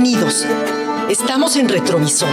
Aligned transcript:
Bienvenidos. 0.00 0.46
Estamos 1.08 1.56
en 1.56 1.68
Retrovisor. 1.68 2.28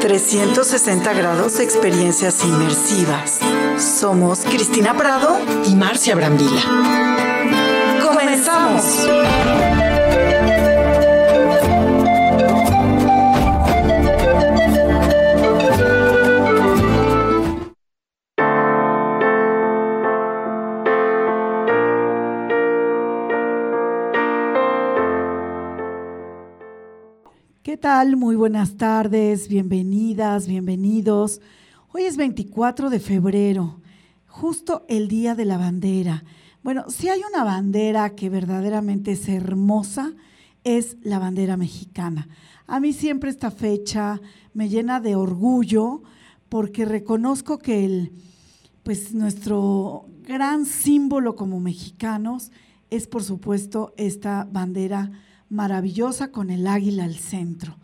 360 0.00 1.12
grados 1.12 1.58
de 1.58 1.62
experiencias 1.62 2.44
inmersivas. 2.44 3.38
Somos 3.78 4.40
Cristina 4.40 4.96
Prado 4.96 5.38
y 5.64 5.76
Marcia 5.76 6.16
Brambila. 6.16 8.00
¡Comenzamos! 8.04 9.06
Tal? 27.84 28.16
Muy 28.16 28.34
buenas 28.34 28.78
tardes, 28.78 29.46
bienvenidas, 29.46 30.48
bienvenidos. 30.48 31.42
Hoy 31.92 32.04
es 32.04 32.16
24 32.16 32.88
de 32.88 32.98
febrero, 32.98 33.82
justo 34.26 34.86
el 34.88 35.06
Día 35.06 35.34
de 35.34 35.44
la 35.44 35.58
Bandera. 35.58 36.24
Bueno, 36.62 36.86
si 36.88 37.10
hay 37.10 37.20
una 37.30 37.44
bandera 37.44 38.14
que 38.14 38.30
verdaderamente 38.30 39.12
es 39.12 39.28
hermosa, 39.28 40.14
es 40.64 40.96
la 41.02 41.18
bandera 41.18 41.58
mexicana. 41.58 42.26
A 42.66 42.80
mí 42.80 42.94
siempre 42.94 43.28
esta 43.28 43.50
fecha 43.50 44.18
me 44.54 44.70
llena 44.70 44.98
de 44.98 45.14
orgullo 45.14 46.04
porque 46.48 46.86
reconozco 46.86 47.58
que 47.58 47.84
el, 47.84 48.12
pues 48.82 49.12
nuestro 49.12 50.06
gran 50.22 50.64
símbolo 50.64 51.36
como 51.36 51.60
mexicanos 51.60 52.50
es 52.88 53.06
por 53.06 53.22
supuesto 53.22 53.92
esta 53.98 54.48
bandera 54.50 55.10
maravillosa 55.54 56.30
con 56.32 56.50
el 56.50 56.66
águila 56.66 57.04
al 57.04 57.14
centro. 57.14 57.76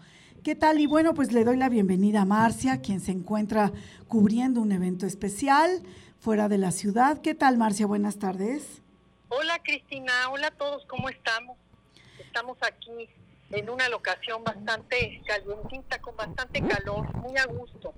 ¿Qué 0.43 0.55
tal? 0.55 0.81
Y 0.81 0.87
bueno, 0.87 1.15
pues 1.15 1.33
le 1.33 1.45
doy 1.45 1.57
la 1.57 1.69
bienvenida 1.69 2.23
a 2.23 2.25
Marcia, 2.25 2.81
quien 2.81 3.01
se 3.01 3.13
encuentra 3.13 3.73
cubriendo 4.09 4.61
un 4.61 4.73
evento 4.73 5.07
especial 5.07 5.83
fuera 6.19 6.49
de 6.49 6.59
la 6.59 6.73
ciudad. 6.73 7.21
¿Qué 7.23 7.35
tal, 7.35 7.57
Marcia? 7.59 7.87
Buenas 7.87 8.19
tardes. 8.19 8.83
Hola, 9.29 9.61
Cristina. 9.63 10.13
Hola 10.31 10.49
a 10.49 10.51
todos. 10.51 10.85
¿Cómo 10.87 11.09
estamos? 11.09 11.57
Estamos 12.19 12.59
aquí 12.63 13.09
en 13.51 13.71
una 13.71 13.89
locación 13.89 14.43
bastante 14.43 15.23
calientita, 15.27 16.01
con 16.01 16.17
bastante 16.17 16.63
calor, 16.67 17.15
muy 17.17 17.37
a 17.37 17.47
gusto. 17.47 17.95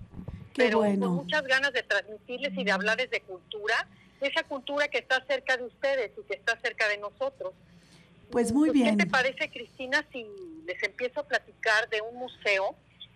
Qué 0.53 0.65
pero 0.65 0.79
bueno. 0.79 1.07
con 1.07 1.17
muchas 1.17 1.45
ganas 1.45 1.73
de 1.73 1.83
transmitirles 1.83 2.53
y 2.59 2.65
de 2.65 2.73
hablarles 2.73 3.11
de 3.11 3.21
cultura, 3.23 3.89
esa 4.21 4.43
cultura 4.43 4.89
que 4.89 4.99
está 4.99 5.25
cerca 5.27 5.57
de 5.57 5.65
ustedes 5.65 6.13
y 6.19 6.23
que 6.25 6.35
está 6.35 6.59
cerca 6.61 6.89
de 6.89 6.99
nosotros. 6.99 7.55
Pues 8.33 8.51
muy 8.51 8.71
bien. 8.71 8.97
¿Qué 8.97 9.05
te 9.05 9.11
parece, 9.11 9.51
Cristina, 9.51 10.05
si 10.11 10.27
les 10.67 10.83
empiezo 10.83 11.21
a 11.21 11.29
platicar 11.29 11.89
de 11.91 12.01
un 12.01 12.17
museo, 12.17 12.75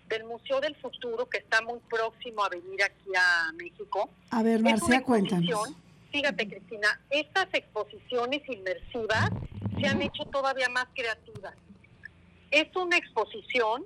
del 0.08 0.24
Museo 0.24 0.60
del 0.60 0.76
Futuro, 0.76 1.28
que 1.28 1.38
está 1.38 1.62
muy 1.62 1.80
próximo 1.88 2.44
a 2.44 2.50
venir 2.50 2.82
aquí 2.84 3.10
a 3.18 3.50
México? 3.54 4.10
A 4.30 4.42
ver, 4.42 4.60
Marcia, 4.60 5.02
cuéntanos. 5.02 5.70
Fíjate, 6.12 6.46
Cristina, 6.46 7.00
estas 7.10 7.48
exposiciones 7.52 8.42
inmersivas 8.46 9.30
se 9.80 9.86
han 9.86 10.02
hecho 10.02 10.24
todavía 10.26 10.68
más 10.68 10.86
creativas. 10.94 11.54
Es 12.50 12.74
una 12.76 12.98
exposición 12.98 13.84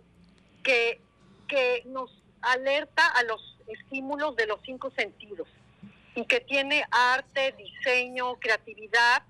que, 0.65 1.01
que 1.49 1.85
nos 1.87 2.11
alerta 2.43 3.07
a 3.07 3.23
los 3.23 3.57
estímulos 3.69 4.35
de 4.35 4.47
los 4.47 4.59
cinco 4.65 4.91
sentidos 4.97 5.49
y 6.15 6.25
que 6.25 6.41
tiene 6.41 6.85
arte, 6.91 7.55
diseño, 7.57 8.35
creatividad. 8.41 9.23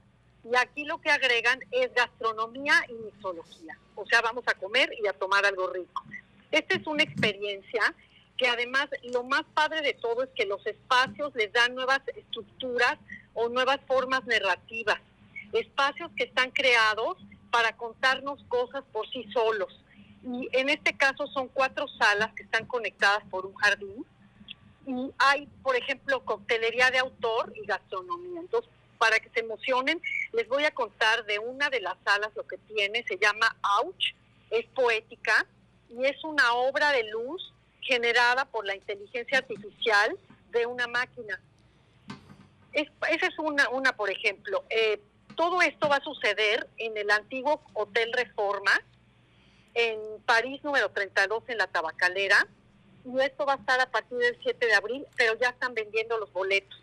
Y 0.45 0.57
aquí 0.57 0.85
lo 0.85 1.01
que 1.01 1.11
agregan 1.11 1.61
es 1.71 1.93
gastronomía 1.95 2.85
y 2.89 2.95
mixología. 2.95 3.79
O 3.95 4.07
sea, 4.07 4.23
vamos 4.23 4.45
a 4.47 4.55
comer 4.55 4.91
y 5.03 5.07
a 5.07 5.13
tomar 5.13 5.45
algo 5.45 5.69
rico. 5.69 6.03
Esta 6.51 6.77
es 6.77 6.87
una 6.87 7.03
experiencia 7.03 7.95
que 8.37 8.49
además 8.49 8.89
lo 9.13 9.23
más 9.23 9.43
padre 9.53 9.83
de 9.83 9.93
todo 9.93 10.23
es 10.23 10.31
que 10.35 10.47
los 10.47 10.67
espacios 10.67 11.35
les 11.35 11.53
dan 11.53 11.75
nuevas 11.75 12.01
estructuras 12.17 12.99
o 13.35 13.51
nuevas 13.51 13.81
formas 13.87 14.25
narrativas. 14.25 14.99
Espacios 15.53 16.11
que 16.17 16.25
están 16.25 16.51
creados 16.51 17.19
para 17.51 17.77
contarnos 17.77 18.43
cosas 18.49 18.83
por 18.93 19.09
sí 19.11 19.27
solos. 19.33 19.79
Y 20.25 20.49
en 20.53 20.71
este 20.71 20.97
caso 20.97 21.27
son 21.27 21.49
cuatro 21.49 21.87
salas 21.89 22.33
que 22.35 22.43
están 22.43 22.67
conectadas 22.67 23.23
por 23.31 23.45
un 23.45 23.55
jardín. 23.57 24.07
Y 24.87 25.13
hay, 25.19 25.47
por 25.63 25.77
ejemplo, 25.77 26.25
coctelería 26.25 26.91
de 26.91 26.99
autor 26.99 27.53
y 27.55 27.67
gastronomía. 27.67 28.41
Entonces, 28.41 28.71
para 29.01 29.19
que 29.19 29.31
se 29.31 29.41
emocionen, 29.41 30.01
les 30.33 30.47
voy 30.47 30.63
a 30.65 30.71
contar 30.73 31.25
de 31.25 31.39
una 31.39 31.71
de 31.71 31.81
las 31.81 31.97
salas 32.05 32.31
lo 32.37 32.47
que 32.47 32.59
tiene. 32.59 33.03
Se 33.09 33.17
llama 33.17 33.57
Ouch, 33.81 34.13
es 34.51 34.67
poética 34.75 35.47
y 35.89 36.05
es 36.05 36.23
una 36.23 36.53
obra 36.53 36.93
de 36.93 37.05
luz 37.05 37.53
generada 37.81 38.45
por 38.45 38.67
la 38.67 38.77
inteligencia 38.77 39.39
artificial 39.39 40.17
de 40.51 40.67
una 40.67 40.87
máquina. 40.87 41.41
Es- 42.73 42.91
esa 43.11 43.27
es 43.27 43.39
una, 43.39 43.71
una 43.71 43.97
por 43.97 44.11
ejemplo. 44.11 44.65
Eh, 44.69 45.01
todo 45.35 45.63
esto 45.63 45.89
va 45.89 45.97
a 45.97 46.05
suceder 46.05 46.69
en 46.77 46.95
el 46.99 47.11
antiguo 47.11 47.63
Hotel 47.73 48.13
Reforma, 48.13 48.73
en 49.73 49.99
París 50.27 50.63
número 50.63 50.91
32, 50.91 51.43
en 51.49 51.57
la 51.57 51.69
Tabacalera. 51.69 52.47
Y 53.07 53.19
esto 53.23 53.47
va 53.47 53.55
a 53.55 53.57
estar 53.57 53.81
a 53.81 53.91
partir 53.91 54.19
del 54.19 54.37
7 54.43 54.67
de 54.67 54.75
abril, 54.75 55.07
pero 55.17 55.39
ya 55.39 55.49
están 55.49 55.73
vendiendo 55.73 56.19
los 56.19 56.31
boletos. 56.35 56.79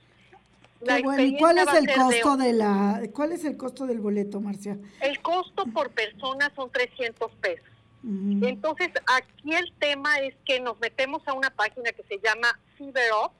La 0.81 0.97
Qué 0.97 1.03
bueno. 1.03 1.23
¿Y 1.23 1.37
cuál 1.37 1.57
es 1.57 1.67
el 1.73 1.85
de- 1.85 1.93
costo 1.95 2.37
de 2.37 2.53
la 2.53 3.01
cuál 3.13 3.31
es 3.31 3.43
el 3.45 3.57
costo 3.57 3.85
del 3.87 3.99
boleto, 3.99 4.39
Marcia? 4.41 4.77
El 5.01 5.19
costo 5.21 5.65
por 5.73 5.89
persona 5.91 6.51
son 6.55 6.69
300 6.71 7.31
pesos. 7.41 7.65
Entonces, 8.03 8.89
aquí 9.07 9.53
el 9.53 9.73
tema 9.79 10.19
es 10.19 10.33
que 10.45 10.61
nos 10.61 10.79
metemos 10.79 11.27
a 11.27 11.33
una 11.33 11.49
página 11.49 11.91
que 11.91 12.03
se 12.03 12.19
llama 12.19 12.57
CyberUp 12.77 13.33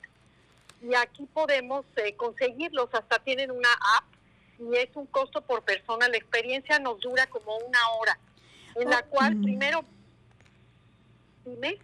y 0.81 0.93
aquí 0.95 1.25
podemos 1.33 1.85
eh, 1.95 2.15
conseguirlos, 2.15 2.89
hasta 2.93 3.19
tienen 3.19 3.51
una 3.51 3.69
app 3.97 4.03
y 4.59 4.75
es 4.75 4.89
un 4.95 5.05
costo 5.05 5.41
por 5.41 5.61
persona. 5.63 6.09
La 6.09 6.17
experiencia 6.17 6.79
nos 6.79 6.99
dura 6.99 7.27
como 7.27 7.55
una 7.65 7.79
hora, 7.99 8.19
en 8.75 8.89
la 8.89 8.99
Oh, 9.05 9.09
cual 9.09 9.35
mm. 9.35 9.43
primero, 9.43 9.85
dime, 11.45 11.77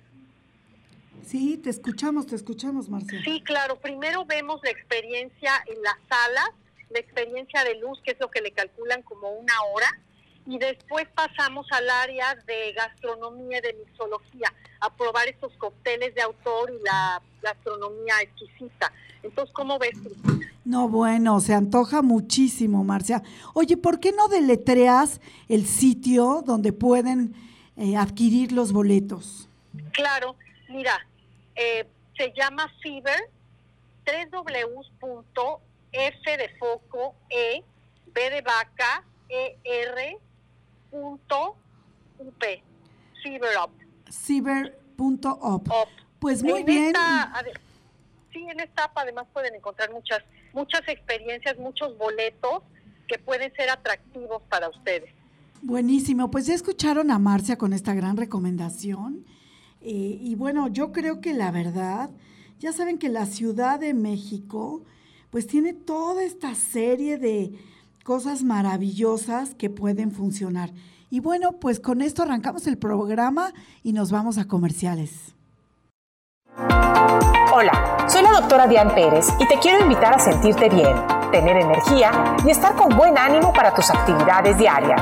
Sí, 1.25 1.57
te 1.57 1.69
escuchamos, 1.69 2.27
te 2.27 2.35
escuchamos, 2.35 2.89
Marcia. 2.89 3.21
sí, 3.23 3.41
claro, 3.41 3.79
primero 3.79 4.25
vemos 4.25 4.61
la 4.63 4.71
experiencia 4.71 5.51
en 5.67 5.81
las 5.81 5.95
salas, 6.09 6.49
la 6.89 6.99
experiencia 6.99 7.63
de 7.63 7.79
luz, 7.79 7.99
que 8.03 8.11
es 8.11 8.19
lo 8.19 8.29
que 8.29 8.41
le 8.41 8.51
calculan 8.51 9.01
como 9.03 9.31
una 9.31 9.53
hora, 9.73 9.99
y 10.45 10.59
después 10.59 11.07
pasamos 11.15 11.65
al 11.71 11.89
área 11.89 12.35
de 12.45 12.73
gastronomía 12.73 13.59
y 13.59 13.61
de 13.61 13.73
mixología, 13.73 14.53
a 14.79 14.93
probar 14.93 15.27
estos 15.27 15.53
cócteles 15.57 16.13
de 16.15 16.21
autor 16.21 16.71
y 16.71 16.83
la 16.83 17.21
gastronomía 17.41 18.15
exquisita. 18.21 18.91
Entonces, 19.23 19.53
¿cómo 19.53 19.79
ves, 19.79 19.97
Cristina? 20.03 20.51
No, 20.65 20.89
bueno, 20.89 21.39
se 21.39 21.53
antoja 21.53 22.01
muchísimo, 22.01 22.83
Marcia. 22.83 23.23
Oye, 23.53 23.77
¿por 23.77 23.99
qué 23.99 24.11
no 24.11 24.27
deletreas 24.27 25.21
el 25.47 25.65
sitio 25.65 26.43
donde 26.45 26.73
pueden 26.73 27.33
eh, 27.77 27.95
adquirir 27.95 28.51
los 28.51 28.73
boletos? 28.73 29.47
Claro, 29.93 30.35
mira, 30.69 31.05
eh, 31.55 31.87
se 32.17 32.31
llama 32.35 32.67
Fiber, 32.81 33.29
3 34.03 34.27
F 35.91 36.37
de 36.37 36.49
foco, 36.57 37.15
E, 37.29 37.63
B 38.13 38.29
de 38.29 38.41
vaca, 38.41 39.03
E, 39.29 39.57
R, 39.63 40.17
punto, 40.91 41.55
UP, 42.19 42.43
Fiberup. 43.21 43.71
Ciber.op. 44.11 45.67
Pues 46.19 46.43
muy 46.43 46.59
En 46.61 46.65
bien. 46.65 46.85
esta- 46.87 47.43
sí, 48.31 48.45
en 48.49 48.59
esta 48.59 48.85
app 48.85 48.97
además 48.97 49.25
pueden 49.33 49.55
encontrar 49.55 49.91
muchas, 49.91 50.23
muchas 50.53 50.81
experiencias, 50.87 51.57
muchos 51.57 51.97
boletos 51.97 52.63
que 53.07 53.17
pueden 53.19 53.53
ser 53.53 53.69
atractivos 53.69 54.41
para 54.49 54.69
ustedes. 54.69 55.13
Buenísimo, 55.61 56.29
pues 56.31 56.45
ya 56.47 56.53
escucharon 56.53 57.11
a 57.11 57.19
Marcia 57.19 57.57
con 57.57 57.73
esta 57.73 57.93
gran 57.93 58.17
recomendación. 58.17 59.25
Y 59.83 60.35
bueno, 60.35 60.69
yo 60.69 60.91
creo 60.91 61.19
que 61.19 61.33
la 61.33 61.51
verdad, 61.51 62.09
ya 62.59 62.71
saben 62.71 62.97
que 62.97 63.09
la 63.09 63.25
Ciudad 63.25 63.79
de 63.79 63.93
México, 63.93 64.83
pues 65.29 65.45
tiene 65.47 65.73
toda 65.73 66.23
esta 66.23 66.55
serie 66.55 67.17
de 67.17 67.51
cosas 68.03 68.43
maravillosas 68.43 69.55
que 69.55 69.69
pueden 69.69 70.11
funcionar. 70.11 70.71
Y 71.09 71.19
bueno, 71.19 71.53
pues 71.53 71.79
con 71.79 72.01
esto 72.01 72.23
arrancamos 72.23 72.65
el 72.67 72.77
programa 72.77 73.53
y 73.83 73.93
nos 73.93 74.11
vamos 74.11 74.37
a 74.37 74.47
comerciales. 74.47 75.35
Hola, 77.55 78.07
soy 78.07 78.23
la 78.23 78.31
doctora 78.31 78.67
Diane 78.67 78.93
Pérez 78.93 79.27
y 79.39 79.47
te 79.47 79.59
quiero 79.59 79.83
invitar 79.83 80.13
a 80.13 80.19
sentirte 80.19 80.69
bien, 80.69 80.95
tener 81.31 81.57
energía 81.57 82.35
y 82.45 82.49
estar 82.49 82.75
con 82.75 82.97
buen 82.97 83.17
ánimo 83.17 83.53
para 83.53 83.73
tus 83.73 83.89
actividades 83.89 84.57
diarias. 84.57 85.01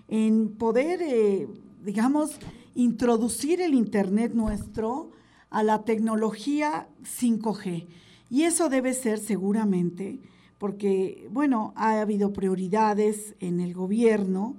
en 0.09 0.49
poder 0.57 1.01
eh, 1.01 1.47
digamos, 1.83 2.39
introducir 2.75 3.61
el 3.61 3.73
Internet 3.73 4.33
nuestro 4.33 5.11
a 5.49 5.63
la 5.63 5.83
tecnología 5.83 6.87
5G. 7.03 7.87
Y 8.29 8.43
eso 8.43 8.69
debe 8.69 8.93
ser 8.93 9.19
seguramente 9.19 10.21
porque, 10.63 11.27
bueno, 11.29 11.73
ha 11.75 11.99
habido 11.99 12.31
prioridades 12.31 13.35
en 13.41 13.59
el 13.59 13.73
gobierno 13.73 14.55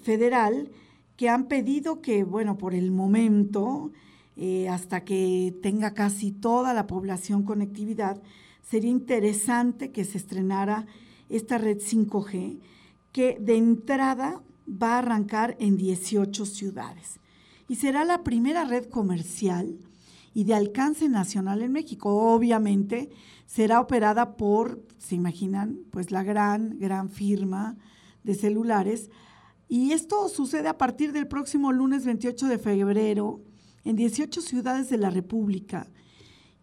federal 0.00 0.70
que 1.16 1.28
han 1.28 1.48
pedido 1.48 2.00
que, 2.00 2.22
bueno, 2.22 2.58
por 2.58 2.76
el 2.76 2.92
momento, 2.92 3.90
eh, 4.36 4.68
hasta 4.68 5.04
que 5.04 5.52
tenga 5.60 5.94
casi 5.94 6.30
toda 6.30 6.72
la 6.74 6.86
población 6.86 7.42
conectividad, 7.42 8.22
sería 8.62 8.92
interesante 8.92 9.90
que 9.90 10.04
se 10.04 10.18
estrenara 10.18 10.86
esta 11.28 11.58
red 11.58 11.78
5G, 11.78 12.60
que 13.10 13.36
de 13.40 13.56
entrada 13.56 14.44
va 14.68 14.94
a 14.94 14.98
arrancar 14.98 15.56
en 15.58 15.76
18 15.76 16.46
ciudades. 16.46 17.18
Y 17.66 17.74
será 17.74 18.04
la 18.04 18.22
primera 18.22 18.64
red 18.64 18.84
comercial 18.84 19.76
y 20.34 20.44
de 20.44 20.54
alcance 20.54 21.08
nacional 21.08 21.62
en 21.62 21.72
México. 21.72 22.34
Obviamente 22.34 23.10
será 23.46 23.80
operada 23.80 24.36
por, 24.36 24.82
se 24.98 25.14
imaginan, 25.14 25.80
pues 25.90 26.10
la 26.10 26.22
gran, 26.22 26.78
gran 26.78 27.10
firma 27.10 27.76
de 28.24 28.34
celulares. 28.34 29.10
Y 29.68 29.92
esto 29.92 30.28
sucede 30.28 30.68
a 30.68 30.78
partir 30.78 31.12
del 31.12 31.28
próximo 31.28 31.72
lunes 31.72 32.04
28 32.04 32.46
de 32.46 32.58
febrero 32.58 33.40
en 33.84 33.96
18 33.96 34.40
ciudades 34.40 34.88
de 34.88 34.98
la 34.98 35.10
República. 35.10 35.88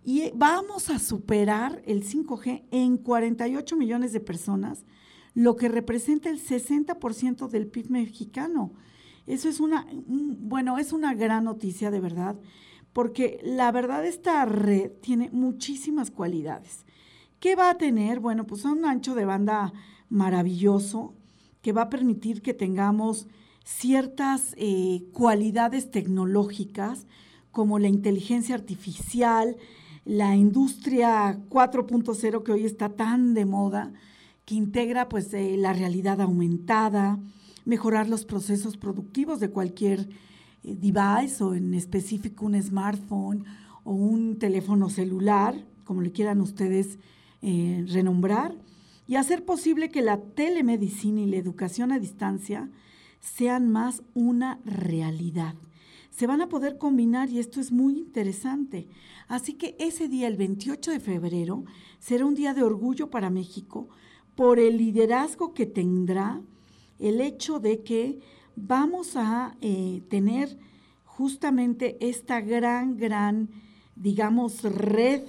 Y 0.04 0.32
vamos 0.36 0.90
a 0.90 1.00
superar 1.00 1.82
el 1.86 2.04
5G 2.04 2.64
en 2.72 2.98
48 2.98 3.76
millones 3.76 4.14
de 4.14 4.20
personas 4.20 4.86
lo 5.34 5.56
que 5.56 5.70
representa 5.70 6.30
el 6.30 6.42
60% 6.42 7.48
del 7.48 7.68
PIB 7.68 7.90
mexicano. 7.92 8.74
Eso 9.28 9.48
es 9.48 9.60
una, 9.60 9.86
bueno, 10.06 10.78
es 10.80 10.92
una 10.92 11.14
gran 11.14 11.44
noticia 11.44 11.92
de 11.92 12.00
verdad, 12.00 12.36
porque 12.94 13.40
la 13.44 13.72
verdad 13.72 14.06
esta 14.06 14.46
red 14.46 14.92
tiene 15.02 15.30
muchísimas 15.32 16.12
cualidades. 16.12 16.86
¿Qué 17.40 17.56
va 17.56 17.70
a 17.70 17.78
tener? 17.78 18.20
Bueno, 18.20 18.46
pues 18.46 18.66
un 18.66 18.86
ancho 18.86 19.16
de 19.16 19.26
banda 19.26 19.74
maravilloso 20.10 21.14
que 21.62 21.72
va 21.72 21.84
a 21.84 21.90
permitir 21.90 22.42
que 22.42 22.54
tengamos 22.54 23.28
ciertas 23.64 24.56
eh, 24.58 25.04
cualidades 25.14 25.92
tecnológicas 25.92 27.06
como 27.52 27.80
la 27.80 27.88
inteligencia 27.88 28.56
artificial, 28.56 29.58
la 30.06 30.36
industria 30.36 31.40
4.0 31.50 32.44
que 32.44 32.52
hoy 32.52 32.66
está 32.66 32.90
tan 32.90 33.34
de 33.34 33.46
moda, 33.46 33.94
que 34.46 34.56
integra 34.56 35.10
pues 35.10 35.34
eh, 35.34 35.56
la 35.58 35.74
realidad 35.74 36.22
aumentada, 36.22 37.20
mejorar 37.66 38.10
los 38.10 38.26
procesos 38.26 38.78
productivos 38.78 39.40
de 39.40 39.52
cualquier 39.52 40.10
device 40.64 41.44
o 41.44 41.54
en 41.54 41.74
específico 41.74 42.46
un 42.46 42.62
smartphone 42.62 43.46
o 43.84 43.94
un 43.94 44.38
teléfono 44.38 44.90
celular, 44.90 45.56
como 45.84 46.02
le 46.02 46.12
quieran 46.12 46.42
ustedes 46.42 47.00
eh, 47.42 47.86
renombrar, 47.88 48.56
y 49.08 49.16
hacer 49.16 49.44
posible 49.44 49.90
que 49.90 50.02
la 50.02 50.20
telemedicina 50.22 51.22
y 51.22 51.26
la 51.26 51.38
educación 51.38 51.92
a 51.92 52.00
distancia 52.00 52.70
sean 53.20 53.72
más 53.72 54.04
una 54.14 54.60
realidad. 54.66 55.56
Se 56.12 56.28
van 56.28 56.42
a 56.42 56.50
poder 56.50 56.78
combinar 56.78 57.30
y 57.30 57.40
esto 57.40 57.60
es 57.60 57.72
muy 57.72 57.98
interesante. 57.98 58.88
Así 59.28 59.54
que 59.54 59.76
ese 59.80 60.10
día, 60.10 60.28
el 60.28 60.38
28 60.38 60.92
de 60.92 61.00
febrero, 61.00 61.64
será 62.00 62.26
un 62.26 62.36
día 62.36 62.54
de 62.54 62.64
orgullo 62.64 63.10
para 63.10 63.30
México 63.30 63.90
por 64.36 64.60
el 64.60 64.78
liderazgo 64.78 65.54
que 65.54 65.66
tendrá 65.66 66.42
el 67.00 67.22
hecho 67.22 67.60
de 67.60 67.84
que 67.84 68.20
vamos 68.62 69.16
a 69.16 69.56
eh, 69.62 70.02
tener 70.10 70.58
justamente 71.06 71.98
esta 72.00 72.42
gran, 72.42 72.98
gran, 72.98 73.50
digamos, 73.96 74.64
red 74.64 75.22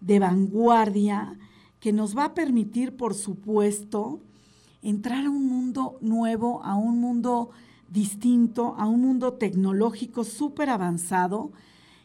de 0.00 0.18
vanguardia 0.18 1.38
que 1.80 1.92
nos 1.92 2.16
va 2.16 2.26
a 2.26 2.34
permitir, 2.34 2.96
por 2.96 3.14
supuesto, 3.14 4.20
entrar 4.82 5.26
a 5.26 5.30
un 5.30 5.46
mundo 5.46 5.98
nuevo, 6.00 6.62
a 6.64 6.74
un 6.74 7.00
mundo 7.00 7.50
distinto, 7.88 8.74
a 8.78 8.86
un 8.86 9.02
mundo 9.02 9.34
tecnológico 9.34 10.24
súper 10.24 10.70
avanzado. 10.70 11.52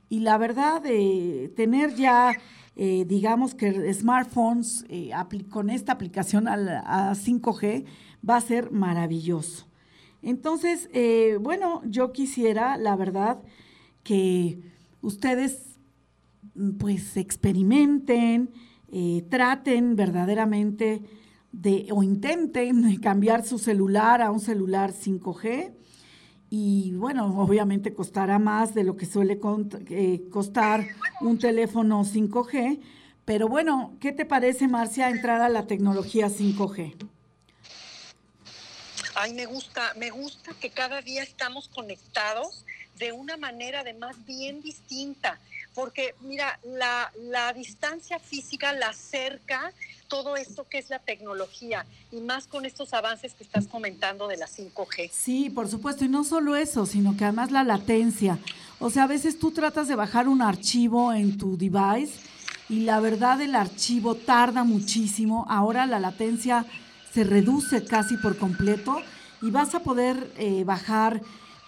Y 0.10 0.20
la 0.20 0.38
verdad, 0.38 0.82
de 0.82 1.54
tener 1.56 1.96
ya 1.96 2.34
eh, 2.76 3.06
digamos 3.06 3.54
que 3.54 3.94
smartphones 3.94 4.86
eh, 4.90 5.12
con 5.50 5.70
esta 5.70 5.92
aplicación 5.92 6.48
a, 6.48 7.14
5G 7.14 7.86
va 8.28 8.38
a 8.38 8.42
ser 8.42 8.72
maravilloso. 8.72 9.66
Entonces, 10.22 10.90
eh, 10.94 11.38
bueno, 11.42 11.82
yo 11.86 12.12
quisiera, 12.12 12.78
la 12.78 12.96
verdad, 12.96 13.42
que 14.04 14.60
ustedes 15.02 15.78
mm, 16.56 16.72
pues 16.78 17.18
experimenten, 17.18 18.52
traten 19.30 19.96
verdaderamente 19.96 21.02
de 21.54 21.88
o 21.92 22.04
intenten 22.04 22.98
cambiar 23.00 23.46
su 23.46 23.58
celular 23.58 24.22
a 24.22 24.32
un 24.32 24.42
celular 24.42 24.92
5G 24.92 25.72
y 26.54 26.92
bueno, 26.96 27.28
obviamente 27.42 27.94
costará 27.94 28.38
más 28.38 28.74
de 28.74 28.84
lo 28.84 28.98
que 28.98 29.06
suele 29.06 29.40
eh, 29.90 30.28
costar 30.30 30.86
un 31.22 31.40
teléfono 31.40 32.04
5G, 32.04 32.82
pero 33.24 33.48
bueno, 33.48 33.96
¿qué 34.02 34.12
te 34.12 34.26
parece, 34.26 34.68
Marcia, 34.68 35.10
entrar 35.10 35.40
a 35.40 35.48
la 35.48 35.66
tecnología 35.66 36.28
5G? 36.28 37.11
Ay, 39.16 39.34
me 39.34 39.46
gusta, 39.46 39.94
me 39.96 40.10
gusta 40.10 40.54
que 40.60 40.70
cada 40.70 41.02
día 41.02 41.24
estamos 41.24 41.68
conectados 41.68 42.66
de 42.98 43.12
una 43.12 43.38
manera 43.38 43.82
además 43.82 44.16
bien 44.26 44.62
distinta, 44.62 45.40
porque 45.74 46.14
mira, 46.22 46.60
la, 46.64 47.12
la 47.18 47.52
distancia 47.54 48.20
física 48.20 48.74
la 48.74 48.90
acerca 48.90 49.74
todo 50.08 50.36
esto 50.36 50.68
que 50.70 50.78
es 50.78 50.90
la 50.90 51.00
tecnología 51.00 51.86
y 52.12 52.18
más 52.18 52.46
con 52.46 52.66
estos 52.66 52.94
avances 52.94 53.34
que 53.34 53.46
estás 53.46 53.68
comentando 53.68 54.28
de 54.28 54.36
la 54.36 54.46
5G. 54.46 55.10
Sí, 55.10 55.50
por 55.50 55.70
supuesto, 55.70 56.04
y 56.04 56.10
no 56.10 56.26
solo 56.26 56.58
eso, 56.58 56.86
sino 56.86 57.16
que 57.16 57.24
además 57.24 57.50
la 57.50 57.64
latencia. 57.64 58.38
O 58.80 58.90
sea, 58.90 59.04
a 59.04 59.08
veces 59.08 59.40
tú 59.40 59.52
tratas 59.52 59.88
de 59.88 59.96
bajar 59.96 60.28
un 60.28 60.42
archivo 60.42 61.14
en 61.14 61.38
tu 61.38 61.58
device 61.58 62.20
y 62.68 62.82
la 62.82 63.00
verdad 63.00 63.42
el 63.42 63.56
archivo 63.56 64.16
tarda 64.16 64.66
muchísimo. 64.66 65.46
Ahora 65.50 65.86
la 65.86 66.00
latencia 66.00 66.66
se 67.14 67.24
reduce 67.24 67.84
casi 67.84 68.18
por 68.18 68.38
completo 68.38 68.98
y 69.42 69.52
vas 69.52 69.76
a 69.76 69.82
poder 69.82 70.32
eh, 70.38 70.64
bajar 70.64 71.22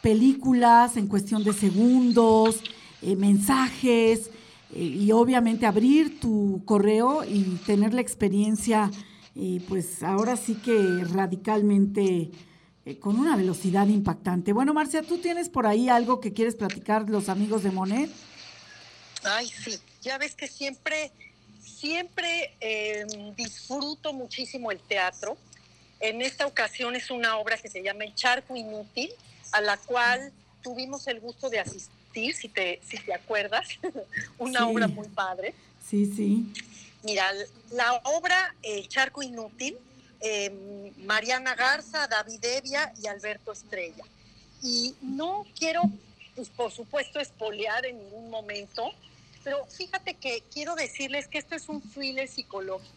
películas 0.03 0.97
en 0.97 1.07
cuestión 1.07 1.45
de 1.45 1.53
segundos, 1.53 2.62
eh, 3.01 3.15
mensajes, 3.15 4.29
eh, 4.75 4.83
y 4.83 5.12
obviamente 5.13 5.65
abrir 5.65 6.19
tu 6.19 6.62
correo 6.65 7.23
y 7.23 7.43
tener 7.65 7.93
la 7.93 8.01
experiencia, 8.01 8.91
eh, 9.35 9.62
pues 9.67 10.03
ahora 10.03 10.35
sí 10.35 10.55
que 10.55 11.05
radicalmente 11.05 12.31
con 13.00 13.17
una 13.17 13.38
velocidad 13.38 13.88
impactante. 13.88 14.51
Bueno, 14.51 14.73
Marcia, 14.73 15.03
¿tú 15.03 15.19
tienes 15.19 15.47
por 15.47 15.65
ahí 15.65 15.88
algo 15.88 16.19
que 16.19 16.33
quieres 16.33 16.55
platicar 16.55 17.09
los 17.09 17.29
amigos 17.29 17.63
de 17.63 17.71
Monet? 17.71 18.12
Ay, 19.23 19.47
sí, 19.47 19.79
ya 20.01 20.17
ves 20.17 20.35
que 20.35 20.50
siempre, 20.50 21.13
siempre 21.63 22.53
em, 22.60 23.34
disfruto 23.36 24.13
muchísimo 24.13 24.72
el 24.72 24.79
teatro. 24.79 25.38
En 26.00 26.22
esta 26.22 26.46
ocasión 26.46 26.96
es 26.96 27.10
una 27.10 27.38
obra 27.38 27.58
que 27.58 27.70
se 27.70 27.82
llama 27.82 28.03
El 28.03 28.13
Charco 28.15 28.55
Inútil, 28.55 29.10
a 29.51 29.62
la 29.62 29.77
cual 29.77 30.32
tuvimos 30.62 31.08
el 31.08 31.20
gusto 31.20 31.50
de 31.50 31.60
asistir 31.60 32.36
si 32.36 32.48
te, 32.50 32.79
si 32.86 32.98
te 32.98 33.13
acuerdas, 33.13 33.67
una 34.38 34.67
obra 34.67 34.88
muy 34.88 35.08
padre. 35.08 35.53
Sí, 35.88 36.05
sí. 36.05 36.46
Mira, 37.03 37.32
la 37.72 37.96
obra 38.05 38.55
El 38.62 38.88
Charco 38.88 39.22
Inútil, 39.22 39.77
em, 40.20 40.91
Mariana 41.05 41.55
Garza, 41.55 42.08
David 42.08 42.43
Evia 42.43 42.93
y 43.01 43.08
Alberto 43.08 43.51
Estrella. 43.51 44.03
Y 44.62 44.96
no 45.01 45.46
quiero, 45.58 45.82
pues, 46.36 46.50
por 46.50 46.72
supuesto, 46.72 47.20
espolear 47.20 47.86
en 47.86 47.98
ningún 47.98 48.29
momento, 48.29 48.91
pero 49.43 49.65
fíjate 49.65 50.15
que 50.15 50.43
quiero 50.53 50.75
decirles 50.75 51.27
que 51.27 51.38
esto 51.38 51.55
es 51.55 51.69
un 51.69 51.81
thriller 51.81 52.27
psicológico. 52.27 52.93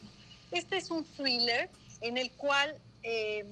Este 0.50 0.76
es 0.76 0.90
un 0.90 1.04
thriller 1.04 1.68
en 2.00 2.16
el 2.18 2.30
cual 2.32 2.76
em, 3.02 3.46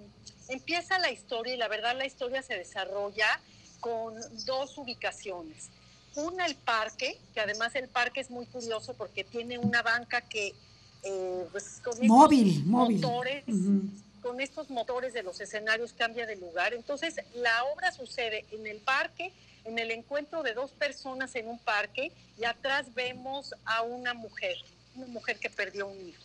empieza 0.49 0.99
la 0.99 1.11
historia 1.11 1.55
y 1.55 1.57
la 1.57 1.69
verdad 1.69 1.97
la 1.97 2.07
historia 2.07 2.43
se 2.43 2.55
desarrolla 2.55 3.41
con 3.81 4.15
dos 4.47 4.79
ubicaciones. 4.79 5.71
Una, 6.15 6.47
el 6.47 6.55
parque, 6.55 7.19
que 7.35 7.41
además 7.41 7.75
el 7.75 7.89
parque 7.89 8.21
es 8.21 8.31
muy 8.31 8.47
curioso 8.47 8.95
porque 8.95 9.25
tiene 9.25 9.59
una 9.59 9.83
banca 9.83 10.21
que 10.21 10.55
eh, 11.03 11.47
pues, 11.51 11.81
con 11.83 11.95
móvil, 12.07 12.65
móvil. 12.65 13.01
motores, 13.01 13.45
con 14.23 14.41
estos 14.41 14.71
motores 14.71 15.13
de 15.13 15.23
los 15.23 15.41
escenarios 15.41 15.93
cambia 15.93 16.25
de 16.25 16.37
lugar. 16.37 16.73
Entonces, 16.73 17.17
la 17.35 17.65
obra 17.65 17.93
sucede 17.93 18.47
en 18.53 18.67
el 18.67 18.79
parque, 18.79 19.33
en 19.65 19.79
el 19.79 19.91
encuentro 19.91 20.43
de 20.43 20.55
dos 20.55 20.71
personas 20.73 21.35
en 21.35 21.49
un 21.49 21.59
parque, 21.59 22.13
y 22.39 22.45
atrás 22.45 22.93
vemos 22.95 23.55
a 23.65 23.83
una 23.83 24.15
mujer, 24.15 24.57
una 24.95 25.07
mujer 25.07 25.39
que 25.39 25.51
perdió 25.51 25.87
un 25.87 26.09
hijo. 26.09 26.23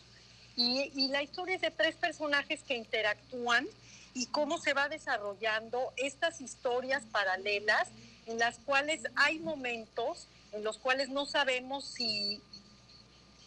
Y, 0.55 0.91
y 0.93 1.07
la 1.07 1.23
historia 1.23 1.55
es 1.55 1.61
de 1.61 1.71
tres 1.71 1.95
personajes 1.95 2.63
que 2.63 2.75
interactúan 2.75 3.67
y 4.13 4.25
cómo 4.27 4.57
se 4.57 4.73
va 4.73 4.89
desarrollando 4.89 5.93
estas 5.95 6.41
historias 6.41 7.03
paralelas 7.11 7.87
en 8.25 8.39
las 8.39 8.57
cuales 8.59 9.03
hay 9.15 9.39
momentos 9.39 10.27
en 10.51 10.63
los 10.63 10.77
cuales 10.77 11.09
no 11.09 11.25
sabemos 11.25 11.85
si, 11.85 12.41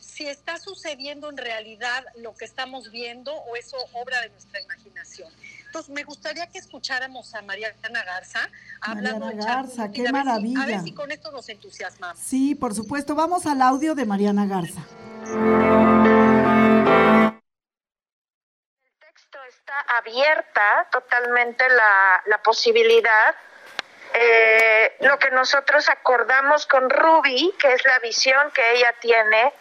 si 0.00 0.26
está 0.26 0.58
sucediendo 0.58 1.30
en 1.30 1.36
realidad 1.36 2.04
lo 2.16 2.34
que 2.34 2.44
estamos 2.44 2.90
viendo 2.90 3.34
o 3.34 3.56
es 3.56 3.72
obra 3.92 4.20
de 4.20 4.30
nuestra 4.30 4.60
imaginación. 4.60 5.32
Entonces, 5.72 5.94
me 5.94 6.04
gustaría 6.04 6.46
que 6.48 6.58
escucháramos 6.58 7.34
a 7.34 7.40
Mariana 7.40 8.04
Garza 8.04 8.46
hablando 8.82 9.24
Mariana 9.24 9.54
Garza, 9.54 9.90
qué 9.90 10.12
maravilla. 10.12 10.64
a 10.64 10.66
ver 10.66 10.80
si 10.80 10.92
con 10.92 11.10
esto 11.10 11.32
nos 11.32 11.48
entusiasmamos. 11.48 12.18
Sí, 12.18 12.54
por 12.54 12.74
supuesto. 12.74 13.14
Vamos 13.14 13.46
al 13.46 13.62
audio 13.62 13.94
de 13.94 14.04
Mariana 14.04 14.44
Garza. 14.44 14.82
está 19.48 19.80
abierta 19.96 20.88
totalmente 20.92 21.66
la, 21.70 22.22
la 22.26 22.42
posibilidad. 22.42 23.34
Eh, 24.12 24.96
lo 25.00 25.18
que 25.18 25.30
nosotros 25.30 25.88
acordamos 25.88 26.66
con 26.66 26.90
Ruby, 26.90 27.50
que 27.58 27.72
es 27.72 27.82
la 27.86 27.98
visión 28.00 28.50
que 28.50 28.74
ella 28.74 28.94
tiene, 29.00 29.54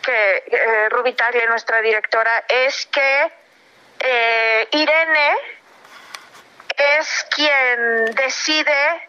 que 0.00 0.36
eh, 0.46 0.88
Ruby 0.88 1.12
Taglia, 1.12 1.46
nuestra 1.50 1.82
directora, 1.82 2.44
es 2.48 2.86
que 2.86 3.43
eh, 4.04 4.68
Irene 4.72 5.36
es 6.76 7.26
quien 7.34 8.14
decide, 8.14 9.08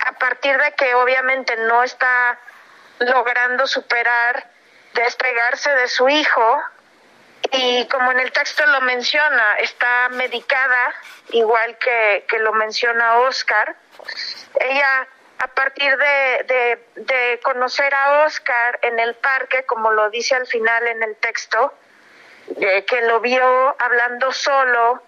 a 0.00 0.12
partir 0.18 0.56
de 0.58 0.72
que 0.72 0.94
obviamente 0.94 1.56
no 1.56 1.82
está 1.82 2.38
logrando 2.98 3.66
superar, 3.66 4.46
despegarse 4.92 5.70
de 5.70 5.88
su 5.88 6.08
hijo, 6.08 6.62
y 7.52 7.86
como 7.88 8.10
en 8.12 8.20
el 8.20 8.32
texto 8.32 8.64
lo 8.66 8.80
menciona, 8.80 9.56
está 9.56 10.08
medicada, 10.10 10.94
igual 11.30 11.76
que, 11.78 12.24
lo 12.40 12.52
menciona 12.52 13.18
Oscar. 13.18 13.76
Ella, 14.60 15.06
a 15.38 15.48
partir 15.48 15.96
de, 15.96 16.80
de, 16.96 17.40
conocer 17.42 17.94
a 17.94 18.24
Oscar 18.24 18.78
en 18.82 18.98
el 18.98 19.14
parque, 19.14 19.64
como 19.64 19.90
lo 19.92 20.10
dice 20.10 20.34
al 20.34 20.46
final 20.46 20.86
en 20.86 21.02
el 21.02 21.16
texto, 21.16 21.72
que 22.86 23.00
lo 23.02 23.20
vio 23.20 23.76
hablando 23.78 24.32
solo, 24.32 25.02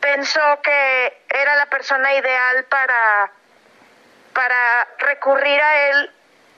pensó 0.00 0.40
que 0.62 1.22
era 1.28 1.56
la 1.56 1.66
persona 1.66 2.14
ideal 2.14 2.64
para, 2.64 3.30
para 4.32 4.88
recurrir 4.98 5.60
a 5.60 5.90
él, 5.90 6.10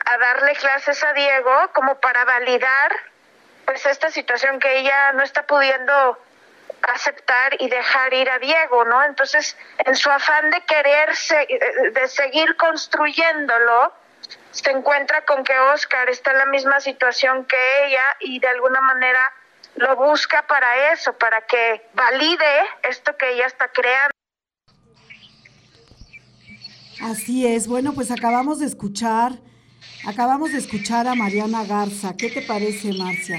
a 0.05 0.19
darle 0.19 0.55
clases 0.55 1.03
a 1.05 1.13
Diego, 1.13 1.71
como 1.73 1.99
para 2.01 2.25
validar 2.25 2.93
pues 3.65 3.87
esta 3.87 4.11
situación 4.11 4.59
que 4.59 4.79
ella 4.79 5.13
no 5.13 5.23
está 5.23 5.45
pudiendo 5.45 6.19
aceptar 6.83 7.55
y 7.61 7.69
dejar 7.69 8.13
ir 8.13 8.29
a 8.29 8.39
Diego, 8.39 8.85
¿no? 8.85 9.03
Entonces, 9.05 9.57
en 9.79 9.95
su 9.95 10.11
afán 10.11 10.51
de 10.51 10.61
quererse, 10.63 11.47
de 11.93 12.09
seguir 12.09 12.57
construyéndolo, 12.57 13.93
se 14.51 14.71
encuentra 14.71 15.25
con 15.25 15.45
que 15.45 15.59
Oscar 15.59 16.11
está 16.11 16.33
en 16.33 16.39
la 16.39 16.47
misma 16.47 16.81
situación 16.81 17.45
que 17.45 17.87
ella 17.87 18.05
y 18.21 18.41
de 18.41 18.49
alguna 18.49 18.81
manera 18.81 19.33
lo 19.77 19.97
busca 19.97 20.47
para 20.47 20.93
eso, 20.93 21.13
para 21.19 21.41
que 21.47 21.83
valide 21.95 22.45
esto 22.89 23.17
que 23.17 23.33
ella 23.33 23.47
está 23.47 23.69
creando. 23.69 24.13
Así 27.01 27.47
es, 27.47 27.67
bueno, 27.67 27.93
pues 27.93 28.11
acabamos 28.11 28.61
de 28.61 28.67
escuchar 28.67 29.33
Acabamos 30.05 30.51
de 30.51 30.59
escuchar 30.59 31.07
a 31.07 31.15
Mariana 31.15 31.65
Garza. 31.65 32.17
¿Qué 32.17 32.29
te 32.29 32.43
parece, 32.43 32.93
Marcia? 32.93 33.39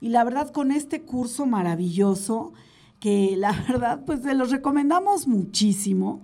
y 0.00 0.08
la 0.08 0.24
verdad 0.24 0.50
con 0.50 0.70
este 0.70 1.02
curso 1.02 1.44
maravilloso, 1.44 2.54
que 3.00 3.36
la 3.36 3.52
verdad 3.68 4.04
pues 4.04 4.22
se 4.22 4.34
los 4.34 4.50
recomendamos 4.50 5.26
muchísimo. 5.26 6.22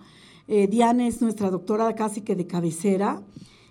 Eh, 0.48 0.66
Diane 0.66 1.06
es 1.06 1.22
nuestra 1.22 1.50
doctora 1.50 1.94
casi 1.94 2.22
que 2.22 2.36
de 2.36 2.46
cabecera, 2.46 3.22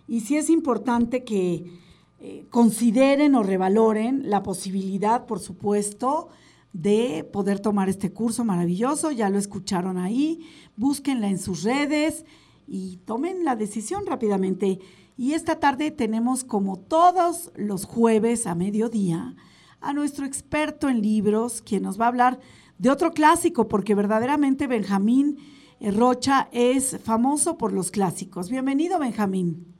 y 0.07 0.21
sí 0.21 0.35
es 0.37 0.49
importante 0.49 1.23
que 1.23 1.79
eh, 2.19 2.45
consideren 2.49 3.35
o 3.35 3.43
revaloren 3.43 4.29
la 4.29 4.43
posibilidad, 4.43 5.25
por 5.25 5.39
supuesto, 5.39 6.29
de 6.73 7.27
poder 7.31 7.59
tomar 7.59 7.89
este 7.89 8.13
curso 8.13 8.45
maravilloso, 8.45 9.11
ya 9.11 9.29
lo 9.29 9.37
escucharon 9.37 9.97
ahí, 9.97 10.47
búsquenla 10.75 11.29
en 11.29 11.39
sus 11.39 11.63
redes 11.63 12.25
y 12.67 12.97
tomen 13.05 13.43
la 13.43 13.55
decisión 13.55 14.05
rápidamente. 14.05 14.79
Y 15.17 15.33
esta 15.33 15.59
tarde 15.59 15.91
tenemos, 15.91 16.43
como 16.43 16.77
todos 16.77 17.51
los 17.55 17.85
jueves 17.85 18.47
a 18.47 18.55
mediodía, 18.55 19.35
a 19.81 19.93
nuestro 19.93 20.25
experto 20.25 20.89
en 20.89 21.01
libros, 21.01 21.61
quien 21.61 21.83
nos 21.83 21.99
va 21.99 22.05
a 22.05 22.09
hablar 22.09 22.39
de 22.81 22.89
otro 22.89 23.11
clásico, 23.13 23.67
porque 23.67 23.93
verdaderamente 23.93 24.65
Benjamín 24.65 25.37
Rocha 25.79 26.49
es 26.51 26.97
famoso 27.05 27.55
por 27.55 27.73
los 27.73 27.91
clásicos. 27.91 28.49
Bienvenido, 28.49 28.97
Benjamín. 28.97 29.71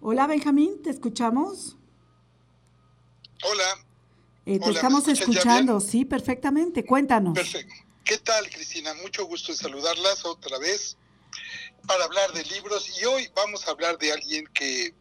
Hola, 0.00 0.28
Benjamín, 0.28 0.80
¿te 0.80 0.90
escuchamos? 0.90 1.76
Hola. 3.42 3.84
Eh, 4.46 4.60
te 4.60 4.70
estamos 4.70 5.08
escuchando, 5.08 5.80
sí, 5.80 6.04
perfectamente. 6.04 6.86
Cuéntanos. 6.86 7.34
Perfecto. 7.34 7.74
¿Qué 8.04 8.18
tal, 8.18 8.48
Cristina? 8.48 8.94
Mucho 9.02 9.26
gusto 9.26 9.50
en 9.50 9.58
saludarlas 9.58 10.24
otra 10.24 10.56
vez 10.58 10.96
para 11.84 12.04
hablar 12.04 12.32
de 12.32 12.44
libros 12.44 12.88
y 13.00 13.04
hoy 13.06 13.28
vamos 13.34 13.66
a 13.66 13.72
hablar 13.72 13.98
de 13.98 14.12
alguien 14.12 14.46
que 14.54 14.94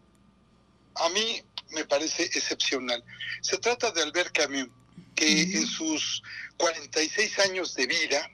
a 0.96 1.10
mí 1.10 1.44
me 1.70 1.86
parece 1.86 2.24
excepcional. 2.24 3.04
Se 3.42 3.60
trata 3.60 3.92
de 3.92 4.02
Albert 4.02 4.36
Camus. 4.36 4.70
Que 5.18 5.42
en 5.42 5.66
sus 5.66 6.22
46 6.58 7.40
años 7.40 7.74
de 7.74 7.88
vida 7.88 8.30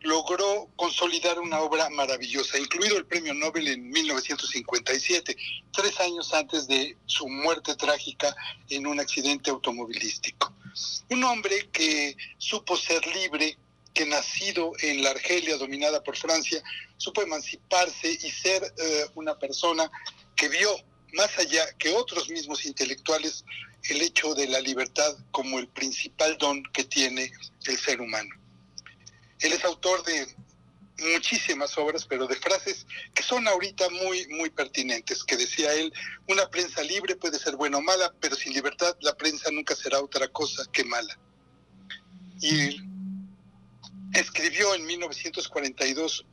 logró 0.00 0.68
consolidar 0.76 1.38
una 1.38 1.60
obra 1.60 1.90
maravillosa, 1.90 2.58
incluido 2.58 2.96
el 2.96 3.04
premio 3.04 3.34
Nobel 3.34 3.68
en 3.68 3.90
1957, 3.90 5.36
tres 5.72 6.00
años 6.00 6.32
antes 6.32 6.66
de 6.66 6.96
su 7.06 7.28
muerte 7.28 7.74
trágica 7.76 8.34
en 8.70 8.86
un 8.86 8.98
accidente 8.98 9.50
automovilístico. 9.50 10.54
Un 11.10 11.22
hombre 11.24 11.68
que 11.70 12.16
supo 12.38 12.76
ser 12.76 13.06
libre, 13.08 13.58
que 13.92 14.06
nacido 14.06 14.72
en 14.80 15.02
la 15.02 15.10
Argelia 15.10 15.58
dominada 15.58 16.02
por 16.02 16.16
Francia, 16.16 16.62
supo 16.96 17.20
emanciparse 17.20 18.10
y 18.10 18.30
ser 18.30 18.62
eh, 18.62 19.06
una 19.14 19.38
persona 19.38 19.90
que 20.34 20.48
vio 20.48 20.70
más 21.12 21.38
allá 21.38 21.66
que 21.78 21.90
otros 21.90 22.28
mismos 22.30 22.64
intelectuales 22.64 23.44
el 23.84 24.00
hecho 24.00 24.34
de 24.34 24.48
la 24.48 24.60
libertad 24.60 25.16
como 25.30 25.58
el 25.58 25.68
principal 25.68 26.36
don 26.38 26.62
que 26.72 26.84
tiene 26.84 27.32
el 27.66 27.78
ser 27.78 28.00
humano. 28.00 28.30
Él 29.40 29.52
es 29.52 29.64
autor 29.64 30.04
de 30.04 30.26
muchísimas 31.14 31.76
obras, 31.78 32.06
pero 32.06 32.26
de 32.26 32.36
frases 32.36 32.86
que 33.14 33.22
son 33.22 33.48
ahorita 33.48 33.88
muy, 33.90 34.26
muy 34.28 34.50
pertinentes, 34.50 35.24
que 35.24 35.36
decía 35.36 35.72
él, 35.74 35.92
una 36.28 36.48
prensa 36.48 36.82
libre 36.82 37.16
puede 37.16 37.38
ser 37.38 37.56
buena 37.56 37.78
o 37.78 37.82
mala, 37.82 38.12
pero 38.20 38.36
sin 38.36 38.52
libertad 38.52 38.96
la 39.00 39.16
prensa 39.16 39.50
nunca 39.50 39.74
será 39.74 40.00
otra 40.00 40.28
cosa 40.28 40.64
que 40.72 40.84
mala. 40.84 41.18
Y 42.40 42.80
escribió 44.14 44.74
en 44.74 44.86
1942 44.86 46.24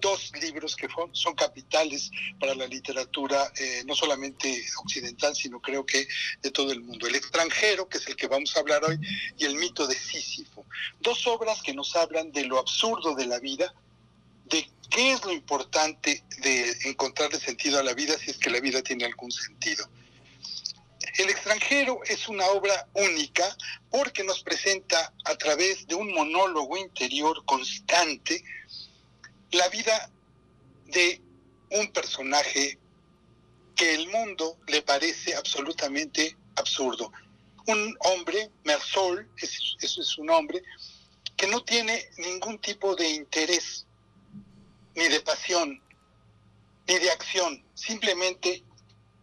dos 0.00 0.32
libros 0.40 0.76
que 0.76 0.88
son, 1.12 1.34
capitales 1.34 2.10
para 2.38 2.54
la 2.54 2.66
literatura, 2.66 3.52
eh, 3.58 3.82
no 3.86 3.94
solamente 3.94 4.64
occidental, 4.82 5.34
sino 5.34 5.60
creo 5.60 5.84
que 5.84 6.06
de 6.42 6.50
todo 6.50 6.72
el 6.72 6.80
mundo. 6.80 7.06
El 7.06 7.14
extranjero, 7.14 7.88
que 7.88 7.98
es 7.98 8.06
el 8.06 8.16
que 8.16 8.26
vamos 8.26 8.56
a 8.56 8.60
hablar 8.60 8.84
hoy, 8.84 8.98
y 9.36 9.44
el 9.44 9.56
mito 9.56 9.86
de 9.86 9.94
Sísifo. 9.94 10.64
Dos 11.00 11.26
obras 11.26 11.62
que 11.62 11.74
nos 11.74 11.94
hablan 11.96 12.32
de 12.32 12.44
lo 12.44 12.58
absurdo 12.58 13.14
de 13.14 13.26
la 13.26 13.38
vida, 13.38 13.74
de 14.44 14.68
qué 14.90 15.12
es 15.12 15.24
lo 15.24 15.32
importante 15.32 16.24
de 16.38 16.76
encontrarle 16.84 17.38
sentido 17.38 17.78
a 17.78 17.82
la 17.82 17.94
vida 17.94 18.16
si 18.18 18.30
es 18.30 18.38
que 18.38 18.50
la 18.50 18.60
vida 18.60 18.82
tiene 18.82 19.04
algún 19.04 19.32
sentido. 19.32 19.88
El 21.18 21.30
extranjero 21.30 22.00
es 22.04 22.28
una 22.28 22.46
obra 22.46 22.88
única 22.94 23.44
porque 23.90 24.24
nos 24.24 24.42
presenta 24.42 25.12
a 25.24 25.36
través 25.36 25.86
de 25.86 25.94
un 25.94 26.12
monólogo 26.12 26.76
interior 26.76 27.44
constante 27.44 28.42
la 29.54 29.68
vida 29.68 30.10
de 30.86 31.20
un 31.70 31.90
personaje 31.92 32.78
que 33.76 33.94
el 33.94 34.08
mundo 34.08 34.58
le 34.66 34.82
parece 34.82 35.34
absolutamente 35.34 36.36
absurdo. 36.56 37.12
Un 37.66 37.96
hombre, 38.00 38.50
Mersol, 38.64 39.28
eso 39.36 40.00
es 40.00 40.18
un 40.18 40.30
hombre, 40.30 40.62
que 41.36 41.46
no 41.46 41.62
tiene 41.64 42.08
ningún 42.18 42.60
tipo 42.60 42.94
de 42.94 43.08
interés, 43.08 43.86
ni 44.94 45.08
de 45.08 45.20
pasión, 45.20 45.82
ni 46.86 46.98
de 46.98 47.10
acción, 47.10 47.64
simplemente 47.74 48.62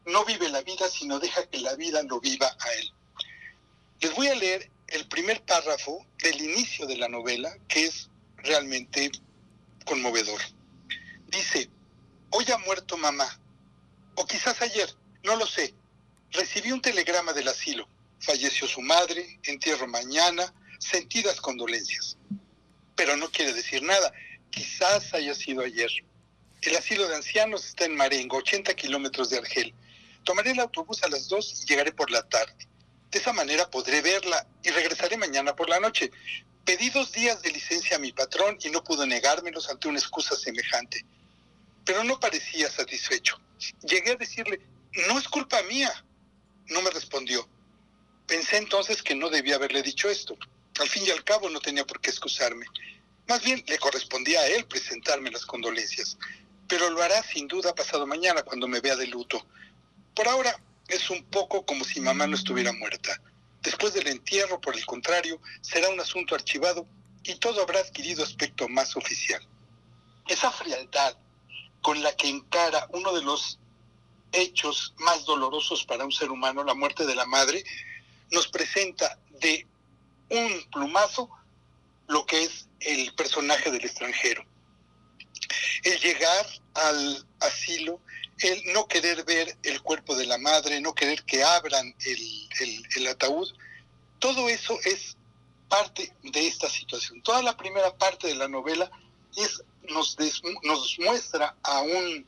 no 0.05 0.25
vive 0.25 0.49
la 0.49 0.61
vida, 0.61 0.89
sino 0.89 1.19
deja 1.19 1.47
que 1.47 1.59
la 1.59 1.75
vida 1.75 2.01
lo 2.03 2.19
viva 2.19 2.47
a 2.47 2.73
él. 2.73 2.91
Les 3.99 4.15
voy 4.15 4.27
a 4.27 4.35
leer 4.35 4.71
el 4.87 5.07
primer 5.07 5.43
párrafo 5.43 6.05
del 6.23 6.41
inicio 6.41 6.87
de 6.87 6.97
la 6.97 7.07
novela, 7.07 7.53
que 7.67 7.85
es 7.85 8.09
realmente 8.37 9.11
conmovedor. 9.85 10.41
Dice, 11.27 11.69
hoy 12.31 12.45
ha 12.51 12.57
muerto 12.57 12.97
mamá, 12.97 13.39
o 14.15 14.25
quizás 14.25 14.61
ayer, 14.61 14.89
no 15.23 15.35
lo 15.35 15.45
sé. 15.45 15.73
Recibí 16.31 16.71
un 16.71 16.81
telegrama 16.81 17.33
del 17.33 17.47
asilo. 17.47 17.87
Falleció 18.19 18.67
su 18.67 18.81
madre, 18.81 19.39
entierro 19.43 19.87
mañana, 19.87 20.53
sentidas 20.79 21.41
condolencias. 21.41 22.17
Pero 22.95 23.17
no 23.17 23.29
quiere 23.31 23.53
decir 23.53 23.83
nada. 23.83 24.11
Quizás 24.49 25.13
haya 25.13 25.33
sido 25.33 25.61
ayer. 25.61 25.89
El 26.61 26.75
asilo 26.75 27.07
de 27.07 27.15
ancianos 27.15 27.65
está 27.65 27.85
en 27.85 27.95
Marengo, 27.95 28.37
80 28.37 28.73
kilómetros 28.75 29.29
de 29.29 29.39
Argel. 29.39 29.73
Tomaré 30.23 30.51
el 30.51 30.59
autobús 30.59 31.01
a 31.03 31.09
las 31.09 31.27
2 31.27 31.63
y 31.63 31.65
llegaré 31.65 31.91
por 31.91 32.11
la 32.11 32.21
tarde. 32.29 32.67
De 33.09 33.19
esa 33.19 33.33
manera 33.33 33.69
podré 33.69 34.01
verla 34.01 34.47
y 34.63 34.69
regresaré 34.69 35.17
mañana 35.17 35.55
por 35.55 35.67
la 35.67 35.79
noche. 35.79 36.11
Pedí 36.65 36.89
dos 36.89 37.11
días 37.11 37.41
de 37.41 37.51
licencia 37.51 37.97
a 37.97 37.99
mi 37.99 38.11
patrón 38.11 38.57
y 38.63 38.69
no 38.69 38.83
pudo 38.83 39.05
negármelos 39.05 39.69
ante 39.69 39.87
una 39.87 39.99
excusa 39.99 40.35
semejante. 40.35 41.03
Pero 41.85 42.03
no 42.03 42.19
parecía 42.19 42.69
satisfecho. 42.69 43.39
Llegué 43.81 44.11
a 44.11 44.15
decirle, 44.15 44.61
no 45.07 45.17
es 45.17 45.27
culpa 45.27 45.61
mía. 45.63 45.91
No 46.67 46.81
me 46.81 46.91
respondió. 46.91 47.47
Pensé 48.27 48.57
entonces 48.57 49.01
que 49.01 49.15
no 49.15 49.29
debía 49.29 49.55
haberle 49.55 49.81
dicho 49.81 50.09
esto. 50.09 50.37
Al 50.79 50.87
fin 50.87 51.03
y 51.05 51.09
al 51.09 51.23
cabo 51.23 51.49
no 51.49 51.59
tenía 51.59 51.85
por 51.85 51.99
qué 51.99 52.11
excusarme. 52.11 52.65
Más 53.27 53.43
bien 53.43 53.63
le 53.67 53.79
correspondía 53.79 54.41
a 54.41 54.47
él 54.47 54.65
presentarme 54.65 55.31
las 55.31 55.45
condolencias. 55.45 56.17
Pero 56.67 56.89
lo 56.89 57.01
hará 57.01 57.21
sin 57.23 57.47
duda 57.47 57.75
pasado 57.75 58.05
mañana 58.05 58.43
cuando 58.43 58.67
me 58.67 58.79
vea 58.79 58.95
de 58.95 59.07
luto. 59.07 59.45
Por 60.15 60.27
ahora 60.27 60.55
es 60.87 61.09
un 61.09 61.23
poco 61.25 61.65
como 61.65 61.83
si 61.83 61.99
mamá 61.99 62.27
no 62.27 62.35
estuviera 62.35 62.71
muerta. 62.71 63.21
Después 63.61 63.93
del 63.93 64.07
entierro, 64.07 64.59
por 64.59 64.75
el 64.75 64.85
contrario, 64.85 65.39
será 65.61 65.89
un 65.89 65.99
asunto 65.99 66.35
archivado 66.35 66.87
y 67.23 67.35
todo 67.35 67.61
habrá 67.61 67.79
adquirido 67.79 68.23
aspecto 68.23 68.67
más 68.67 68.95
oficial. 68.95 69.41
Esa 70.27 70.51
frialdad 70.51 71.15
con 71.81 72.01
la 72.01 72.15
que 72.15 72.29
encara 72.29 72.87
uno 72.91 73.13
de 73.13 73.23
los 73.23 73.59
hechos 74.31 74.93
más 74.99 75.25
dolorosos 75.25 75.85
para 75.85 76.05
un 76.05 76.11
ser 76.11 76.31
humano, 76.31 76.63
la 76.63 76.73
muerte 76.73 77.05
de 77.05 77.15
la 77.15 77.25
madre, 77.25 77.63
nos 78.31 78.47
presenta 78.47 79.19
de 79.41 79.67
un 80.29 80.63
plumazo 80.71 81.29
lo 82.07 82.25
que 82.25 82.43
es 82.43 82.67
el 82.79 83.13
personaje 83.13 83.69
del 83.71 83.85
extranjero. 83.85 84.45
El 85.83 85.99
llegar 85.99 86.47
al 86.75 87.27
asilo 87.39 87.99
el 88.43 88.73
no 88.73 88.87
querer 88.87 89.23
ver 89.23 89.57
el 89.63 89.81
cuerpo 89.81 90.15
de 90.15 90.25
la 90.25 90.37
madre, 90.37 90.81
no 90.81 90.93
querer 90.93 91.23
que 91.23 91.43
abran 91.43 91.95
el, 92.05 93.07
ataúd, 93.07 93.47
todo 94.19 94.49
eso 94.49 94.77
es 94.83 95.17
parte 95.67 96.13
de 96.23 96.47
esta 96.47 96.69
situación. 96.69 97.21
Toda 97.21 97.41
la 97.41 97.55
primera 97.55 97.95
parte 97.97 98.27
de 98.27 98.35
la 98.35 98.47
novela 98.47 98.89
es, 99.35 99.63
nos, 99.89 100.17
nos 100.63 100.99
muestra 100.99 101.55
a 101.63 101.81
un 101.81 102.27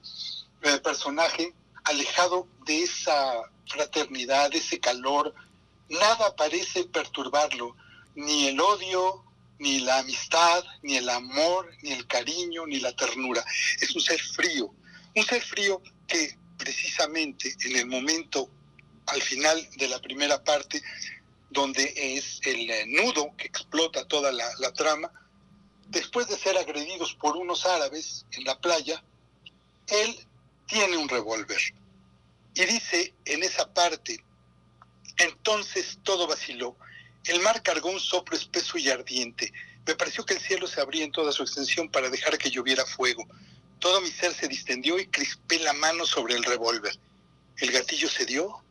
eh, 0.62 0.80
personaje 0.80 1.54
alejado 1.84 2.48
de 2.66 2.84
esa 2.84 3.52
fraternidad, 3.68 4.52
de 4.52 4.58
ese 4.58 4.80
calor. 4.80 5.34
Nada 5.90 6.36
parece 6.36 6.86
perturbarlo, 6.86 7.76
ni 8.16 8.48
el 8.48 8.60
odio, 8.60 9.24
ni 9.60 9.80
la 9.80 10.00
amistad, 10.00 10.64
ni 10.82 10.98
el 10.98 11.10
amor, 11.10 11.72
ni 11.82 11.92
el 11.92 12.08
cariño, 12.08 12.66
ni 12.66 12.80
la 12.80 12.96
ternura. 12.96 13.44
Es 13.80 13.96
un 13.96 14.02
ser 14.02 14.20
frío, 14.20 14.74
un 15.16 15.26
ser 15.26 15.42
frío 15.42 15.82
precisamente 16.94 17.56
en 17.66 17.76
el 17.76 17.86
momento 17.88 18.50
al 19.08 19.22
final 19.22 19.68
de 19.78 19.88
la 19.88 20.00
primera 20.00 20.44
parte, 20.44 20.82
donde 21.50 21.94
es 21.96 22.40
el 22.46 22.70
eh, 22.70 22.86
nudo 22.88 23.36
que 23.38 23.48
explota 23.48 24.08
toda 24.08 24.32
la, 24.32 24.74
trama, 24.74 25.12
después 25.90 26.28
de 26.28 26.38
ser 26.38 26.58
agredidos 26.58 27.16
por 27.16 27.36
unos 27.36 27.66
árabes 27.66 28.26
en 28.32 28.44
la 28.46 28.60
playa, 28.60 29.04
él 29.88 30.16
tiene 30.68 30.98
un 30.98 31.10
revólver. 31.10 31.60
Y 32.56 32.66
dice 32.66 33.14
en 33.26 33.44
esa 33.44 33.74
parte, 33.74 34.24
entonces 35.18 36.00
todo 36.04 36.28
vaciló, 36.28 36.78
el 37.26 37.42
mar 37.42 37.62
cargó 37.64 37.90
un 37.90 38.00
soplo 38.00 38.38
espeso 38.38 38.78
y 38.78 38.90
ardiente, 38.90 39.52
me 39.86 39.96
pareció 39.96 40.26
que 40.26 40.36
el 40.36 40.40
cielo 40.40 40.68
se 40.68 40.80
abría 40.80 41.04
en 41.04 41.12
toda 41.12 41.32
su 41.32 41.44
extensión 41.44 41.90
para 41.90 42.10
dejar 42.10 42.38
que 42.38 42.50
lloviera 42.50 42.86
fuego. 42.86 43.28
Todo 43.84 44.00
mi 44.00 44.10
ser 44.10 44.34
se 44.34 44.48
distendió 44.48 44.98
y 44.98 45.08
crispé 45.08 45.60
la 45.60 45.74
mano 45.74 46.06
sobre 46.06 46.36
el 46.36 46.46
revólver. 46.46 46.98
El 47.58 47.70
gatillo 47.70 48.08
se 48.08 48.26
dio, 48.26 48.64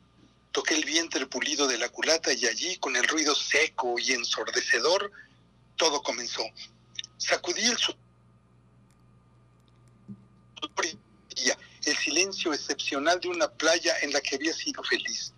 toqué 0.53 0.75
el 0.75 0.87
vientre 0.87 1.27
pulido 1.27 1.69
de 1.69 1.77
la 1.77 1.91
culata 1.91 2.33
y 2.33 2.47
allí, 2.47 2.79
con 2.79 2.97
el 2.97 3.07
ruido 3.07 3.35
seco 3.35 3.99
y 3.99 4.13
ensordecedor, 4.13 5.13
todo 5.77 6.03
comenzó. 6.03 6.43
Sacudí 7.19 7.61
el 7.61 7.77
el 11.85 11.97
silencio 11.99 12.55
excepcional 12.55 13.21
de 13.21 13.29
una 13.29 13.49
playa 13.49 13.95
en 14.01 14.15
la 14.15 14.21
que 14.23 14.37
había 14.37 14.55
sido 14.55 14.83
feliz. 14.83 15.35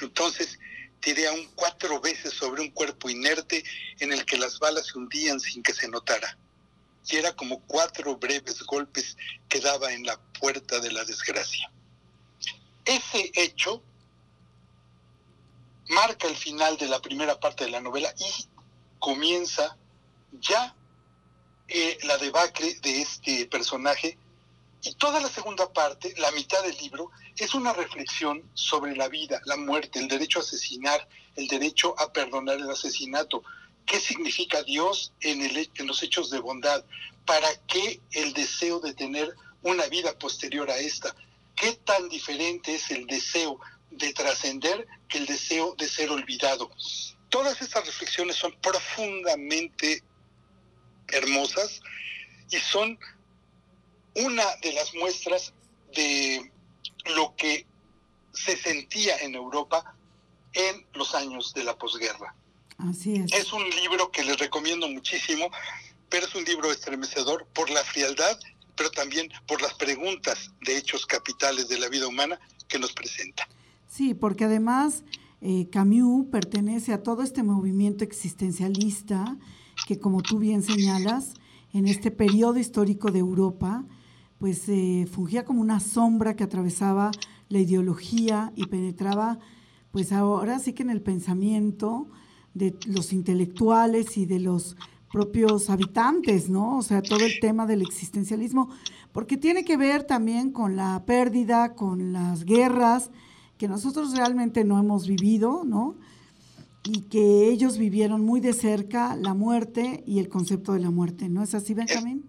Entonces 0.00 0.56
tiré 1.00 1.26
aún 1.26 1.50
cuatro 1.56 2.00
veces 2.00 2.32
sobre 2.32 2.62
un 2.62 2.70
cuerpo 2.70 3.10
inerte 3.10 3.64
en 3.98 4.12
el 4.12 4.24
que 4.24 4.38
las 4.38 4.60
balas 4.60 4.86
se 4.86 4.98
hundían 4.98 5.40
sin 5.40 5.64
que 5.64 5.74
se 5.74 5.88
notara 5.88 6.38
y 7.08 7.16
era 7.16 7.34
como 7.34 7.60
cuatro 7.60 8.16
breves 8.16 8.62
golpes 8.62 9.16
que 9.48 9.60
daba 9.60 9.92
en 9.92 10.04
la 10.04 10.18
puerta 10.40 10.80
de 10.80 10.92
la 10.92 11.04
desgracia. 11.04 11.70
Ese 12.84 13.30
hecho 13.34 13.82
marca 15.88 16.26
el 16.28 16.36
final 16.36 16.76
de 16.76 16.88
la 16.88 17.00
primera 17.00 17.38
parte 17.38 17.64
de 17.64 17.70
la 17.70 17.80
novela 17.80 18.12
y 18.18 18.48
comienza 18.98 19.76
ya 20.40 20.74
eh, 21.68 21.98
la 22.04 22.16
debacle 22.18 22.74
de 22.82 23.02
este 23.02 23.46
personaje 23.46 24.18
Y 24.82 24.94
toda 24.94 25.20
la 25.20 25.28
segunda 25.28 25.72
parte, 25.72 26.14
la 26.18 26.30
mitad 26.30 26.62
del 26.62 26.76
libro, 26.76 27.10
es 27.36 27.54
una 27.54 27.72
reflexión 27.72 28.42
sobre 28.54 28.94
la 28.94 29.08
vida, 29.08 29.40
la 29.44 29.56
muerte, 29.56 29.98
el 29.98 30.06
derecho 30.06 30.38
a 30.38 30.42
asesinar, 30.42 31.08
el 31.34 31.48
derecho 31.48 31.98
a 31.98 32.12
perdonar 32.12 32.56
el 32.56 32.70
asesinato. 32.70 33.42
¿Qué 33.86 34.00
significa 34.00 34.62
Dios 34.64 35.12
en, 35.20 35.86
los 35.86 36.02
hechos 36.02 36.30
de 36.30 36.40
bondad? 36.40 36.84
¿Para 37.24 37.48
qué 37.66 38.00
el 38.12 38.32
deseo 38.32 38.80
de 38.80 38.92
tener 38.94 39.32
una 39.62 39.86
vida 39.86 40.18
posterior 40.18 40.68
a 40.70 40.76
esta? 40.76 41.14
¿Qué 41.54 41.72
tan 41.84 42.08
diferente 42.08 42.74
es 42.74 42.90
el 42.90 43.06
deseo 43.06 43.60
de 43.90 44.12
trascender 44.12 44.86
que 45.08 45.18
el 45.18 45.26
deseo 45.26 45.76
de 45.78 45.88
ser 45.88 46.10
olvidado? 46.10 46.70
Todas 47.30 47.62
estas 47.62 47.86
reflexiones 47.86 48.36
son 48.36 48.52
profundamente 48.60 50.02
hermosas 51.08 51.80
y 52.50 52.56
son 52.56 52.98
una 54.14 54.44
de 54.62 54.72
las 54.72 54.94
muestras 54.94 55.52
de 55.94 56.50
lo 57.14 57.36
que 57.36 57.66
se 58.32 58.56
sentía 58.56 59.18
en 59.18 59.34
Europa 59.34 59.96
en 60.52 60.86
los 60.92 61.14
años 61.14 61.54
de 61.54 61.64
la 61.64 61.76
posguerra. 61.76 62.34
Así 62.78 63.14
es. 63.16 63.32
Es 63.32 63.52
un 63.52 63.64
libro 63.70 64.10
que 64.10 64.24
les 64.24 64.38
recomiendo 64.38 64.88
muchísimo, 64.88 65.50
pero 66.08 66.26
es 66.26 66.34
un 66.34 66.44
libro 66.44 66.70
estremecedor 66.70 67.46
por 67.54 67.70
la 67.70 67.82
frialdad, 67.84 68.38
pero 68.76 68.90
también 68.90 69.28
por 69.46 69.62
las 69.62 69.74
preguntas 69.74 70.52
de 70.60 70.76
hechos 70.76 71.06
capitales 71.06 71.68
de 71.68 71.78
la 71.78 71.88
vida 71.88 72.06
humana 72.06 72.38
que 72.68 72.78
nos 72.78 72.92
presenta. 72.92 73.48
Sí, 73.88 74.14
porque 74.14 74.44
además 74.44 75.04
eh, 75.40 75.68
Camus 75.70 76.26
pertenece 76.30 76.92
a 76.92 77.02
todo 77.02 77.22
este 77.22 77.42
movimiento 77.42 78.04
existencialista 78.04 79.36
que, 79.86 79.98
como 79.98 80.22
tú 80.22 80.38
bien 80.38 80.62
señalas, 80.62 81.34
en 81.72 81.86
este 81.86 82.10
periodo 82.10 82.58
histórico 82.58 83.10
de 83.10 83.18
Europa, 83.18 83.84
pues 84.38 84.68
eh, 84.68 85.06
fungía 85.10 85.44
como 85.44 85.60
una 85.60 85.80
sombra 85.80 86.36
que 86.36 86.44
atravesaba 86.44 87.10
la 87.48 87.58
ideología 87.58 88.52
y 88.56 88.66
penetraba, 88.66 89.38
pues 89.92 90.12
ahora 90.12 90.58
sí 90.58 90.72
que 90.72 90.82
en 90.82 90.90
el 90.90 91.02
pensamiento 91.02 92.08
de 92.56 92.74
los 92.86 93.12
intelectuales 93.12 94.16
y 94.16 94.26
de 94.26 94.40
los 94.40 94.76
propios 95.12 95.70
habitantes, 95.70 96.48
¿no? 96.48 96.78
O 96.78 96.82
sea, 96.82 97.02
todo 97.02 97.24
el 97.24 97.38
tema 97.40 97.66
del 97.66 97.82
existencialismo, 97.82 98.70
porque 99.12 99.36
tiene 99.36 99.64
que 99.64 99.76
ver 99.76 100.04
también 100.04 100.50
con 100.50 100.76
la 100.76 101.04
pérdida, 101.06 101.74
con 101.74 102.12
las 102.12 102.44
guerras, 102.44 103.10
que 103.58 103.68
nosotros 103.68 104.16
realmente 104.16 104.64
no 104.64 104.78
hemos 104.78 105.06
vivido, 105.06 105.64
¿no? 105.64 105.96
Y 106.84 107.02
que 107.02 107.48
ellos 107.48 107.78
vivieron 107.78 108.24
muy 108.24 108.40
de 108.40 108.52
cerca 108.52 109.16
la 109.16 109.34
muerte 109.34 110.02
y 110.06 110.18
el 110.18 110.28
concepto 110.28 110.72
de 110.72 110.80
la 110.80 110.90
muerte, 110.90 111.28
¿no 111.28 111.42
es 111.42 111.54
así, 111.54 111.74
Benjamín? 111.74 112.24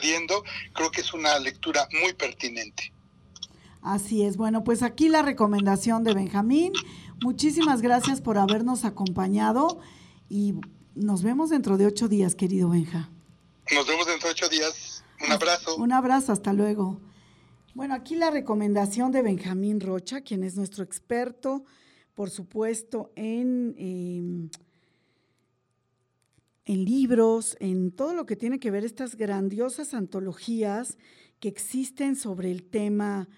viendo, 0.00 0.44
creo 0.74 0.90
que 0.90 1.00
es 1.00 1.14
una 1.14 1.38
lectura 1.38 1.88
muy 2.02 2.12
pertinente. 2.12 2.92
Así 3.82 4.22
es. 4.22 4.36
Bueno, 4.36 4.64
pues 4.64 4.82
aquí 4.82 5.08
la 5.08 5.22
recomendación 5.22 6.02
de 6.02 6.12
Benjamín. 6.12 6.72
Muchísimas 7.22 7.82
gracias 7.82 8.20
por 8.20 8.38
habernos 8.38 8.84
acompañado 8.84 9.80
y 10.28 10.54
nos 10.94 11.22
vemos 11.22 11.50
dentro 11.50 11.76
de 11.76 11.86
ocho 11.86 12.08
días, 12.08 12.34
querido 12.34 12.68
Benja. 12.68 13.10
Nos 13.74 13.86
vemos 13.86 14.06
dentro 14.06 14.28
de 14.28 14.32
ocho 14.32 14.48
días. 14.48 15.02
Un 15.24 15.32
abrazo. 15.32 15.76
Un 15.76 15.92
abrazo, 15.92 16.32
hasta 16.32 16.52
luego. 16.52 17.00
Bueno, 17.74 17.94
aquí 17.94 18.16
la 18.16 18.30
recomendación 18.30 19.12
de 19.12 19.22
Benjamín 19.22 19.80
Rocha, 19.80 20.20
quien 20.20 20.44
es 20.44 20.56
nuestro 20.56 20.84
experto, 20.84 21.64
por 22.14 22.30
supuesto, 22.30 23.12
en... 23.16 23.74
Em, 23.78 24.50
en 26.68 26.84
libros, 26.84 27.56
en 27.60 27.92
todo 27.92 28.12
lo 28.12 28.26
que 28.26 28.34
tiene 28.34 28.58
que 28.58 28.72
ver 28.72 28.84
estas 28.84 29.14
grandiosas 29.14 29.94
antologías 29.94 30.98
que 31.38 31.48
existen 31.48 32.16
sobre 32.16 32.50
el 32.50 32.64
tema, 32.64 33.28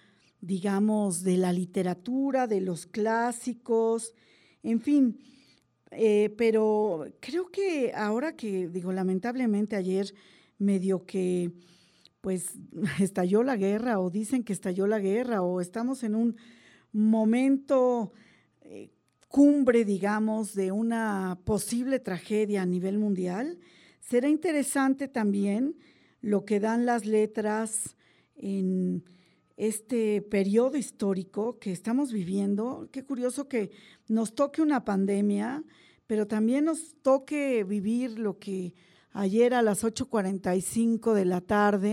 digamos, 0.40 1.22
de 1.22 1.36
la 1.36 1.52
literatura, 1.52 2.46
de 2.46 2.60
los 2.60 2.86
clásicos, 2.86 4.14
en 4.62 4.80
fin. 4.80 5.18
Eh, 5.90 6.34
pero 6.36 7.06
creo 7.20 7.50
que 7.50 7.92
ahora 7.94 8.36
que, 8.36 8.68
digo, 8.68 8.92
lamentablemente 8.92 9.76
ayer 9.76 10.14
medio 10.58 11.06
que, 11.06 11.52
pues, 12.20 12.52
estalló 13.00 13.42
la 13.42 13.56
guerra 13.56 14.00
o 14.00 14.10
dicen 14.10 14.44
que 14.44 14.52
estalló 14.52 14.86
la 14.86 14.98
guerra 14.98 15.42
o 15.42 15.60
estamos 15.60 16.02
en 16.02 16.14
un 16.14 16.36
momento 16.92 18.12
eh, 18.62 18.90
cumbre, 19.28 19.84
digamos, 19.84 20.54
de 20.54 20.72
una 20.72 21.38
posible 21.44 21.98
tragedia 22.00 22.62
a 22.62 22.66
nivel 22.66 22.98
mundial, 22.98 23.58
será 24.00 24.28
interesante 24.28 25.06
también 25.06 25.76
lo 26.20 26.44
que 26.44 26.60
dan 26.60 26.86
las 26.86 27.04
letras 27.04 27.96
en 28.34 29.04
este 29.58 30.22
periodo 30.22 30.76
histórico 30.76 31.58
que 31.58 31.72
estamos 31.72 32.12
viviendo. 32.12 32.88
Qué 32.92 33.04
curioso 33.04 33.48
que 33.48 33.72
nos 34.06 34.34
toque 34.34 34.62
una 34.62 34.84
pandemia, 34.84 35.64
pero 36.06 36.28
también 36.28 36.64
nos 36.64 36.94
toque 37.02 37.64
vivir 37.64 38.20
lo 38.20 38.38
que 38.38 38.72
ayer 39.10 39.54
a 39.54 39.62
las 39.62 39.82
8.45 39.82 41.12
de 41.12 41.24
la 41.24 41.40
tarde 41.40 41.90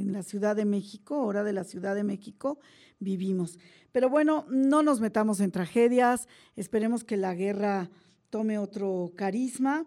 en 0.00 0.12
la 0.14 0.22
Ciudad 0.22 0.56
de 0.56 0.64
México, 0.64 1.20
hora 1.20 1.44
de 1.44 1.52
la 1.52 1.64
Ciudad 1.64 1.94
de 1.94 2.04
México, 2.04 2.58
vivimos. 2.98 3.58
Pero 3.92 4.08
bueno, 4.08 4.46
no 4.48 4.82
nos 4.82 5.00
metamos 5.00 5.40
en 5.40 5.50
tragedias, 5.50 6.26
esperemos 6.56 7.04
que 7.04 7.18
la 7.18 7.34
guerra 7.34 7.90
tome 8.30 8.58
otro 8.58 9.12
carisma 9.14 9.84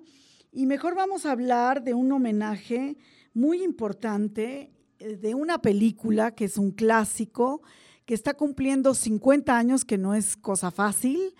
y 0.51 0.67
mejor 0.67 0.93
vamos 0.93 1.25
a 1.25 1.31
hablar 1.31 1.83
de 1.83 1.95
un 1.95 2.11
homenaje 2.11 2.95
muy 3.33 3.63
importante 3.63 4.76
de 4.99 5.35
una 5.35 5.61
película 5.61 6.33
que 6.33 6.45
es 6.45 6.57
un 6.57 6.71
clásico, 6.71 7.61
que 8.05 8.13
está 8.13 8.33
cumpliendo 8.33 8.93
50 8.93 9.57
años, 9.57 9.85
que 9.85 9.97
no 9.97 10.15
es 10.15 10.37
cosa 10.37 10.71
fácil, 10.71 11.35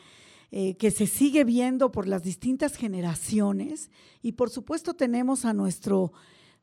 eh, 0.52 0.76
que 0.78 0.91
se 0.91 1.08
sigue 1.08 1.43
viendo 1.43 1.91
por 1.91 2.08
las 2.08 2.24
distintas 2.24 2.76
generaciones 2.76 3.89
y 4.22 4.34
por 4.34 4.50
supuesto 4.50 4.93
tenemos 4.93 5.46
a 5.46 5.54
nuestro 5.54 6.13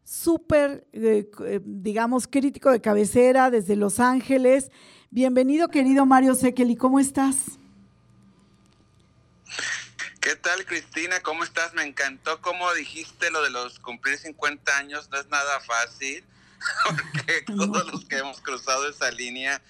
súper, 0.04 0.86
eh, 0.92 1.30
digamos, 1.64 2.26
crítico 2.26 2.70
de 2.70 2.80
cabecera 2.80 3.50
desde 3.50 3.76
Los 3.76 4.00
Ángeles, 4.00 4.70
Bienvenido, 5.14 5.68
querido 5.68 6.06
Mario 6.06 6.34
Sekeli, 6.34 6.74
¿cómo 6.74 6.98
estás? 6.98 7.36
¿Qué 10.20 10.34
tal, 10.34 10.66
Cristina? 10.66 11.20
¿Cómo 11.20 11.44
estás? 11.44 11.72
Me 11.72 11.84
encantó 11.84 12.40
cómo 12.40 12.74
dijiste 12.74 13.30
lo 13.30 13.40
de 13.44 13.50
los 13.50 13.78
cumplir 13.78 14.18
50 14.18 14.76
años, 14.76 15.08
no 15.12 15.20
es 15.20 15.28
nada 15.28 15.60
fácil, 15.60 16.24
porque 16.84 17.42
todos 17.42 17.92
los 17.92 18.04
que 18.04 18.18
hemos 18.18 18.40
cruzado 18.40 18.88
esa 18.88 19.10
línea 19.10 19.62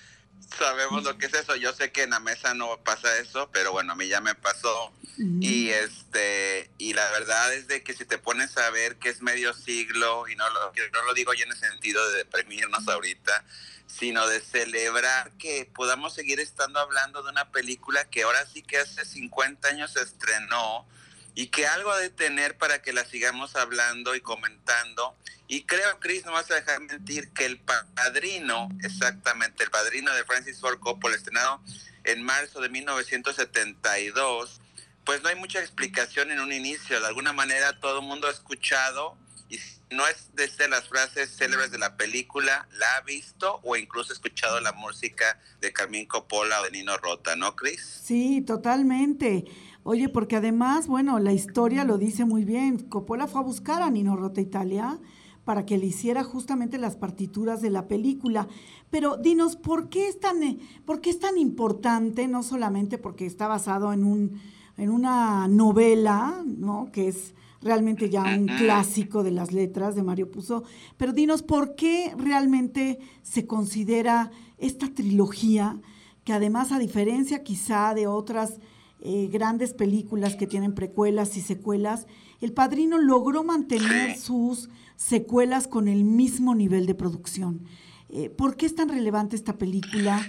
sabemos 0.59 1.05
lo 1.05 1.19
que 1.19 1.27
es 1.27 1.35
eso. 1.35 1.57
Yo 1.57 1.73
sé 1.73 1.93
que 1.93 2.03
en 2.03 2.11
la 2.11 2.21
mesa 2.21 2.55
no 2.55 2.79
pasa 2.85 3.19
eso, 3.19 3.51
pero 3.53 3.73
bueno, 3.73 3.93
a 3.93 3.97
mí 3.97 4.09
ya 4.09 4.21
me 4.21 4.35
pasó. 4.35 4.93
Y 5.17 5.69
este 5.71 6.71
y 6.77 6.93
la 6.93 7.09
verdad 7.13 7.55
es 7.55 7.69
de 7.69 7.85
que 7.85 7.95
si 7.95 8.05
te 8.05 8.19
pones 8.19 8.57
a 8.57 8.69
ver 8.71 8.97
que 8.97 9.11
es 9.11 9.23
medio 9.23 9.55
siglo, 9.55 10.29
y 10.29 10.35
no 10.35 10.49
lo, 10.51 10.73
no 10.93 11.03
lo 11.07 11.15
digo 11.15 11.33
yo 11.35 11.45
en 11.45 11.53
el 11.53 11.57
sentido 11.57 12.09
de 12.11 12.19
deprimirnos 12.19 12.89
ahorita, 12.89 13.45
sino 13.87 14.27
de 14.27 14.41
celebrar 14.41 15.31
que 15.39 15.71
podamos 15.73 16.15
seguir 16.15 16.41
estando 16.41 16.81
hablando 16.81 17.23
de 17.23 17.31
una 17.31 17.53
película 17.53 18.05
que 18.07 18.25
ahora 18.25 18.45
sí 18.47 18.63
que 18.63 18.79
hace 18.79 19.05
50 19.05 19.69
años 19.69 19.93
se 19.93 20.03
estrenó 20.03 20.85
y 21.35 21.49
que 21.49 21.67
algo 21.67 21.91
ha 21.91 21.99
de 21.99 22.11
tener 22.11 22.57
para 22.57 22.81
que 22.83 22.93
la 22.93 23.05
sigamos 23.05 23.57
hablando 23.57 24.15
y 24.15 24.21
comentando. 24.21 25.17
Y 25.49 25.65
creo, 25.65 25.99
Chris, 26.01 26.25
no 26.25 26.33
vas 26.33 26.51
a 26.51 26.55
dejar 26.55 26.81
mentir 26.81 27.31
que 27.33 27.45
el 27.45 27.59
padrino, 27.59 28.69
exactamente, 28.83 29.65
el 29.65 29.71
padrino 29.71 30.15
de 30.15 30.25
Francis 30.25 30.61
Ford 30.61 30.79
Coppola, 30.79 31.17
estrenado 31.17 31.61
en 32.05 32.23
marzo 32.23 32.61
de 32.61 32.69
1972, 32.69 34.61
pues 35.05 35.23
no 35.23 35.29
hay 35.29 35.37
mucha 35.37 35.61
explicación 35.61 36.31
en 36.31 36.41
un 36.41 36.53
inicio. 36.53 37.01
De 37.01 37.07
alguna 37.07 37.33
manera 37.33 37.79
todo 37.81 38.01
el 38.01 38.07
mundo 38.07 38.29
ha 38.29 38.31
escuchado 38.31 39.17
y 39.51 39.59
no 39.91 40.07
es 40.07 40.29
desde 40.35 40.69
las 40.69 40.89
frases 40.89 41.37
célebres 41.37 41.71
de 41.71 41.79
la 41.79 41.97
película, 41.97 42.67
la 42.73 42.97
ha 42.97 43.01
visto 43.03 43.61
o 43.65 43.77
incluso 43.77 44.13
escuchado 44.13 44.61
la 44.61 44.73
música 44.73 45.39
de 45.61 45.73
Carmín 45.73 46.07
Coppola 46.07 46.61
o 46.61 46.65
de 46.65 46.71
Nino 46.71 46.97
Rota, 46.97 47.37
¿no, 47.37 47.55
Cris? 47.55 48.03
Sí, 48.05 48.41
totalmente. 48.43 49.45
Oye, 49.87 50.09
porque 50.09 50.37
además, 50.37 50.87
bueno, 50.87 51.19
la 51.19 51.35
historia 51.35 51.85
lo 51.85 51.99
dice 51.99 52.25
muy 52.25 52.45
bien. 52.47 52.79
Coppola 52.79 53.27
fue 53.27 53.43
a 53.43 53.45
buscar 53.45 53.83
a 53.83 53.91
Nino 53.91 54.17
Rota 54.17 54.41
Italia 54.41 54.99
para 55.45 55.67
que 55.67 55.77
le 55.77 55.85
hiciera 55.85 56.25
justamente 56.25 56.79
las 56.79 56.97
partituras 56.97 57.61
de 57.61 57.69
la 57.69 57.87
película. 57.87 58.49
Pero 58.89 59.19
dinos, 59.19 59.57
¿por 59.57 59.91
qué 59.91 60.09
es 60.09 60.19
tan, 60.19 60.39
por 60.87 61.03
qué 61.03 61.11
es 61.11 61.19
tan 61.19 61.37
importante? 61.37 62.27
No 62.29 62.43
solamente 62.43 62.97
porque 62.97 63.27
está 63.27 63.47
basado 63.47 63.93
en, 63.93 64.05
un, 64.05 64.41
en 64.79 64.89
una 64.89 65.49
novela, 65.49 66.43
¿no? 66.47 66.89
Que 66.91 67.09
es 67.09 67.35
realmente 67.61 68.09
ya 68.09 68.23
un 68.23 68.47
clásico 68.59 69.23
de 69.23 69.33
las 69.33 69.53
letras 69.53 69.95
de 69.95 70.03
Mario 70.03 70.31
Puzo. 70.31 70.65
Pero 70.97 71.13
dinos, 71.13 71.43
¿por 71.43 71.75
qué 71.75 72.15
realmente 72.17 73.01
se 73.21 73.47
considera 73.47 74.31
esta 74.57 74.89
trilogía, 74.89 75.79
que 76.25 76.33
además, 76.33 76.73
a 76.73 76.79
diferencia 76.79 77.43
quizá 77.43 77.93
de 77.93 78.07
otras 78.07 78.61
eh, 79.07 79.29
grandes 79.31 79.75
películas 79.75 80.35
que 80.35 80.47
tienen 80.47 80.75
precuelas 80.75 81.37
y 81.37 81.43
secuelas, 81.43 82.07
El 82.41 82.55
Padrino 82.55 82.97
logró 82.97 83.45
mantener 83.45 84.17
sus 84.17 84.71
secuelas 84.97 85.69
con 85.69 85.89
el 85.89 86.05
mismo 86.05 86.55
nivel 86.55 86.87
de 86.87 86.95
producción. 86.95 87.69
Eh, 88.09 88.31
¿Por 88.31 88.57
qué 88.57 88.65
es 88.65 88.75
tan 88.75 88.89
relevante 88.89 89.37
esta 89.37 89.59
película? 89.59 90.27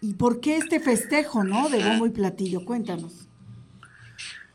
¿Y 0.00 0.14
por 0.14 0.40
qué 0.40 0.56
este 0.56 0.80
festejo, 0.80 1.44
no? 1.44 1.68
De 1.68 1.84
bombo 1.84 2.06
y 2.06 2.10
platillo. 2.10 2.64
Cuéntanos. 2.64 3.28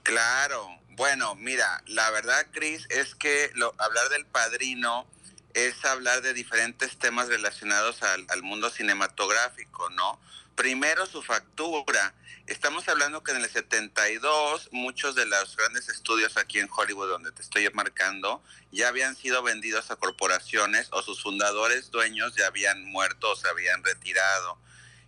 Claro. 0.02 0.68
Bueno, 0.98 1.36
mira, 1.36 1.84
la 1.86 2.10
verdad, 2.10 2.48
Cris, 2.52 2.88
es 2.90 3.14
que 3.14 3.52
lo, 3.54 3.76
hablar 3.78 4.10
del 4.10 4.26
padrino 4.26 5.06
es 5.54 5.86
hablar 5.86 6.24
de 6.24 6.34
diferentes 6.34 6.98
temas 6.98 7.28
relacionados 7.28 8.02
al, 8.02 8.26
al, 8.30 8.42
mundo 8.42 8.72
cinematográfico, 8.72 9.92
¿no? 9.92 10.20
Primero 10.60 11.06
su 11.06 11.22
factura. 11.22 12.14
Estamos 12.46 12.90
hablando 12.90 13.24
que 13.24 13.32
en 13.32 13.38
el 13.38 13.50
72 13.50 14.68
muchos 14.74 15.16
de 15.16 15.26
los 15.26 15.56
grandes 15.56 15.88
estudios 15.88 16.36
aquí 16.36 16.60
en 16.60 16.68
Hollywood, 16.70 17.08
donde 17.08 17.32
te 17.32 17.42
estoy 17.42 17.70
marcando, 17.74 18.44
ya 18.70 18.90
habían 18.90 19.16
sido 19.16 19.42
vendidos 19.42 19.90
a 19.90 19.96
corporaciones 19.96 20.90
o 20.92 21.02
sus 21.02 21.24
fundadores 21.24 21.92
dueños 21.92 22.36
ya 22.36 22.48
habían 22.48 22.84
muerto 22.84 23.32
o 23.32 23.36
se 23.38 23.48
habían 23.48 23.82
retirado. 23.86 24.60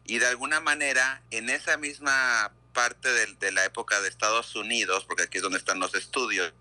Y 0.06 0.20
de 0.20 0.28
alguna 0.28 0.62
manera, 0.62 1.22
en 1.32 1.50
esa 1.50 1.76
misma 1.76 2.54
parte 2.72 3.12
de, 3.12 3.34
de 3.34 3.52
la 3.52 3.66
época 3.66 4.00
de 4.00 4.08
Estados 4.08 4.56
Unidos, 4.56 5.04
porque 5.04 5.24
aquí 5.24 5.40
es 5.40 5.44
donde 5.44 5.58
están 5.58 5.82
los 5.82 5.94
estudios, 5.96 6.54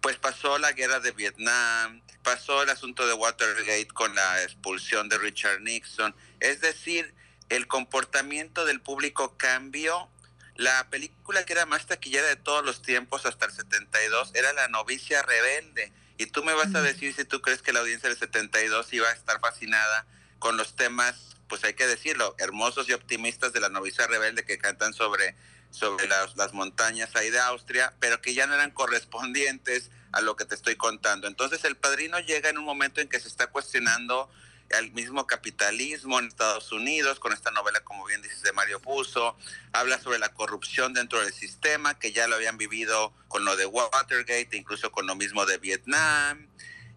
pues 0.00 0.16
pasó 0.16 0.58
la 0.58 0.70
guerra 0.70 1.00
de 1.00 1.10
Vietnam, 1.10 2.02
pasó 2.22 2.62
el 2.62 2.70
asunto 2.70 3.04
de 3.04 3.14
Watergate 3.14 3.88
con 3.88 4.14
la 4.14 4.44
expulsión 4.44 5.08
de 5.08 5.18
Richard 5.18 5.60
Nixon. 5.62 6.14
Es 6.38 6.60
decir, 6.60 7.17
el 7.48 7.66
comportamiento 7.66 8.64
del 8.64 8.80
público 8.80 9.36
cambió. 9.36 10.08
La 10.56 10.88
película 10.90 11.44
que 11.44 11.52
era 11.52 11.66
más 11.66 11.86
taquillera 11.86 12.26
de 12.26 12.36
todos 12.36 12.64
los 12.64 12.82
tiempos 12.82 13.26
hasta 13.26 13.46
el 13.46 13.52
72 13.52 14.32
era 14.34 14.52
La 14.52 14.68
novicia 14.68 15.22
rebelde. 15.22 15.92
Y 16.16 16.26
tú 16.26 16.42
me 16.42 16.52
vas 16.52 16.74
a 16.74 16.82
decir 16.82 17.14
si 17.14 17.24
tú 17.24 17.40
crees 17.40 17.62
que 17.62 17.72
la 17.72 17.80
audiencia 17.80 18.08
del 18.08 18.18
72 18.18 18.92
iba 18.92 19.08
a 19.08 19.12
estar 19.12 19.40
fascinada 19.40 20.04
con 20.40 20.56
los 20.56 20.74
temas, 20.74 21.36
pues 21.48 21.62
hay 21.64 21.74
que 21.74 21.86
decirlo, 21.86 22.34
hermosos 22.38 22.88
y 22.88 22.92
optimistas 22.92 23.52
de 23.52 23.60
la 23.60 23.68
novicia 23.68 24.06
rebelde 24.06 24.44
que 24.44 24.58
cantan 24.58 24.92
sobre 24.94 25.36
sobre 25.70 26.08
las, 26.08 26.36
las, 26.36 26.54
montañas 26.54 27.14
ahí 27.14 27.30
de 27.30 27.40
Austria, 27.40 27.94
pero 28.00 28.20
que 28.20 28.34
ya 28.34 28.46
no 28.46 28.54
eran 28.54 28.70
correspondientes 28.70 29.90
a 30.12 30.20
lo 30.20 30.36
que 30.36 30.44
te 30.44 30.54
estoy 30.54 30.76
contando. 30.76 31.28
Entonces 31.28 31.64
el 31.64 31.76
padrino 31.76 32.18
llega 32.20 32.48
en 32.48 32.58
un 32.58 32.64
momento 32.64 33.00
en 33.00 33.08
que 33.08 33.20
se 33.20 33.28
está 33.28 33.48
cuestionando 33.48 34.30
el 34.70 34.92
mismo 34.92 35.26
capitalismo 35.26 36.18
en 36.18 36.26
Estados 36.26 36.72
Unidos, 36.72 37.18
con 37.20 37.32
esta 37.32 37.50
novela, 37.50 37.80
como 37.80 38.04
bien 38.04 38.22
dices, 38.22 38.42
de 38.42 38.52
Mario 38.52 38.80
Puzo, 38.80 39.36
habla 39.72 39.98
sobre 40.00 40.18
la 40.18 40.32
corrupción 40.34 40.92
dentro 40.92 41.20
del 41.20 41.32
sistema, 41.32 41.98
que 41.98 42.12
ya 42.12 42.28
lo 42.28 42.36
habían 42.36 42.58
vivido 42.58 43.12
con 43.28 43.44
lo 43.44 43.56
de 43.56 43.66
Watergate, 43.66 44.56
incluso 44.56 44.92
con 44.92 45.06
lo 45.06 45.14
mismo 45.14 45.46
de 45.46 45.58
Vietnam, 45.58 46.48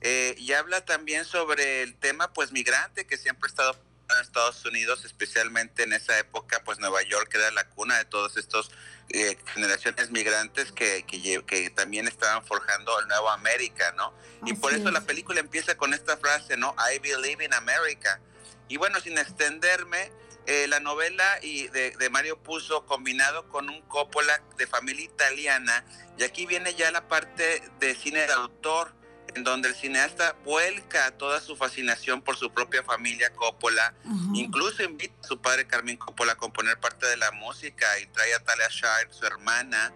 eh, 0.02 0.36
y 0.38 0.54
habla 0.54 0.84
también 0.84 1.26
sobre 1.26 1.84
el 1.84 1.96
tema, 1.96 2.34
pues, 2.34 2.52
migrante, 2.52 3.06
que 3.06 3.18
siempre 3.18 3.48
ha 3.48 3.52
estado 3.52 3.91
en 4.13 4.21
Estados 4.21 4.65
Unidos, 4.65 5.06
especialmente 5.06 5.84
en 5.84 5.93
esa 5.93 6.17
época, 6.19 6.62
pues 6.63 6.80
Nueva 6.80 7.02
York 7.04 7.30
era 7.34 7.52
la 7.52 7.67
cuna 7.69 7.97
de 7.97 8.06
todos 8.06 8.38
estos 8.38 8.71
eh, 9.10 9.38
generaciones 9.54 10.12
migrantes 10.12 10.71
que, 10.71 11.04
que, 11.04 11.43
que, 11.45 11.69
también 11.69 12.08
estaban 12.08 12.45
forjando 12.45 13.00
el 13.00 13.08
nuevo 13.08 13.30
América, 13.30 13.93
¿no? 13.97 14.13
Así 14.41 14.52
y 14.52 14.54
por 14.56 14.74
eso 14.74 14.88
es. 14.88 14.93
la 14.93 15.02
película 15.02 15.39
empieza 15.39 15.76
con 15.76 15.93
esta 15.93 16.17
frase, 16.17 16.58
¿no? 16.58 16.76
I 16.93 17.00
believe 17.00 17.43
in 17.43 17.54
America. 17.54 18.19
Y 18.67 18.78
bueno, 18.78 19.00
sin 19.02 19.17
extenderme, 19.17 20.12
eh, 20.47 20.67
la 20.67 20.80
novela 20.80 21.39
y 21.41 21.67
de, 21.67 21.91
de, 21.91 22.10
Mario 22.10 22.41
Puzo 22.41 22.86
combinado 22.86 23.47
con 23.50 23.69
un 23.69 23.82
Coppola 23.84 24.41
de 24.58 24.65
familia 24.65 25.06
italiana, 25.06 25.86
y 26.17 26.24
aquí 26.24 26.45
viene 26.45 26.74
ya 26.74 26.89
la 26.91 27.08
parte 27.08 27.62
de 27.80 27.95
cine 27.95 28.26
de 28.26 28.34
autor, 28.34 28.93
en 29.36 29.44
donde 29.44 29.70
el 29.70 29.76
cineasta 29.76 30.36
vuelca 30.44 31.12
toda 31.12 31.39
su 31.39 31.56
fascinación 31.56 32.22
por 32.22 32.36
su 32.38 32.52
propia 32.52 32.84
familia 32.84 33.34
Coppola, 33.34 33.94
uh 34.04 34.10
-huh. 34.10 34.38
incluso 34.38 34.84
invita 34.84 35.13
a 35.24 35.28
su 35.28 35.39
padre 35.39 35.67
Carmín 35.67 35.98
Coppola 35.98 36.34
a 36.34 36.36
componer 36.36 36.80
parte 36.80 37.08
de 37.08 37.17
la 37.17 37.32
música 37.32 38.00
y 38.00 38.08
trae 38.08 38.34
a 38.34 38.39
Talia 38.44 38.67
Shire, 38.70 39.12
su 39.12 39.26
hermana, 39.26 39.94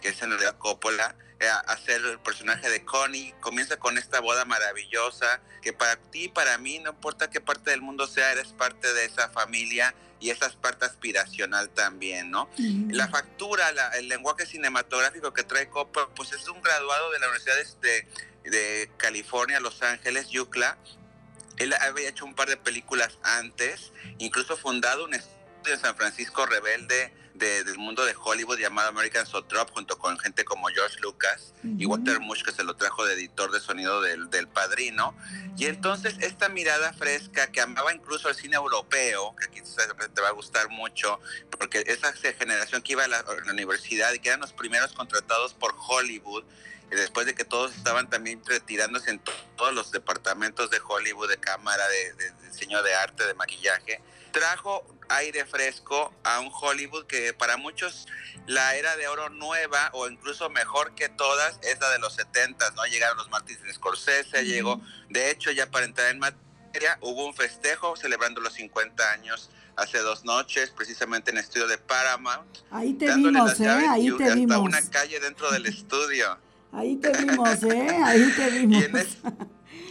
que 0.00 0.08
es 0.08 0.22
en 0.22 0.30
realidad 0.30 0.58
Coppola, 0.58 1.16
eh, 1.38 1.48
a 1.48 1.58
hacer 1.72 2.00
el 2.02 2.18
personaje 2.20 2.70
de 2.70 2.84
Connie. 2.84 3.34
Comienza 3.40 3.76
con 3.76 3.98
esta 3.98 4.20
boda 4.20 4.44
maravillosa, 4.44 5.40
que 5.62 5.72
para 5.72 5.96
ti 5.96 6.24
y 6.24 6.28
para 6.28 6.56
mí, 6.58 6.78
no 6.78 6.90
importa 6.90 7.28
qué 7.28 7.40
parte 7.40 7.70
del 7.70 7.82
mundo 7.82 8.06
sea, 8.06 8.32
eres 8.32 8.48
parte 8.48 8.92
de 8.94 9.04
esa 9.04 9.28
familia 9.30 9.94
y 10.20 10.30
esa 10.30 10.46
es 10.46 10.54
parte 10.54 10.84
aspiracional 10.84 11.68
también, 11.70 12.30
¿no? 12.30 12.44
Uh 12.58 12.62
-huh. 12.62 12.92
La 12.94 13.08
factura, 13.08 13.70
la, 13.72 13.88
el 13.98 14.08
lenguaje 14.08 14.46
cinematográfico 14.46 15.32
que 15.32 15.42
trae 15.42 15.68
Coppola, 15.68 16.08
pues 16.14 16.32
es 16.32 16.48
un 16.48 16.60
graduado 16.62 17.10
de 17.10 17.18
la 17.18 17.28
Universidad 17.28 17.56
de, 17.80 18.50
de 18.50 18.90
California, 18.96 19.60
Los 19.60 19.82
Ángeles, 19.82 20.28
UCLA. 20.34 20.78
Él 21.58 21.74
había 21.74 22.08
hecho 22.08 22.24
un 22.24 22.34
par 22.34 22.48
de 22.48 22.56
películas 22.56 23.18
antes, 23.22 23.92
incluso 24.18 24.56
fundado 24.56 25.04
un 25.04 25.14
estudio 25.14 25.74
en 25.74 25.80
San 25.80 25.96
Francisco 25.96 26.46
rebelde 26.46 27.12
de, 27.38 27.64
del 27.64 27.78
mundo 27.78 28.04
de 28.04 28.14
Hollywood 28.18 28.58
llamado 28.58 28.88
American 28.88 29.26
Sotrop, 29.26 29.70
junto 29.70 29.98
con 29.98 30.18
gente 30.18 30.44
como 30.44 30.68
George 30.68 30.98
Lucas 31.00 31.52
uh 31.62 31.66
-huh. 31.66 31.80
y 31.80 31.86
Walter 31.86 32.20
Mush, 32.20 32.42
que 32.42 32.52
se 32.52 32.64
lo 32.64 32.76
trajo 32.76 33.04
de 33.04 33.14
editor 33.14 33.50
de 33.50 33.60
sonido 33.60 34.00
del, 34.00 34.30
del 34.30 34.48
Padrino. 34.48 35.14
Y 35.56 35.66
entonces 35.66 36.16
esta 36.20 36.48
mirada 36.48 36.92
fresca 36.92 37.50
que 37.52 37.60
amaba 37.60 37.94
incluso 37.94 38.28
el 38.28 38.34
cine 38.34 38.56
europeo, 38.56 39.34
que 39.36 39.46
aquí 39.46 39.60
te 40.14 40.20
va 40.20 40.28
a 40.28 40.32
gustar 40.32 40.68
mucho, 40.68 41.20
porque 41.58 41.84
esa 41.86 42.12
generación 42.12 42.82
que 42.82 42.92
iba 42.92 43.04
a 43.04 43.08
la, 43.08 43.18
a 43.20 43.34
la 43.44 43.52
universidad 43.52 44.12
y 44.12 44.18
que 44.18 44.28
eran 44.28 44.40
los 44.40 44.52
primeros 44.52 44.92
contratados 44.92 45.54
por 45.54 45.74
Hollywood, 45.88 46.44
después 46.90 47.26
de 47.26 47.34
que 47.34 47.44
todos 47.44 47.74
estaban 47.74 48.08
también 48.08 48.40
retirándose 48.44 49.10
en 49.10 49.20
todos 49.56 49.74
los 49.74 49.90
departamentos 49.90 50.70
de 50.70 50.80
Hollywood, 50.86 51.28
de 51.28 51.38
cámara, 51.38 51.86
de, 51.88 52.12
de, 52.12 52.30
de, 52.30 52.48
diseño 52.48 52.82
de 52.82 52.94
arte, 52.94 53.26
de 53.26 53.34
maquillaje, 53.34 54.00
trajo 54.36 54.84
aire 55.08 55.46
fresco 55.46 56.12
a 56.22 56.40
un 56.40 56.50
Hollywood 56.52 57.06
que 57.06 57.32
para 57.32 57.56
muchos 57.56 58.06
la 58.46 58.74
era 58.74 58.94
de 58.96 59.08
oro 59.08 59.30
nueva 59.30 59.88
o 59.94 60.08
incluso 60.08 60.50
mejor 60.50 60.94
que 60.94 61.08
todas 61.08 61.58
es 61.62 61.80
la 61.80 61.88
de 61.90 61.98
los 61.98 62.14
70, 62.14 62.70
¿no? 62.72 62.84
Llegaron 62.84 63.16
los 63.16 63.30
Martins 63.30 63.60
Scorsese, 63.72 64.44
llegó, 64.44 64.80
de 65.08 65.30
hecho 65.30 65.50
ya 65.52 65.70
para 65.70 65.86
entrar 65.86 66.10
en 66.10 66.18
materia 66.18 66.98
hubo 67.00 67.26
un 67.26 67.32
festejo 67.34 67.96
celebrando 67.96 68.42
los 68.42 68.52
50 68.52 69.10
años 69.10 69.48
hace 69.76 69.98
dos 69.98 70.24
noches, 70.24 70.70
precisamente 70.70 71.30
en 71.30 71.38
el 71.38 71.44
estudio 71.44 71.66
de 71.66 71.78
Paramount. 71.78 72.58
Ahí 72.70 72.92
te 72.92 73.14
vimos, 73.14 73.58
¿eh? 73.60 73.68
Ahí 73.68 74.10
te 74.16 74.24
hasta 74.24 74.34
vimos. 74.34 74.58
una 74.58 74.90
calle 74.90 75.18
dentro 75.18 75.50
del 75.50 75.66
estudio. 75.66 76.38
Ahí 76.72 76.96
te 76.96 77.10
vimos, 77.12 77.62
¿eh? 77.62 78.00
Ahí 78.04 78.32
te 78.36 78.50
vimos. 78.66 79.00
Es, 79.00 79.16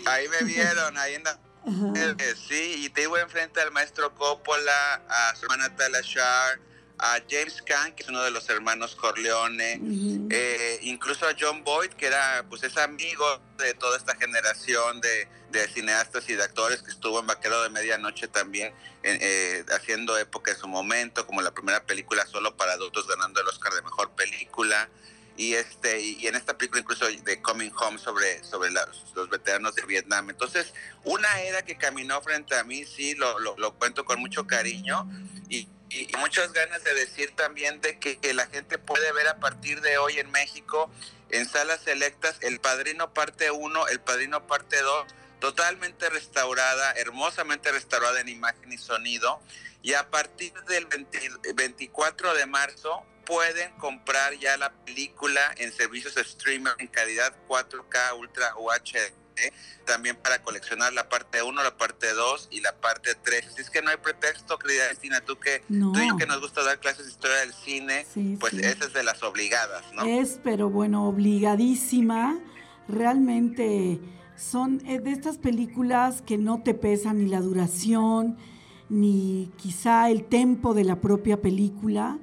ahí 0.05 0.27
me 0.27 0.45
vieron, 0.45 0.97
ahí 0.97 1.15
en 1.15 1.23
la... 1.23 1.39
Eh, 1.67 2.35
sí, 2.47 2.85
y 2.85 2.89
te 2.89 3.03
iba 3.03 3.19
enfrente 3.19 3.59
al 3.59 3.71
maestro 3.71 4.13
Coppola, 4.13 5.01
a 5.09 5.35
su 5.35 5.45
hermana 5.45 5.75
Tala 5.75 6.01
Shar, 6.01 6.59
a 6.99 7.19
James 7.29 7.61
Caan, 7.63 7.93
que 7.93 8.03
es 8.03 8.09
uno 8.09 8.21
de 8.23 8.31
los 8.31 8.47
hermanos 8.49 8.95
Corleone, 8.95 9.79
uh 9.81 9.85
-huh. 9.85 10.27
eh, 10.31 10.79
incluso 10.83 11.27
a 11.27 11.35
John 11.37 11.63
Boyd, 11.63 11.89
que 11.91 12.07
era 12.07 12.45
pues 12.47 12.63
es 12.63 12.77
amigo 12.77 13.41
de 13.57 13.73
toda 13.73 13.97
esta 13.97 14.15
generación 14.15 15.01
de, 15.01 15.27
de, 15.51 15.67
cineastas 15.67 16.29
y 16.29 16.35
de 16.35 16.43
actores 16.43 16.81
que 16.83 16.91
estuvo 16.91 17.19
en 17.19 17.27
Vaquero 17.27 17.61
de 17.63 17.69
Medianoche 17.69 18.27
también, 18.27 18.73
eh, 19.03 19.65
haciendo 19.71 20.17
época 20.17 20.51
en 20.51 20.57
su 20.57 20.67
momento, 20.67 21.25
como 21.25 21.41
la 21.41 21.51
primera 21.51 21.83
película 21.85 22.25
solo 22.27 22.55
para 22.55 22.73
adultos 22.73 23.07
ganando 23.07 23.41
el 23.41 23.47
Oscar 23.47 23.73
de 23.73 23.81
Mejor 23.81 24.11
Película 24.11 24.89
y 25.37 25.53
este 25.53 25.99
y 25.99 26.27
en 26.27 26.35
esta 26.35 26.57
película 26.57 26.81
incluso 26.81 27.05
de 27.07 27.41
Coming 27.41 27.71
Home 27.79 27.97
sobre 27.99 28.43
sobre 28.43 28.71
los, 28.71 29.29
veteranos 29.29 29.75
de 29.75 29.85
Vietnam. 29.85 30.29
Entonces 30.29 30.73
una 31.03 31.41
era 31.41 31.63
que 31.63 31.77
caminó 31.77 32.21
frente 32.21 32.55
a 32.55 32.63
mí 32.63 32.85
sí 32.85 33.15
lo, 33.15 33.39
lo, 33.39 33.73
cuento 33.75 34.05
con 34.05 34.19
mucho 34.19 34.47
cariño 34.47 35.07
y, 35.49 35.67
y, 35.89 36.07
muchas 36.19 36.53
ganas 36.53 36.83
de 36.83 36.93
decir 36.93 37.35
también 37.35 37.81
de 37.81 37.99
que, 37.99 38.17
que, 38.17 38.33
la 38.33 38.47
gente 38.47 38.77
puede 38.77 39.11
ver 39.13 39.27
a 39.27 39.39
partir 39.39 39.81
de 39.81 39.97
hoy 39.97 40.19
en 40.19 40.31
México 40.31 40.89
en 41.29 41.47
salas 41.47 41.81
selectas 41.81 42.37
El 42.41 42.59
Padrino 42.59 43.13
parte 43.13 43.51
1 43.51 43.87
El 43.87 43.99
Padrino 43.99 44.47
parte 44.47 44.81
2 44.81 45.05
totalmente 45.39 46.09
restaurada 46.09 46.93
hermosamente 46.93 47.71
restaurada 47.71 48.19
en 48.21 48.29
imagen 48.29 48.71
y 48.71 48.77
sonido. 48.77 49.39
Y 49.81 49.93
a 49.93 50.09
partir 50.09 50.53
del 50.63 50.87
20, 50.87 51.53
24 51.53 52.33
de 52.33 52.45
marzo 52.47 53.05
pueden 53.25 53.71
comprar 53.73 54.33
ya 54.39 54.57
la 54.57 54.71
película 54.71 55.41
en 55.57 55.71
servicios 55.71 56.15
de 56.15 56.21
streaming 56.21 56.71
en 56.79 56.87
calidad 56.87 57.35
4K 57.47 58.17
Ultra 58.17 58.55
UHD 58.57 59.25
también 59.85 60.15
para 60.15 60.41
coleccionar 60.41 60.93
la 60.93 61.09
parte 61.09 61.43
1, 61.43 61.63
la 61.63 61.77
parte 61.77 62.13
2 62.13 62.49
y 62.51 62.61
la 62.61 62.73
parte 62.73 63.11
3. 63.23 63.47
Así 63.47 63.61
es 63.61 63.69
que 63.69 63.81
no 63.81 63.89
hay 63.89 63.97
pretexto, 63.97 64.57
querida 64.57 64.87
Cristina, 64.87 65.21
tú 65.21 65.37
que, 65.39 65.61
no. 65.69 65.91
tú 65.91 65.99
y 65.99 66.07
yo 66.07 66.17
que 66.17 66.25
nos 66.25 66.41
gusta 66.41 66.63
dar 66.63 66.79
clases 66.79 67.05
de 67.05 67.11
historia 67.11 67.37
del 67.37 67.53
cine, 67.53 68.05
sí, 68.11 68.37
pues 68.39 68.53
sí. 68.53 68.61
esa 68.61 68.85
es 68.85 68.93
de 68.93 69.03
las 69.03 69.21
obligadas, 69.23 69.83
¿no? 69.93 70.03
Es, 70.03 70.39
pero 70.43 70.69
bueno, 70.69 71.07
obligadísima. 71.07 72.39
Realmente 72.87 73.99
son 74.35 74.81
eh, 74.87 74.99
de 74.99 75.11
estas 75.11 75.37
películas 75.37 76.21
que 76.21 76.37
no 76.37 76.61
te 76.63 76.73
pesan 76.73 77.19
ni 77.19 77.29
la 77.29 77.41
duración, 77.41 78.37
ni 78.89 79.51
quizá 79.57 80.09
el 80.09 80.25
tempo 80.25 80.73
de 80.73 80.83
la 80.83 81.01
propia 81.01 81.41
película 81.41 82.19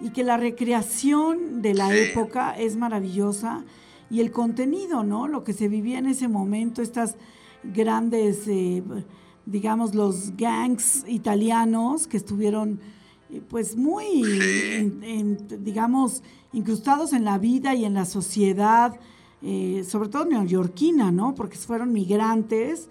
y 0.00 0.10
que 0.10 0.24
la 0.24 0.36
recreación 0.36 1.62
de 1.62 1.74
la 1.74 1.94
época 1.94 2.52
es 2.58 2.76
maravillosa 2.76 3.64
y 4.10 4.20
el 4.20 4.32
contenido, 4.32 5.04
¿no? 5.04 5.28
Lo 5.28 5.44
que 5.44 5.52
se 5.52 5.68
vivía 5.68 5.98
en 5.98 6.06
ese 6.06 6.26
momento, 6.26 6.82
estas 6.82 7.16
grandes, 7.62 8.48
eh, 8.48 8.82
digamos, 9.46 9.94
los 9.94 10.36
gangs 10.36 11.04
italianos 11.06 12.06
que 12.06 12.16
estuvieron 12.16 12.80
eh, 13.30 13.42
pues 13.48 13.76
muy, 13.76 14.22
digamos, 15.60 16.22
incrustados 16.52 17.12
en 17.12 17.24
la 17.24 17.38
vida 17.38 17.74
y 17.74 17.84
en 17.84 17.94
la 17.94 18.04
sociedad, 18.04 18.98
eh, 19.42 19.84
sobre 19.88 20.08
todo 20.08 20.24
neoyorquina, 20.24 21.12
¿no? 21.12 21.34
Porque 21.34 21.56
fueron 21.56 21.92
migrantes 21.92 22.88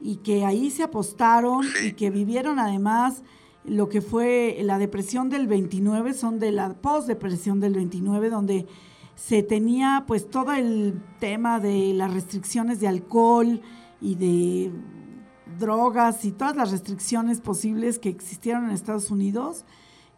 y 0.00 0.16
que 0.16 0.44
ahí 0.44 0.70
se 0.70 0.82
apostaron 0.82 1.64
y 1.84 1.92
que 1.92 2.10
vivieron 2.10 2.58
además 2.58 3.22
lo 3.66 3.88
que 3.88 4.00
fue 4.00 4.58
la 4.62 4.78
depresión 4.78 5.28
del 5.28 5.46
29, 5.46 6.14
son 6.14 6.38
de 6.38 6.52
la 6.52 6.74
post-depresión 6.74 7.60
del 7.60 7.74
29, 7.74 8.30
donde 8.30 8.66
se 9.14 9.42
tenía 9.42 10.04
pues 10.06 10.28
todo 10.30 10.52
el 10.52 11.00
tema 11.18 11.58
de 11.58 11.92
las 11.94 12.12
restricciones 12.12 12.80
de 12.80 12.88
alcohol 12.88 13.60
y 14.00 14.14
de 14.14 14.72
drogas 15.58 16.24
y 16.24 16.32
todas 16.32 16.56
las 16.56 16.70
restricciones 16.70 17.40
posibles 17.40 17.98
que 17.98 18.08
existieron 18.08 18.64
en 18.64 18.70
Estados 18.70 19.10
Unidos, 19.10 19.64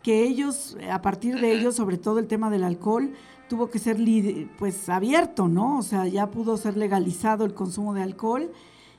que 0.03 0.25
ellos, 0.25 0.77
a 0.91 1.01
partir 1.01 1.41
de 1.41 1.53
ellos, 1.53 1.77
sobre 1.77 1.99
todo 1.99 2.19
el 2.19 2.27
tema 2.27 2.51
del 2.51 2.65
alcohol, 2.65 3.13
tuvo 3.49 3.71
que 3.71 3.79
ser 3.79 3.99
pues 4.59 4.89
abierto, 4.89 5.49
¿no? 5.49 5.79
O 5.79 5.83
sea, 5.83 6.07
ya 6.07 6.31
pudo 6.31 6.57
ser 6.57 6.77
legalizado 6.77 7.45
el 7.45 7.55
consumo 7.55 7.95
de 7.95 8.03
alcohol 8.03 8.51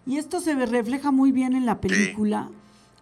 y 0.05 0.17
esto 0.17 0.39
se 0.39 0.53
refleja 0.65 1.11
muy 1.11 1.31
bien 1.31 1.53
en 1.53 1.65
la 1.65 1.79
película. 1.81 2.49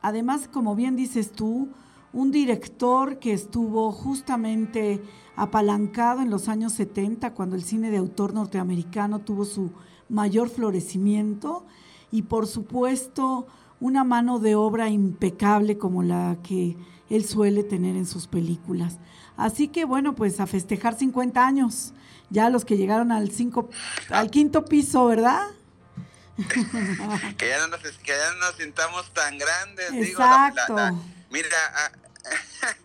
Además, 0.02 0.48
como 0.52 0.76
bien 0.76 0.96
dices 0.96 1.32
tú, 1.32 1.70
un 2.14 2.32
director 2.32 3.20
que 3.20 3.34
estuvo 3.34 3.92
justamente 3.92 5.02
apalancado 5.36 6.22
en 6.22 6.30
los 6.30 6.48
años 6.48 6.74
70, 6.74 7.34
cuando 7.34 7.56
el 7.56 7.64
cine 7.64 7.92
de 7.92 7.98
autor 7.98 8.34
norteamericano 8.34 9.20
tuvo 9.20 9.46
su 9.46 9.72
mayor 10.10 10.50
florecimiento, 10.50 11.66
y 12.12 12.24
por 12.24 12.48
supuesto 12.48 13.48
una 13.80 14.04
mano 14.04 14.40
de 14.40 14.56
obra 14.56 14.90
impecable 14.90 15.78
como 15.78 16.04
la 16.04 16.38
que 16.42 16.78
él 17.10 17.26
suele 17.26 17.64
tener 17.64 17.96
en 17.96 18.06
sus 18.06 18.28
películas. 18.28 18.98
Así 19.36 19.68
que 19.68 19.86
bueno, 19.86 20.16
pues 20.16 20.40
a 20.40 20.48
festejar 20.48 20.98
50 20.98 21.46
años, 21.46 21.94
ya 22.30 22.50
los 22.50 22.66
que 22.66 22.78
llegaron 22.78 23.12
al, 23.12 23.30
cinco, 23.32 23.70
al 24.10 24.32
quinto 24.32 24.66
piso, 24.66 25.06
¿verdad? 25.06 25.42
que, 27.38 27.50
ya 27.50 27.60
no 27.60 27.68
nos, 27.68 27.82
que 27.82 28.12
ya 28.12 28.34
no 28.34 28.40
nos 28.40 28.56
sintamos 28.58 29.14
tan 29.14 29.38
grandes. 29.38 29.92
Exacto. 29.92 30.76
Digo, 30.76 31.06
mira, 31.30 31.58
ah, 31.74 31.92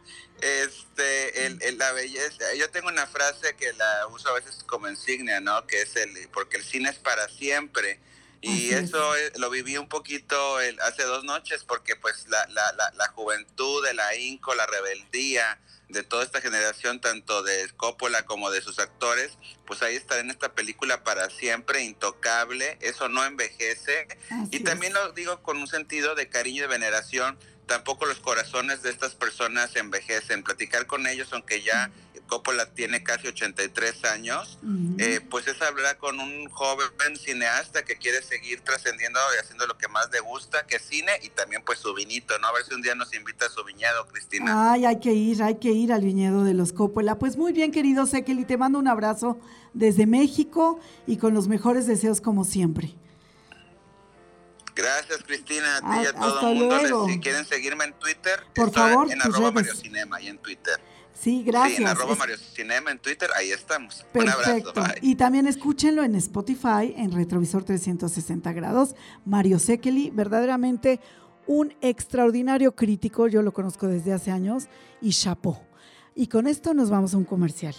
este, 0.40 1.46
el, 1.46 1.78
la 1.78 1.92
belleza. 1.92 2.54
Yo 2.54 2.70
tengo 2.70 2.88
una 2.88 3.06
frase 3.06 3.54
que 3.56 3.72
la 3.74 4.06
uso 4.08 4.28
a 4.30 4.34
veces 4.34 4.64
como 4.66 4.88
insignia, 4.88 5.40
¿no? 5.40 5.66
Que 5.66 5.82
es 5.82 5.96
el, 5.96 6.28
porque 6.32 6.56
el 6.56 6.64
cine 6.64 6.90
es 6.90 6.98
para 6.98 7.28
siempre. 7.28 8.00
Y 8.44 8.70
eso 8.70 9.14
lo 9.36 9.50
viví 9.50 9.76
un 9.76 9.88
poquito 9.88 10.60
el, 10.60 10.80
hace 10.80 11.04
dos 11.04 11.22
noches, 11.22 11.62
porque 11.62 11.94
pues 11.94 12.26
la, 12.28 12.44
la, 12.48 12.72
la, 12.72 12.90
la 12.96 13.06
juventud, 13.08 13.86
el 13.86 14.00
ahínco, 14.00 14.52
la 14.56 14.66
rebeldía, 14.66 15.60
de 15.92 16.02
toda 16.02 16.24
esta 16.24 16.40
generación, 16.40 17.00
tanto 17.00 17.42
de 17.42 17.68
Coppola 17.76 18.24
como 18.24 18.50
de 18.50 18.60
sus 18.60 18.78
actores, 18.78 19.38
pues 19.66 19.82
ahí 19.82 19.94
está 19.94 20.18
en 20.18 20.30
esta 20.30 20.54
película 20.54 21.04
para 21.04 21.30
siempre, 21.30 21.82
intocable, 21.82 22.78
eso 22.80 23.08
no 23.08 23.24
envejece. 23.24 24.08
y 24.50 24.60
también 24.60 24.92
lo 24.94 25.12
digo 25.12 25.42
con 25.42 25.58
un 25.58 25.68
sentido 25.68 26.14
de 26.14 26.28
cariño 26.28 26.58
y 26.58 26.60
de 26.62 26.66
veneración, 26.66 27.38
tampoco 27.66 28.06
los 28.06 28.18
corazones 28.18 28.82
de 28.82 28.90
estas 28.90 29.14
personas 29.14 29.76
envejecen. 29.76 30.42
Platicar 30.42 30.86
con 30.86 31.06
ellos, 31.06 31.28
aunque 31.32 31.62
ya 31.62 31.90
Coppola 32.32 32.64
tiene 32.64 33.02
casi 33.02 33.28
83 33.28 34.04
años, 34.06 34.58
eh, 34.96 35.20
pues 35.28 35.46
es 35.48 35.60
hablar 35.60 35.98
con 35.98 36.18
un 36.18 36.48
joven 36.48 37.14
cineasta 37.18 37.84
que 37.84 37.96
quiere 37.96 38.22
seguir 38.22 38.62
trascendiendo 38.62 39.18
y 39.36 39.38
haciendo 39.38 39.66
lo 39.66 39.76
que 39.76 39.86
más 39.88 40.08
le 40.10 40.20
gusta, 40.20 40.66
que 40.66 40.76
es 40.76 40.82
cine 40.82 41.12
y 41.20 41.28
también 41.28 41.62
pues 41.62 41.80
su 41.80 41.92
viñito, 41.92 42.38
¿no? 42.38 42.46
A 42.46 42.52
ver 42.52 42.64
si 42.64 42.72
un 42.72 42.80
día 42.80 42.94
nos 42.94 43.12
invita 43.14 43.44
a 43.44 43.50
su 43.50 43.62
viñedo, 43.64 44.08
Cristina. 44.08 44.72
Ay, 44.72 44.86
hay 44.86 44.98
que 44.98 45.12
ir, 45.12 45.42
hay 45.42 45.56
que 45.56 45.72
ir 45.72 45.92
al 45.92 46.00
viñedo 46.00 46.42
de 46.42 46.54
los 46.54 46.72
Coppola. 46.72 47.18
Pues 47.18 47.36
muy 47.36 47.52
bien, 47.52 47.70
querido 47.70 48.06
Sekeli, 48.06 48.46
te 48.46 48.56
mando 48.56 48.78
un 48.78 48.88
abrazo 48.88 49.38
desde 49.74 50.06
México 50.06 50.80
y 51.06 51.18
con 51.18 51.34
los 51.34 51.48
mejores 51.48 51.86
deseos 51.86 52.22
como 52.22 52.46
siempre. 52.46 52.94
Gracias, 54.74 55.22
Cristina, 55.26 55.76
a 55.76 55.80
ti 55.80 56.02
y 56.02 56.06
a 56.06 56.12
todo 56.14 56.48
el 56.48 56.54
mundo. 56.56 57.06
si 57.08 57.20
quieren 57.20 57.44
seguirme 57.44 57.84
en 57.84 57.92
Twitter, 57.92 58.42
por 58.54 58.72
favor, 58.72 59.12
en 59.12 59.20
arroba 59.20 59.52
Mario 59.52 59.74
Cinema 59.74 60.18
y 60.18 60.28
en 60.28 60.38
Twitter. 60.38 60.80
Sí, 61.22 61.44
gracias. 61.44 61.76
Sí, 61.76 61.82
en 61.82 61.88
arroba 61.88 62.16
Mario 62.16 62.36
Cinema 62.36 62.90
en 62.90 62.98
Twitter, 62.98 63.30
ahí 63.36 63.52
estamos. 63.52 64.04
Perfecto. 64.12 64.72
Un 64.72 64.78
abrazo, 64.80 64.98
Y 65.02 65.14
también 65.14 65.46
escúchenlo 65.46 66.02
en 66.02 66.16
Spotify, 66.16 66.94
en 66.96 67.12
Retrovisor 67.12 67.62
360 67.62 68.52
grados. 68.52 68.96
Mario 69.24 69.60
Sekeli, 69.60 70.10
verdaderamente 70.10 70.98
un 71.46 71.76
extraordinario 71.80 72.74
crítico, 72.74 73.28
yo 73.28 73.40
lo 73.42 73.52
conozco 73.52 73.86
desde 73.86 74.12
hace 74.12 74.32
años, 74.32 74.66
y 75.00 75.10
chapó. 75.12 75.60
Y 76.16 76.26
con 76.26 76.48
esto 76.48 76.74
nos 76.74 76.90
vamos 76.90 77.14
a 77.14 77.18
un 77.18 77.24
comercial. 77.24 77.76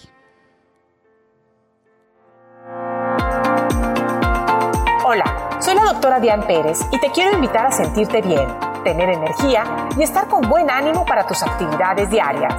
Hola, 5.05 5.59
soy 5.59 5.75
la 5.75 5.83
doctora 5.91 6.21
Diane 6.21 6.45
Pérez 6.45 6.79
y 6.93 6.99
te 7.01 7.11
quiero 7.11 7.35
invitar 7.35 7.65
a 7.65 7.71
sentirte 7.73 8.21
bien, 8.21 8.47
tener 8.85 9.09
energía 9.09 9.65
y 9.97 10.03
estar 10.03 10.29
con 10.29 10.49
buen 10.49 10.69
ánimo 10.69 11.05
para 11.05 11.27
tus 11.27 11.43
actividades 11.43 12.09
diarias. 12.09 12.53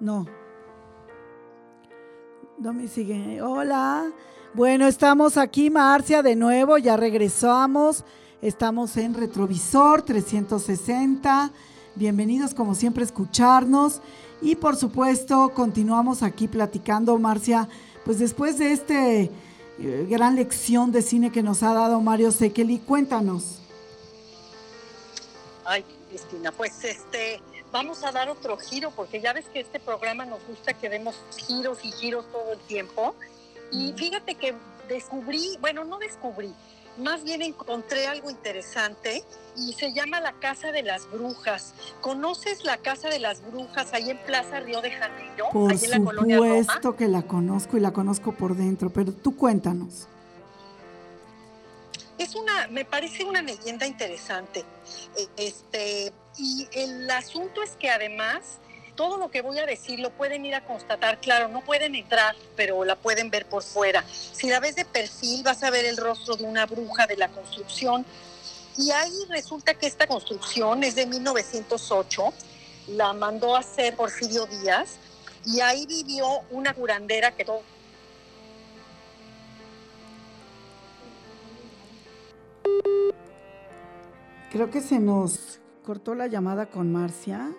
No. 0.00 0.26
No 2.58 2.72
me 2.72 2.88
sigue. 2.88 3.40
Hola. 3.40 4.10
Bueno, 4.54 4.86
estamos 4.86 5.38
aquí, 5.38 5.70
Marcia, 5.70 6.22
de 6.22 6.36
nuevo, 6.36 6.76
ya 6.76 6.94
regresamos. 6.94 8.04
Estamos 8.42 8.98
en 8.98 9.14
Retrovisor 9.14 10.02
360. 10.02 11.50
Bienvenidos, 11.94 12.52
como 12.52 12.74
siempre, 12.74 13.02
a 13.02 13.06
escucharnos. 13.06 14.02
Y 14.42 14.56
por 14.56 14.76
supuesto, 14.76 15.52
continuamos 15.54 16.22
aquí 16.22 16.48
platicando, 16.48 17.18
Marcia, 17.18 17.66
pues 18.04 18.18
después 18.18 18.58
de 18.58 18.72
esta 18.72 18.92
eh, 18.94 19.30
gran 20.10 20.36
lección 20.36 20.92
de 20.92 21.00
cine 21.00 21.32
que 21.32 21.42
nos 21.42 21.62
ha 21.62 21.72
dado 21.72 21.98
Mario 22.02 22.30
Sekeli, 22.30 22.78
cuéntanos. 22.80 23.62
Ay, 25.64 25.82
Cristina, 26.10 26.52
pues 26.52 26.84
este, 26.84 27.40
vamos 27.70 28.04
a 28.04 28.12
dar 28.12 28.28
otro 28.28 28.58
giro, 28.58 28.90
porque 28.90 29.18
ya 29.18 29.32
ves 29.32 29.46
que 29.46 29.60
este 29.60 29.80
programa 29.80 30.26
nos 30.26 30.46
gusta 30.46 30.74
que 30.74 30.90
demos 30.90 31.14
giros 31.38 31.78
y 31.84 31.90
giros 31.92 32.26
todo 32.30 32.52
el 32.52 32.58
tiempo. 32.58 33.14
Y 33.72 33.92
fíjate 33.94 34.34
que 34.34 34.54
descubrí, 34.88 35.56
bueno, 35.60 35.84
no 35.84 35.98
descubrí, 35.98 36.54
más 36.98 37.24
bien 37.24 37.40
encontré 37.40 38.06
algo 38.06 38.30
interesante 38.30 39.24
y 39.56 39.72
se 39.72 39.92
llama 39.92 40.20
la 40.20 40.32
Casa 40.34 40.72
de 40.72 40.82
las 40.82 41.10
Brujas. 41.10 41.74
¿Conoces 42.00 42.64
la 42.64 42.76
Casa 42.76 43.08
de 43.08 43.18
las 43.18 43.42
Brujas 43.50 43.94
ahí 43.94 44.10
en 44.10 44.18
Plaza 44.18 44.60
Río 44.60 44.82
de 44.82 44.90
Janeiro? 44.90 45.48
Por 45.52 45.78
supuesto 45.78 46.96
que 46.96 47.08
la 47.08 47.22
conozco 47.22 47.76
y 47.76 47.80
la 47.80 47.92
conozco 47.92 48.32
por 48.32 48.56
dentro, 48.56 48.90
pero 48.90 49.12
tú 49.12 49.36
cuéntanos. 49.36 50.06
Es 52.18 52.34
una, 52.34 52.68
me 52.68 52.84
parece 52.84 53.24
una 53.24 53.40
leyenda 53.40 53.86
interesante. 53.86 54.64
E, 55.16 55.28
este, 55.36 56.12
y 56.36 56.68
el 56.72 57.10
asunto 57.10 57.62
es 57.62 57.70
que 57.76 57.90
además 57.90 58.58
todo 58.94 59.16
lo 59.16 59.30
que 59.30 59.42
voy 59.42 59.58
a 59.58 59.66
decir 59.66 60.00
lo 60.00 60.10
pueden 60.10 60.44
ir 60.44 60.54
a 60.54 60.64
constatar, 60.64 61.20
claro, 61.20 61.48
no 61.48 61.62
pueden 61.62 61.94
entrar, 61.94 62.34
pero 62.56 62.84
la 62.84 62.96
pueden 62.96 63.30
ver 63.30 63.46
por 63.46 63.62
fuera. 63.62 64.04
Si 64.08 64.48
la 64.48 64.60
ves 64.60 64.76
de 64.76 64.84
perfil, 64.84 65.42
vas 65.42 65.62
a 65.62 65.70
ver 65.70 65.84
el 65.84 65.96
rostro 65.96 66.36
de 66.36 66.44
una 66.44 66.66
bruja 66.66 67.06
de 67.06 67.16
la 67.16 67.28
construcción. 67.28 68.04
Y 68.76 68.90
ahí 68.90 69.12
resulta 69.28 69.74
que 69.74 69.86
esta 69.86 70.06
construcción 70.06 70.82
es 70.84 70.94
de 70.94 71.06
1908, 71.06 72.32
la 72.88 73.12
mandó 73.12 73.54
a 73.54 73.60
hacer 73.60 73.96
Porfirio 73.96 74.46
Díaz, 74.46 74.96
y 75.44 75.60
ahí 75.60 75.86
vivió 75.86 76.26
una 76.50 76.72
curandera 76.74 77.32
que 77.32 77.44
todo... 77.44 77.62
Creo 84.50 84.70
que 84.70 84.82
se 84.82 84.98
nos 84.98 85.60
cortó 85.84 86.14
la 86.14 86.26
llamada 86.26 86.66
con 86.66 86.92
Marcia. 86.92 87.50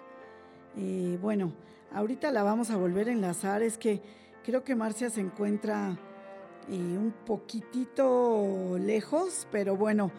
Bueno, 0.76 1.54
ahorita 1.92 2.32
la 2.32 2.44
vamos 2.44 2.70
a 2.70 2.78
volver 2.78 3.10
a 3.10 3.12
enlazar. 3.12 3.62
Es 3.62 3.78
que 3.78 4.02
creo 4.44 4.64
que 4.64 4.76
Marcia 4.76 5.10
se 5.10 5.22
encuentra 5.22 5.98
eh, 6.70 6.76
un 6.78 7.14
poquitito 7.26 8.78
lejos, 8.80 9.48
pero 9.52 9.76
bueno, 9.76 10.12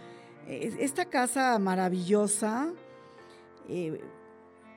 esta 0.47 1.07
casa 1.07 1.59
maravillosa, 1.59 2.69
eh, 3.69 4.01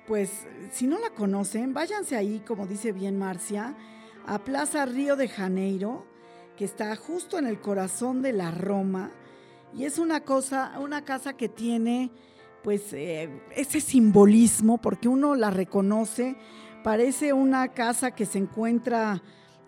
pues 0.07 0.47
si 0.71 0.87
no 0.87 0.97
la 0.99 1.09
conocen, 1.09 1.73
váyanse 1.73 2.15
ahí, 2.15 2.39
como 2.39 2.67
dice 2.67 2.93
bien 2.93 3.19
Marcia, 3.19 3.75
a 4.25 4.39
Plaza 4.39 4.85
Río 4.85 5.15
de 5.17 5.27
Janeiro, 5.27 6.05
que 6.55 6.65
está 6.65 6.95
justo 6.95 7.37
en 7.37 7.47
el 7.47 7.59
corazón 7.59 8.21
de 8.21 8.33
la 8.33 8.51
Roma, 8.51 9.11
y 9.73 9.83
es 9.83 9.99
una 9.99 10.21
cosa, 10.21 10.79
una 10.79 11.03
casa 11.03 11.33
que 11.33 11.49
tiene 11.49 12.11
pues 12.63 12.93
eh, 12.93 13.29
ese 13.55 13.81
simbolismo, 13.81 14.77
porque 14.77 15.07
uno 15.07 15.35
la 15.35 15.49
reconoce, 15.49 16.35
parece 16.83 17.33
una 17.33 17.69
casa 17.69 18.11
que 18.11 18.25
se 18.25 18.37
encuentra 18.37 19.21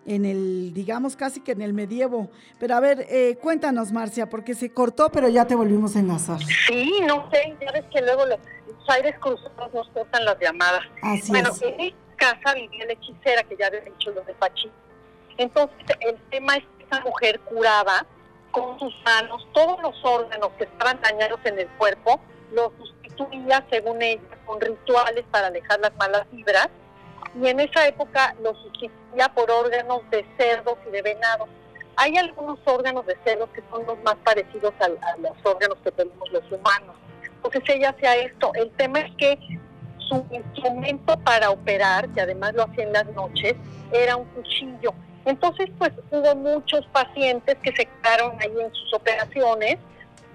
en 0.06 0.26
el, 0.26 0.74
digamos, 0.74 1.16
casi 1.16 1.42
que 1.42 1.52
en 1.52 1.62
el 1.62 1.74
medievo. 1.74 2.30
Pero 2.60 2.76
a 2.76 2.80
ver, 2.80 3.06
eh, 3.10 3.38
cuéntanos, 3.42 3.92
Marcia, 3.92 4.28
porque 4.28 4.56
se 4.56 4.72
cortó, 4.74 5.12
pero 5.12 5.28
ya 5.28 5.46
te 5.46 5.56
volvimos 5.56 5.96
a 5.96 6.00
enlazar. 6.00 6.40
Sí, 6.68 6.94
no 7.06 7.30
sé, 7.32 7.56
ya 7.62 7.72
ves 7.72 7.86
que 7.92 8.02
luego 8.02 8.26
los, 8.26 8.40
aires 8.90 9.16
cruzados 9.20 9.72
nos 9.72 9.88
cortan 9.90 10.26
las 10.26 10.40
llamadas. 10.40 10.82
Así 11.04 11.32
bueno, 11.32 11.52
en 11.62 11.80
esta 11.80 11.98
casa 12.16 12.56
vivía 12.56 12.86
la 12.88 12.94
hechicera, 12.94 13.44
que 13.44 13.56
ya 13.56 13.68
había 13.68 13.82
dicho 13.82 14.10
lo 14.12 14.22
de 14.22 14.34
Pachi. 14.34 14.72
Entonces, 15.38 15.78
el 16.00 16.16
tema 16.32 16.56
es 16.56 16.64
que 16.78 16.86
esa 16.86 17.02
mujer 17.02 17.40
curaba 17.42 18.06
con 18.52 18.80
sus 18.80 18.94
manos 19.06 19.48
todos 19.54 19.80
los 19.82 19.96
órganos 20.04 20.50
que 20.58 20.64
estaban 20.64 21.00
dañados 21.02 21.40
en 21.44 21.60
el 21.60 21.68
cuerpo, 21.78 22.20
los 22.52 22.72
sustituía, 22.78 23.66
según 23.70 24.02
ella, 24.02 24.22
con 24.46 24.60
rituales 24.60 25.26
para 25.32 25.48
alejar 25.48 25.80
las 25.80 25.96
malas 25.96 26.26
vibras 26.32 26.70
y 27.36 27.48
en 27.48 27.60
esa 27.60 27.88
época 27.88 28.36
lo 28.42 28.56
sustituía 28.56 29.30
por 29.36 29.50
órganos 29.52 30.02
de 30.10 30.26
cerdos 30.38 30.76
y 30.88 30.92
de 30.92 31.02
venados. 31.02 31.48
Hay 31.96 32.18
algunos 32.18 32.60
órganos 32.66 33.06
de 33.06 33.18
cerdos 33.24 33.50
que 33.54 33.62
son 33.70 33.86
los 33.86 34.02
más 34.04 34.16
parecidos 34.24 34.74
a, 34.80 34.88
los 35.18 35.34
órganos 35.44 35.78
que 35.84 35.92
tenemos 35.92 36.32
los 36.32 36.44
humanos. 36.52 36.96
Entonces 37.24 37.64
ella 37.68 37.90
hacía 37.90 38.16
esto. 38.16 38.52
El 38.56 38.72
tema 38.72 39.00
es 39.00 39.16
que 39.16 39.38
su 40.08 40.26
instrumento 40.32 41.20
para 41.20 41.52
operar, 41.52 42.10
que 42.10 42.22
además 42.22 42.54
lo 42.54 42.64
hacía 42.64 42.86
en 42.86 42.94
las 42.94 43.06
noches, 43.08 43.56
era 43.92 44.16
un 44.16 44.26
cuchillo. 44.30 44.94
Entonces, 45.26 45.70
pues 45.78 45.92
hubo 46.10 46.36
muchos 46.36 46.86
pacientes 46.88 47.56
que 47.62 47.72
se 47.76 47.86
quedaron 47.86 48.38
ahí 48.42 48.54
en 48.60 48.74
sus 48.74 48.94
operaciones, 48.94 49.78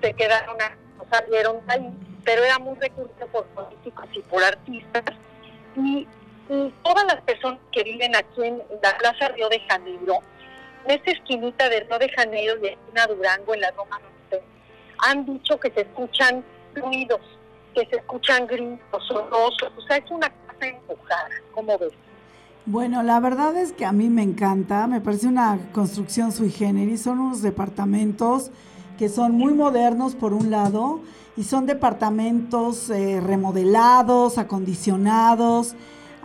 se 0.00 0.12
quedaron, 0.12 0.56
no 0.58 0.83
salieron 1.10 1.60
ahí, 1.68 1.90
pero 2.24 2.44
era 2.44 2.58
muy 2.58 2.74
recurrente 2.78 3.26
por 3.26 3.44
políticos 3.46 4.06
y 4.12 4.20
por 4.20 4.42
artistas. 4.42 5.04
Y 5.76 6.06
y 6.48 6.72
todas 6.82 7.04
las 7.06 7.22
personas 7.22 7.60
que 7.72 7.82
viven 7.82 8.14
aquí 8.14 8.42
en 8.42 8.62
la 8.82 8.96
Plaza 8.98 9.28
Río 9.28 9.48
de 9.48 9.60
Janeiro, 9.60 10.18
en 10.84 10.90
esta 10.90 11.10
esquinita 11.10 11.68
de 11.68 11.80
Río 11.80 11.98
de 11.98 12.08
Janeiro 12.10 12.54
y 12.62 12.66
esquina 12.66 13.06
Durango, 13.06 13.54
en 13.54 13.60
la 13.60 13.70
Roma 13.70 13.98
Norte, 13.98 14.44
han 14.98 15.24
dicho 15.24 15.58
que 15.58 15.70
se 15.70 15.82
escuchan 15.82 16.44
ruidos, 16.74 17.20
que 17.74 17.86
se 17.86 17.96
escuchan 17.96 18.46
gritos, 18.46 19.06
sonosos, 19.06 19.72
o 19.76 19.80
sea, 19.82 19.96
es 19.96 20.10
una 20.10 20.28
casa 20.28 20.66
empujada, 20.66 21.30
¿cómo 21.52 21.78
ves? 21.78 21.92
Bueno, 22.66 23.02
la 23.02 23.20
verdad 23.20 23.56
es 23.56 23.72
que 23.72 23.84
a 23.84 23.92
mí 23.92 24.08
me 24.08 24.22
encanta, 24.22 24.86
me 24.86 25.00
parece 25.00 25.26
una 25.26 25.58
construcción 25.72 26.32
sui 26.32 26.50
generis, 26.50 27.02
son 27.02 27.20
unos 27.20 27.42
departamentos 27.42 28.50
que 28.98 29.08
son 29.08 29.32
muy 29.32 29.54
modernos 29.54 30.14
por 30.14 30.32
un 30.32 30.50
lado 30.50 31.00
y 31.36 31.44
son 31.44 31.66
departamentos 31.66 32.90
eh, 32.90 33.20
remodelados, 33.20 34.38
acondicionados, 34.38 35.74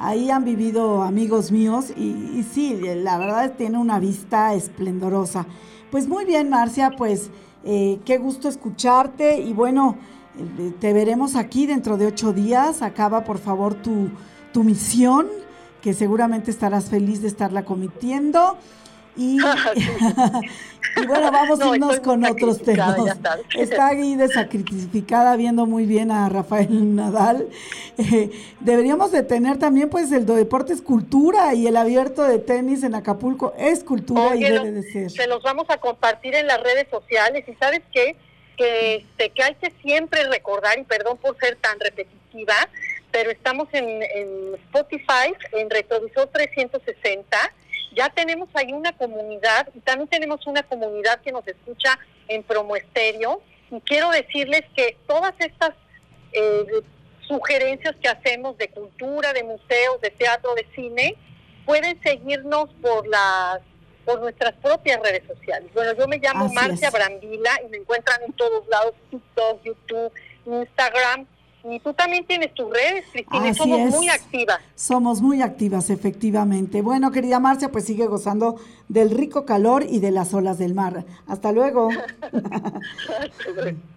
Ahí 0.01 0.31
han 0.31 0.45
vivido 0.45 1.03
amigos 1.03 1.51
míos 1.51 1.89
y, 1.89 2.45
sí, 2.53 2.79
la 3.03 3.17
verdad 3.17 3.55
tiene 3.57 3.77
una 3.77 3.99
vista 3.99 4.53
esplendorosa. 4.53 5.45
Pues 5.91 6.07
muy 6.07 6.23
bien, 6.23 6.49
Marcia, 6.49 6.91
pues 6.97 7.29
eh, 7.65 7.99
qué 8.05 8.17
gusto 8.17 8.47
escucharte 8.47 9.41
y 9.41 9.51
bueno, 9.51 9.97
eh, 10.57 10.73
te 10.79 10.93
veremos 10.93 11.35
aquí 11.35 11.67
dentro 11.67 11.97
de 11.97 12.05
ocho 12.05 12.31
días. 12.31 12.81
Acaba 12.81 13.25
por 13.25 13.39
favor 13.39 13.73
tu, 13.73 14.09
tu 14.53 14.63
misión, 14.63 15.27
que 15.81 15.93
seguramente 15.93 16.49
estarás 16.49 16.85
feliz 16.85 17.21
de 17.21 17.27
estarla 17.27 17.65
cometiendo. 17.65 18.55
Y, 20.95 21.05
bueno, 21.05 21.31
vamos 21.31 21.61
a 21.61 21.75
irnos 21.75 21.99
con 21.99 22.23
otros 22.25 22.61
temas. 22.61 22.97
Está 23.55 23.87
ahí 23.87 24.15
desacrificada 24.15 25.35
viendo 25.35 25.65
muy 25.65 25.85
bien 25.85 26.11
a 26.11 26.29
Rafael 26.29 26.95
Nadal. 26.95 27.47
Eh, 28.01 28.31
deberíamos 28.61 29.11
de 29.11 29.23
tener 29.23 29.57
también 29.57 29.89
pues 29.89 30.09
el 30.13 30.25
deporte 30.25 30.71
es 30.71 30.81
cultura 30.81 31.53
y 31.53 31.67
el 31.67 31.75
abierto 31.75 32.23
de 32.23 32.39
tenis 32.39 32.81
en 32.83 32.95
Acapulco 32.95 33.53
es 33.57 33.83
cultura 33.83 34.37
y 34.37 34.39
debe 34.39 34.71
de 34.71 34.83
ser. 34.83 35.11
Se 35.11 35.27
los 35.27 35.43
vamos 35.43 35.65
a 35.69 35.75
compartir 35.77 36.33
en 36.33 36.47
las 36.47 36.63
redes 36.63 36.87
sociales 36.89 37.43
y 37.45 37.53
sabes 37.55 37.81
qué, 37.91 38.15
que, 38.55 38.95
este, 38.95 39.31
que 39.31 39.43
hay 39.43 39.55
que 39.55 39.73
siempre 39.81 40.23
recordar 40.29 40.79
y 40.79 40.85
perdón 40.85 41.17
por 41.17 41.37
ser 41.39 41.57
tan 41.57 41.77
repetitiva, 41.77 42.55
pero 43.11 43.31
estamos 43.31 43.67
en, 43.73 44.01
en 44.01 44.55
Spotify, 44.67 45.33
en 45.51 45.69
Retrovisor 45.69 46.27
360 46.27 47.37
ya 47.95 48.09
tenemos 48.09 48.49
ahí 48.53 48.71
una 48.73 48.91
comunidad 48.93 49.69
y 49.73 49.79
también 49.79 50.07
tenemos 50.07 50.45
una 50.47 50.63
comunidad 50.63 51.21
que 51.21 51.31
nos 51.31 51.47
escucha 51.47 51.97
en 52.27 52.43
Promo 52.43 52.75
Estéreo. 52.75 53.41
Y 53.71 53.79
quiero 53.81 54.09
decirles 54.09 54.63
que 54.75 54.97
todas 55.07 55.33
estas 55.39 55.71
eh, 56.31 56.65
sugerencias 57.27 57.95
que 58.01 58.09
hacemos 58.09 58.57
de 58.57 58.69
cultura, 58.69 59.33
de 59.33 59.43
museos, 59.43 60.01
de 60.01 60.09
teatro, 60.11 60.53
de 60.55 60.65
cine, 60.75 61.15
pueden 61.65 62.01
seguirnos 62.01 62.69
por 62.81 63.07
las 63.07 63.59
por 64.05 64.21
nuestras 64.21 64.53
propias 64.55 64.99
redes 65.03 65.21
sociales. 65.27 65.69
Bueno, 65.71 65.93
yo 65.93 66.07
me 66.07 66.17
llamo 66.17 66.49
Marcia 66.49 66.89
Brambila 66.89 67.61
y 67.63 67.69
me 67.69 67.77
encuentran 67.77 68.23
en 68.23 68.33
todos 68.33 68.67
lados, 68.67 68.95
TikTok, 69.11 69.61
YouTube, 69.63 70.11
Instagram 70.47 71.27
y 71.63 71.79
tú 71.79 71.93
también 71.93 72.25
tienes 72.25 72.53
tus 72.53 72.69
redes, 72.71 73.05
Cristina, 73.11 73.53
somos 73.53 73.79
muy 73.91 74.09
activas. 74.09 74.59
Somos 74.75 75.21
muy 75.21 75.41
activas, 75.41 75.89
efectivamente. 75.89 76.81
Bueno, 76.81 77.11
querida 77.11 77.39
Marcia, 77.39 77.71
pues 77.71 77.85
sigue 77.85 78.07
gozando 78.07 78.59
del 78.87 79.11
rico 79.11 79.45
calor 79.45 79.83
y 79.87 79.99
de 79.99 80.11
las 80.11 80.33
olas 80.33 80.57
del 80.57 80.73
mar. 80.73 81.05
Hasta 81.27 81.51
luego. 81.51 81.89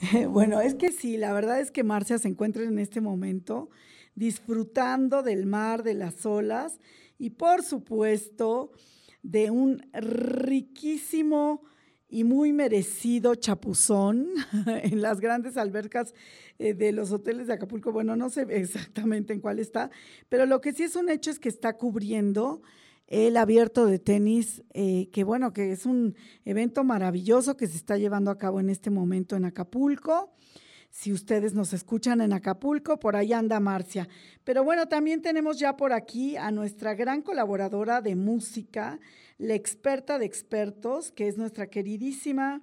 bueno, 0.28 0.60
es 0.60 0.74
que 0.74 0.92
sí, 0.92 1.16
la 1.16 1.32
verdad 1.32 1.60
es 1.60 1.70
que 1.70 1.84
Marcia 1.84 2.18
se 2.18 2.28
encuentra 2.28 2.62
en 2.62 2.78
este 2.78 3.00
momento 3.00 3.68
disfrutando 4.14 5.22
del 5.22 5.46
mar, 5.46 5.82
de 5.82 5.94
las 5.94 6.26
olas 6.26 6.78
y 7.18 7.30
por 7.30 7.62
supuesto 7.62 8.72
de 9.22 9.50
un 9.50 9.86
riquísimo 9.92 11.62
y 12.10 12.24
muy 12.24 12.52
merecido 12.52 13.34
chapuzón 13.36 14.28
en 14.66 15.00
las 15.00 15.20
grandes 15.20 15.56
albercas 15.56 16.12
eh, 16.58 16.74
de 16.74 16.92
los 16.92 17.12
hoteles 17.12 17.46
de 17.46 17.54
Acapulco. 17.54 17.92
Bueno, 17.92 18.16
no 18.16 18.28
sé 18.28 18.46
exactamente 18.50 19.32
en 19.32 19.40
cuál 19.40 19.58
está, 19.58 19.90
pero 20.28 20.44
lo 20.44 20.60
que 20.60 20.72
sí 20.72 20.82
es 20.82 20.96
un 20.96 21.08
hecho 21.08 21.30
es 21.30 21.38
que 21.38 21.48
está 21.48 21.76
cubriendo 21.76 22.62
el 23.06 23.36
abierto 23.36 23.86
de 23.86 23.98
tenis, 23.98 24.62
eh, 24.72 25.08
que 25.12 25.24
bueno, 25.24 25.52
que 25.52 25.72
es 25.72 25.86
un 25.86 26.14
evento 26.44 26.84
maravilloso 26.84 27.56
que 27.56 27.66
se 27.66 27.76
está 27.76 27.96
llevando 27.96 28.30
a 28.30 28.38
cabo 28.38 28.60
en 28.60 28.70
este 28.70 28.90
momento 28.90 29.36
en 29.36 29.44
Acapulco. 29.44 30.32
Si 30.90 31.12
ustedes 31.12 31.54
nos 31.54 31.72
escuchan 31.72 32.20
en 32.20 32.32
Acapulco, 32.32 32.98
por 32.98 33.14
ahí 33.14 33.32
anda 33.32 33.60
Marcia. 33.60 34.08
Pero 34.44 34.64
bueno, 34.64 34.88
también 34.88 35.22
tenemos 35.22 35.58
ya 35.58 35.76
por 35.76 35.92
aquí 35.92 36.36
a 36.36 36.50
nuestra 36.50 36.94
gran 36.94 37.22
colaboradora 37.22 38.00
de 38.00 38.16
música, 38.16 38.98
la 39.38 39.54
experta 39.54 40.18
de 40.18 40.26
expertos, 40.26 41.12
que 41.12 41.28
es 41.28 41.38
nuestra 41.38 41.68
queridísima 41.68 42.60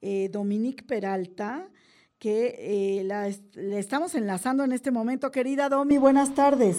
eh, 0.00 0.28
Dominique 0.30 0.84
Peralta, 0.84 1.70
que 2.18 2.54
eh, 2.58 3.04
la, 3.04 3.28
estamos 3.28 4.14
enlazando 4.16 4.64
en 4.64 4.72
este 4.72 4.90
momento. 4.90 5.30
Querida 5.30 5.68
Domi, 5.68 5.98
buenas 5.98 6.34
tardes. 6.34 6.76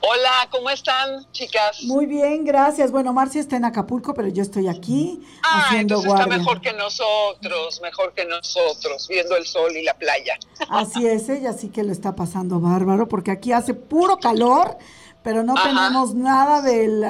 Hola, 0.00 0.48
¿cómo 0.50 0.70
están, 0.70 1.26
chicas? 1.32 1.82
Muy 1.84 2.06
bien, 2.06 2.44
gracias. 2.44 2.92
Bueno, 2.92 3.12
Marcia 3.12 3.40
está 3.40 3.56
en 3.56 3.64
Acapulco, 3.64 4.14
pero 4.14 4.28
yo 4.28 4.42
estoy 4.42 4.68
aquí 4.68 5.20
ah, 5.42 5.64
haciendo 5.64 5.96
entonces 5.96 6.20
está 6.20 6.26
mejor 6.26 6.60
que 6.60 6.72
nosotros, 6.74 7.80
mejor 7.80 8.12
que 8.12 8.24
nosotros, 8.24 9.08
viendo 9.08 9.36
el 9.36 9.46
sol 9.46 9.76
y 9.76 9.82
la 9.82 9.94
playa. 9.94 10.38
Así 10.68 11.06
es, 11.06 11.28
ella 11.28 11.52
sí 11.54 11.70
que 11.70 11.82
lo 11.82 11.92
está 11.92 12.14
pasando 12.14 12.60
bárbaro, 12.60 13.08
porque 13.08 13.30
aquí 13.30 13.52
hace 13.52 13.74
puro 13.74 14.18
calor, 14.18 14.78
pero 15.22 15.42
no 15.42 15.54
tenemos 15.54 16.14
nada 16.14 16.62
del 16.62 17.04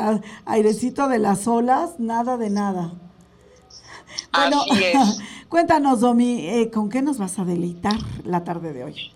airecito 0.47 1.09
de 1.09 1.19
las 1.19 1.47
olas, 1.47 1.99
nada 1.99 2.37
de 2.39 2.51
nada. 2.51 2.93
Bueno, 4.33 4.65
cuéntanos, 5.49 6.01
Domi, 6.01 6.49
eh, 6.49 6.71
¿con 6.71 6.89
qué 6.89 7.03
nos 7.03 7.19
vas 7.19 7.39
a 7.39 7.45
deleitar 7.45 7.99
la 8.25 8.45
tarde 8.45 8.73
de 8.73 8.85
hoy? 8.85 9.16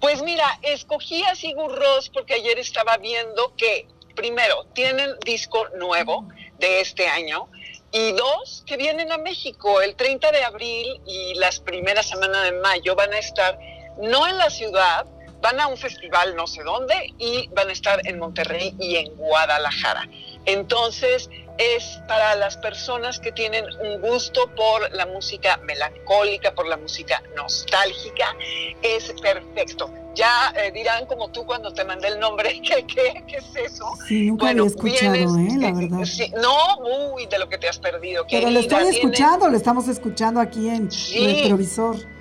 Pues 0.00 0.22
mira, 0.22 0.58
escogí 0.62 1.22
a 1.24 1.34
Sigur 1.34 1.76
Ross 1.76 2.08
porque 2.08 2.34
ayer 2.34 2.58
estaba 2.58 2.96
viendo 2.98 3.54
que, 3.56 3.88
primero, 4.14 4.64
tienen 4.72 5.10
disco 5.24 5.66
nuevo 5.76 6.28
de 6.58 6.80
este 6.80 7.08
año 7.08 7.48
y 7.90 8.12
dos, 8.12 8.62
que 8.66 8.76
vienen 8.76 9.10
a 9.12 9.18
México 9.18 9.80
el 9.80 9.96
30 9.96 10.30
de 10.30 10.44
abril 10.44 11.00
y 11.06 11.34
las 11.34 11.58
primeras 11.58 12.08
semanas 12.08 12.44
de 12.44 12.52
mayo 12.52 12.94
van 12.94 13.12
a 13.12 13.18
estar 13.18 13.58
no 14.00 14.28
en 14.28 14.38
la 14.38 14.50
ciudad, 14.50 15.06
van 15.40 15.58
a 15.60 15.66
un 15.66 15.76
festival 15.76 16.36
no 16.36 16.46
sé 16.46 16.62
dónde 16.62 17.14
y 17.18 17.48
van 17.48 17.68
a 17.68 17.72
estar 17.72 18.06
en 18.06 18.18
Monterrey 18.18 18.74
y 18.78 18.96
en 18.96 19.16
Guadalajara. 19.16 20.08
Entonces, 20.44 21.30
es 21.58 22.00
para 22.06 22.36
las 22.36 22.56
personas 22.56 23.18
que 23.18 23.32
tienen 23.32 23.64
un 23.80 24.00
gusto 24.00 24.48
por 24.54 24.92
la 24.92 25.06
música 25.06 25.58
melancólica, 25.64 26.54
por 26.54 26.66
la 26.68 26.76
música 26.76 27.22
nostálgica, 27.36 28.36
es 28.82 29.12
perfecto. 29.20 29.90
Ya 30.14 30.52
eh, 30.56 30.72
dirán 30.72 31.06
como 31.06 31.30
tú 31.30 31.44
cuando 31.46 31.72
te 31.72 31.84
mandé 31.84 32.08
el 32.08 32.18
nombre, 32.18 32.60
¿qué, 32.66 32.84
qué, 32.86 33.24
qué 33.26 33.36
es 33.36 33.72
eso? 33.72 33.84
Sí, 34.06 34.26
nunca 34.26 34.46
bueno, 34.46 34.62
había 34.62 34.74
escuchado, 34.74 35.38
¿eh? 35.38 35.48
La 35.58 35.72
verdad. 35.72 36.04
Sí, 36.04 36.32
no, 36.40 37.12
uy, 37.12 37.26
de 37.26 37.38
lo 37.38 37.48
que 37.48 37.58
te 37.58 37.68
has 37.68 37.78
perdido. 37.78 38.24
Pero 38.30 38.50
lo 38.50 38.60
estoy 38.60 38.88
escuchando, 38.88 39.48
lo 39.48 39.56
estamos 39.56 39.88
escuchando 39.88 40.40
aquí 40.40 40.68
en 40.68 40.88
el 41.14 41.42
Retrovisor. 41.42 42.17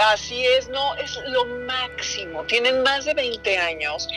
Así 0.00 0.46
es, 0.46 0.68
no, 0.70 0.94
es 0.96 1.18
lo 1.26 1.44
máximo. 1.66 2.44
Tienen 2.44 2.82
más 2.82 3.04
de 3.04 3.12
20 3.12 3.58
años 3.58 4.08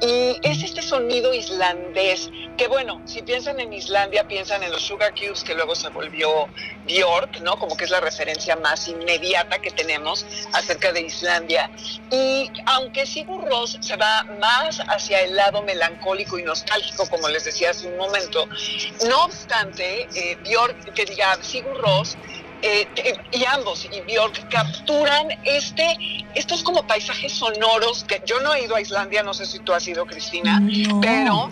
y 0.00 0.38
es 0.42 0.62
este 0.62 0.82
sonido 0.82 1.34
islandés 1.34 2.30
que, 2.56 2.68
bueno, 2.68 3.02
si 3.06 3.22
piensan 3.22 3.58
en 3.58 3.72
Islandia, 3.72 4.28
piensan 4.28 4.62
en 4.62 4.70
los 4.70 4.82
Sugar 4.82 5.12
Cubes, 5.14 5.42
que 5.42 5.54
luego 5.54 5.74
se 5.74 5.88
volvió 5.88 6.48
Bjork, 6.86 7.40
¿no? 7.40 7.58
Como 7.58 7.76
que 7.76 7.84
es 7.84 7.90
la 7.90 8.00
referencia 8.00 8.54
más 8.54 8.86
inmediata 8.86 9.58
que 9.58 9.70
tenemos 9.72 10.24
acerca 10.52 10.92
de 10.92 11.00
Islandia. 11.00 11.70
Y 12.10 12.50
aunque 12.66 13.04
Sigur 13.04 13.44
Rós 13.48 13.78
se 13.80 13.96
va 13.96 14.22
más 14.38 14.80
hacia 14.80 15.22
el 15.22 15.34
lado 15.34 15.62
melancólico 15.62 16.38
y 16.38 16.44
nostálgico, 16.44 17.08
como 17.08 17.28
les 17.28 17.44
decía 17.44 17.70
hace 17.70 17.88
un 17.88 17.96
momento, 17.96 18.46
no 19.08 19.24
obstante, 19.24 20.08
eh, 20.14 20.36
Bjork, 20.44 20.92
que 20.94 21.04
diga 21.04 21.36
Sigur 21.42 21.80
Rós, 21.80 22.16
eh, 22.62 22.86
y 23.32 23.44
ambos, 23.44 23.88
y 23.90 24.00
Bjork, 24.02 24.48
capturan 24.48 25.28
este, 25.44 25.96
estos 26.34 26.62
como 26.62 26.86
paisajes 26.86 27.32
sonoros, 27.32 28.04
que 28.04 28.22
yo 28.24 28.40
no 28.40 28.54
he 28.54 28.64
ido 28.64 28.76
a 28.76 28.80
Islandia, 28.80 29.22
no 29.22 29.34
sé 29.34 29.46
si 29.46 29.58
tú 29.58 29.72
has 29.72 29.86
ido, 29.88 30.06
Cristina, 30.06 30.62
pero 31.00 31.50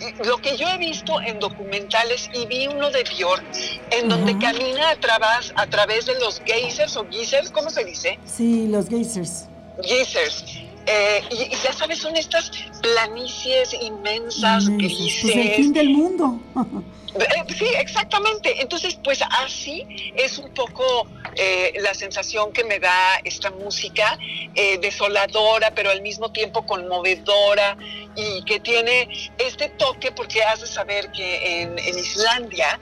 eh, 0.00 0.14
lo 0.24 0.38
que 0.38 0.56
yo 0.56 0.68
he 0.68 0.78
visto 0.78 1.20
en 1.20 1.38
documentales 1.38 2.28
y 2.34 2.46
vi 2.46 2.66
uno 2.66 2.90
de 2.90 3.04
Bjork 3.04 3.44
en 3.92 4.08
donde 4.08 4.36
camina 4.38 4.90
a 4.90 4.96
través, 4.96 5.52
a 5.54 5.66
través 5.66 6.06
de 6.06 6.18
los 6.18 6.40
geysers 6.40 6.96
o 6.96 7.06
geysers, 7.08 7.50
¿cómo 7.50 7.70
se 7.70 7.84
dice? 7.84 8.18
Sí, 8.24 8.66
los 8.66 8.88
geysers. 8.88 9.46
Geysers. 9.82 10.44
Eh, 10.86 11.22
y, 11.30 11.54
ya 11.62 11.72
sabes, 11.72 11.98
son 11.98 12.16
estas 12.16 12.50
planicies 12.80 13.74
inmensas, 13.80 14.68
grises. 14.70 15.20
Pues 15.22 15.36
el 15.36 15.54
fin 15.54 15.72
del 15.72 15.90
mundo. 15.90 16.40
Eh, 17.18 17.54
sí, 17.56 17.66
exactamente. 17.76 18.60
Entonces, 18.60 18.98
pues 19.02 19.20
así 19.22 20.12
es 20.16 20.38
un 20.38 20.52
poco 20.54 21.06
eh, 21.34 21.74
la 21.80 21.94
sensación 21.94 22.52
que 22.52 22.64
me 22.64 22.78
da 22.78 23.18
esta 23.24 23.50
música, 23.50 24.18
eh, 24.54 24.78
desoladora, 24.78 25.72
pero 25.74 25.90
al 25.90 26.02
mismo 26.02 26.30
tiempo 26.32 26.66
conmovedora 26.66 27.76
y 28.14 28.42
que 28.44 28.60
tiene 28.60 29.30
este 29.38 29.68
toque, 29.70 30.12
porque 30.12 30.42
has 30.42 30.60
de 30.60 30.66
saber 30.66 31.12
que 31.12 31.62
en, 31.62 31.78
en 31.78 31.98
Islandia 31.98 32.80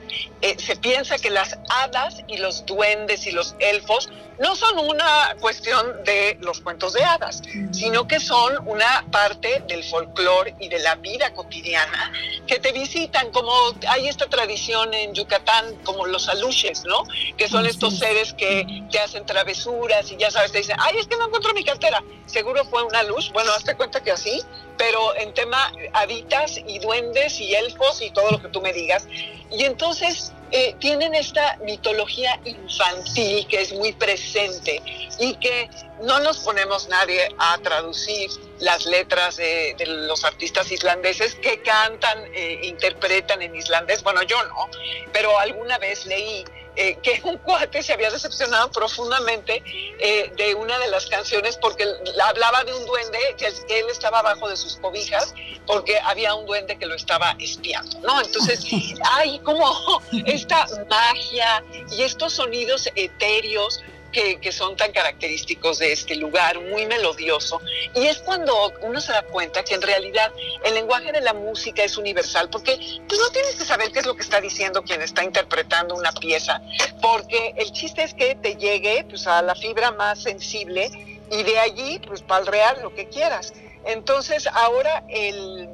se 0.57 0.75
piensa 0.75 1.17
que 1.17 1.29
las 1.29 1.57
hadas 1.69 2.23
y 2.27 2.37
los 2.37 2.65
duendes 2.65 3.27
y 3.27 3.31
los 3.31 3.55
elfos 3.59 4.09
no 4.39 4.55
son 4.55 4.77
una 4.79 5.35
cuestión 5.39 6.03
de 6.03 6.37
los 6.41 6.61
cuentos 6.61 6.93
de 6.93 7.03
hadas, 7.03 7.41
sino 7.71 8.07
que 8.07 8.19
son 8.19 8.67
una 8.67 9.05
parte 9.11 9.63
del 9.67 9.83
folclore 9.83 10.55
y 10.59 10.69
de 10.69 10.79
la 10.79 10.95
vida 10.95 11.33
cotidiana 11.33 12.11
que 12.45 12.59
te 12.59 12.71
visitan, 12.71 13.31
como 13.31 13.51
hay 13.87 14.07
esta 14.07 14.26
tradición 14.29 14.93
en 14.93 15.13
Yucatán, 15.13 15.75
como 15.83 16.05
los 16.05 16.27
aluches, 16.29 16.83
¿no? 16.85 17.03
Que 17.37 17.47
son 17.47 17.65
estos 17.65 17.97
seres 17.97 18.33
que 18.33 18.83
te 18.91 18.99
hacen 18.99 19.25
travesuras 19.25 20.11
y 20.11 20.17
ya 20.17 20.31
sabes, 20.31 20.51
te 20.51 20.59
dicen, 20.59 20.77
ay, 20.79 20.97
es 20.97 21.07
que 21.07 21.17
no 21.17 21.25
encuentro 21.25 21.53
mi 21.53 21.63
cartera. 21.63 22.03
Seguro 22.25 22.65
fue 22.65 22.83
una 22.83 23.03
luz. 23.03 23.31
Bueno, 23.31 23.51
hazte 23.53 23.75
cuenta 23.75 24.01
que 24.03 24.11
así, 24.11 24.41
pero 24.77 25.15
en 25.15 25.33
tema 25.33 25.71
habitas 25.93 26.57
y 26.57 26.79
duendes 26.79 27.39
y 27.39 27.55
elfos 27.55 28.01
y 28.01 28.11
todo 28.11 28.31
lo 28.31 28.41
que 28.41 28.49
tú 28.49 28.61
me 28.61 28.73
digas. 28.73 29.07
Y 29.51 29.63
entonces 29.63 30.33
eh, 30.51 30.75
tienen 30.79 31.13
esta 31.15 31.57
mitología 31.63 32.39
infantil 32.45 33.45
que 33.47 33.61
es 33.61 33.73
muy 33.73 33.93
presente 33.93 34.81
y 35.19 35.35
que 35.35 35.69
no 36.01 36.19
nos 36.19 36.39
ponemos 36.39 36.87
nadie 36.87 37.27
a 37.37 37.57
traducir 37.57 38.29
las 38.59 38.85
letras 38.85 39.37
de, 39.37 39.75
los 40.07 40.23
artistas 40.23 40.71
islandeses 40.71 41.35
que 41.35 41.61
cantan, 41.61 42.25
e 42.33 42.67
interpretan 42.67 43.41
en 43.41 43.55
islandés. 43.55 44.03
Bueno, 44.03 44.21
yo 44.23 44.41
no, 44.45 44.69
pero 45.11 45.37
alguna 45.39 45.77
vez 45.79 46.05
leí 46.05 46.45
eh, 46.79 46.95
que 47.01 47.19
un 47.23 47.39
cuate 47.39 47.81
se 47.81 47.91
había 47.91 48.11
decepcionado 48.11 48.69
profundamente 48.69 49.63
eh, 49.99 50.31
de 50.37 50.53
una 50.53 50.77
de 50.77 50.87
las 50.89 51.07
canciones 51.07 51.57
porque 51.57 51.83
hablaba 52.23 52.63
de 52.65 52.73
un 52.75 52.85
duende 52.85 53.17
que, 53.35 53.47
él 53.47 53.85
estaba 53.89 54.19
abajo 54.19 54.47
de 54.47 54.55
sus 54.55 54.75
cobijas 54.75 55.33
porque 55.67 55.99
había 55.99 56.33
un 56.33 56.45
duende 56.45 56.77
que 56.77 56.85
lo 56.85 56.95
estaba 56.95 57.35
espiando, 57.39 57.99
¿no? 57.99 58.21
Entonces 58.21 58.65
hay 59.11 59.37
como 59.39 60.01
esta 60.25 60.65
magia 60.89 61.63
y 61.91 62.01
estos 62.01 62.33
sonidos 62.33 62.89
etéreos 62.95 63.83
que, 64.11 64.51
son 64.51 64.75
tan 64.75 64.91
característicos 64.91 65.79
de 65.79 65.91
este 65.91 66.15
lugar, 66.15 66.59
muy 66.59 66.85
melodioso. 66.85 67.61
Y 67.93 68.07
es 68.07 68.19
cuando 68.19 68.73
uno 68.81 68.99
se 68.99 69.11
da 69.11 69.21
cuenta 69.23 69.63
que 69.63 69.75
en 69.75 69.81
realidad 69.81 70.31
el 70.63 70.73
lenguaje 70.73 71.11
de 71.11 71.21
la 71.21 71.33
música 71.33 71.83
es 71.83 71.97
universal, 71.97 72.49
porque 72.49 72.77
pues 73.07 73.19
no 73.19 73.29
tienes 73.29 73.55
que 73.55 73.65
saber 73.65 73.91
qué 73.91 73.99
es 73.99 74.05
lo 74.05 74.15
que 74.15 74.23
está 74.23 74.41
diciendo 74.41 74.81
quien 74.83 75.01
está 75.01 75.23
interpretando 75.23 75.95
una 75.95 76.11
pieza, 76.13 76.61
porque 77.01 77.53
el 77.57 77.71
chiste 77.71 78.03
es 78.03 78.13
que 78.13 78.35
te 78.35 78.55
llegue 78.55 79.05
pues, 79.07 79.27
a 79.27 79.41
la 79.41 79.55
fibra 79.55 79.91
más 79.91 80.23
sensible 80.23 80.89
y 81.29 81.43
de 81.43 81.59
allí, 81.59 81.99
pues 81.99 82.23
real, 82.45 82.79
lo 82.81 82.93
que 82.95 83.07
quieras. 83.09 83.53
Entonces 83.87 84.47
ahora 84.47 85.03
el 85.09 85.69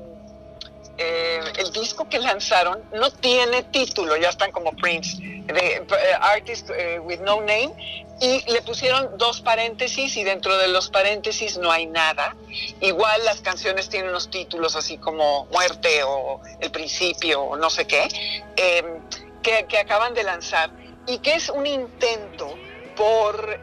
eh, 0.95 1.41
el 1.57 1.71
disco 1.71 2.07
que 2.07 2.19
lanzaron 2.19 2.83
no 2.93 3.09
tiene 3.09 3.63
título, 3.63 4.15
ya 4.15 4.29
están 4.29 4.51
como 4.51 4.73
Prince, 4.73 5.17
de 5.17 5.77
eh, 5.77 5.83
Artist 6.19 6.69
eh, 6.69 6.99
with 6.99 7.19
No 7.21 7.39
Name, 7.39 7.73
y 8.21 8.43
le 8.51 8.61
pusieron 8.61 9.17
dos 9.17 9.41
paréntesis 9.41 10.15
y 10.17 10.23
dentro 10.23 10.55
de 10.55 10.67
los 10.67 10.89
paréntesis 10.89 11.57
no 11.57 11.71
hay 11.71 11.87
nada. 11.87 12.35
Igual 12.79 13.25
las 13.25 13.41
canciones 13.41 13.89
tienen 13.89 14.11
unos 14.11 14.29
títulos 14.29 14.75
así 14.75 14.99
como 14.99 15.47
Muerte 15.47 16.03
o 16.03 16.39
El 16.59 16.69
Principio 16.69 17.41
o 17.41 17.57
no 17.57 17.71
sé 17.71 17.87
qué, 17.87 18.07
em, 18.55 19.01
que, 19.41 19.65
que, 19.65 19.79
acaban 19.79 20.13
de 20.13 20.23
lanzar 20.23 20.69
y 21.07 21.17
que 21.17 21.33
es 21.33 21.49
un 21.49 21.65
intento 21.65 22.55
por 22.95 23.59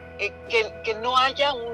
que, 0.49 0.73
que 0.83 0.93
no 0.95 1.17
haya 1.17 1.53
un... 1.53 1.71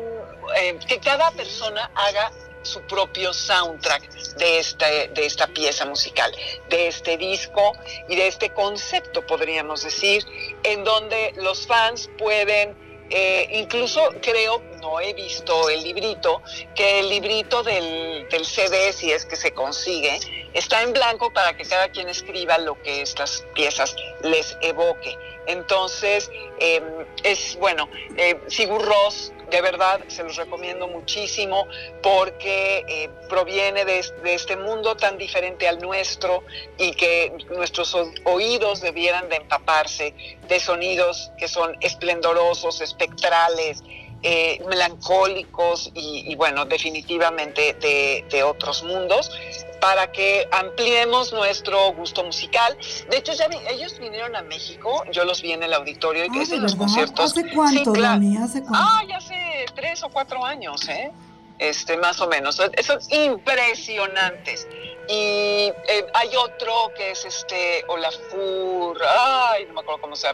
que 0.88 1.00
cada 1.00 1.32
persona 1.32 1.90
haga 1.96 2.32
su 2.68 2.82
propio 2.82 3.34
soundtrack 3.34 4.12
de 4.38 4.60
esta, 4.60 4.88
de 4.88 5.26
esta 5.26 5.48
pieza 5.48 5.86
musical, 5.86 6.32
de 6.70 6.88
este 6.88 7.18
disco 7.18 7.74
y 8.08 8.16
de 8.16 8.28
este 8.28 8.52
concepto, 8.54 9.26
podríamos 9.26 9.84
decir, 9.84 10.24
en 10.64 10.84
donde 10.84 11.34
los 11.38 11.66
fans 11.66 12.10
pueden, 12.18 12.76
eh, 13.10 13.48
incluso 13.54 14.02
creo, 14.22 14.62
no 14.82 15.00
he 15.00 15.14
visto 15.14 15.70
el 15.70 15.84
librito, 15.84 16.42
que 16.76 17.00
el 17.00 17.10
librito 17.10 17.64
del, 17.64 18.28
del 18.30 18.46
CD, 18.46 18.94
si 18.94 19.12
es 19.12 19.26
que 19.26 19.36
se 19.36 19.54
consigue, 19.54 20.20
está 20.54 20.82
en 20.82 20.94
blanco 20.94 21.32
para 21.32 21.56
que 21.56 21.64
cada 21.64 21.90
quien 21.90 22.10
escriba 22.10 22.58
lo 22.58 22.82
que 22.82 23.02
estas 23.02 23.46
piezas 23.54 23.96
les 24.22 24.58
evoque. 24.62 25.18
Entonces, 25.48 26.30
em, 26.60 26.84
es 27.24 27.56
bueno, 27.58 27.90
eh, 28.18 28.40
Sigur 28.48 28.84
Ross 28.84 29.32
de 29.50 29.62
verdad 29.62 30.02
se 30.08 30.24
los 30.24 30.36
recomiendo 30.36 30.88
muchísimo 30.88 31.68
porque 32.02 32.84
eh, 32.88 33.10
proviene 33.30 33.86
de, 33.86 34.00
este 34.24 34.56
mundo 34.58 34.96
tan 34.96 35.18
diferente 35.18 35.68
al 35.68 35.80
nuestro 35.80 36.44
y 36.78 36.92
que 36.92 37.34
nuestros 37.50 37.96
oídos 38.26 38.82
debieran 38.82 39.30
de 39.30 39.38
empaparse 39.38 40.14
de 40.48 40.60
sonidos 40.60 41.32
que 41.38 41.48
son 41.48 41.76
esplendorosos, 41.82 42.82
espectrales, 42.82 43.84
eh, 44.24 44.64
melancólicos 44.68 45.92
y, 45.94 46.36
bueno, 46.36 46.66
definitivamente 46.66 47.74
de, 47.74 48.44
otros 48.44 48.84
mundos 48.84 49.32
para 49.80 50.12
que 50.12 50.48
ampliemos 50.52 51.34
nuestro 51.34 51.94
gusto 51.94 52.24
musical. 52.24 52.76
De 53.10 53.18
hecho, 53.18 53.34
ya 53.34 53.48
ellos 53.70 54.00
vinieron 54.00 54.36
a 54.36 54.42
México, 54.42 55.04
yo 55.12 55.24
los 55.24 55.42
vi 55.42 55.52
en 55.52 55.64
el 55.64 55.74
auditorio 55.74 56.26
y 56.26 56.30
ah, 56.30 56.44
en 56.50 56.62
los 56.64 56.76
conciertos. 56.76 57.32
¿Hace 57.32 57.52
cuánto, 57.54 57.92
¿Hace 57.92 58.62
cuánto? 58.64 58.74
Ah, 58.74 59.04
ya 59.08 59.18
hace 59.18 59.66
tres 59.76 60.02
o 60.04 60.10
cuatro 60.10 60.44
años, 60.44 60.88
¿eh? 60.90 61.12
Este, 61.60 61.98
más 61.98 62.20
o 62.22 62.28
menos. 62.28 62.56
Son 62.56 62.72
impresionantes. 63.10 64.68
Y 65.10 65.72
eh, 65.88 66.06
hay 66.14 66.36
otro 66.36 66.92
que 66.96 67.12
es 67.12 67.24
este 67.24 67.84
Olafur, 67.88 69.02
ay, 69.08 69.66
no 69.66 69.74
me 69.74 69.82
acuerdo 69.82 70.02
cómo 70.02 70.16
se 70.16 70.28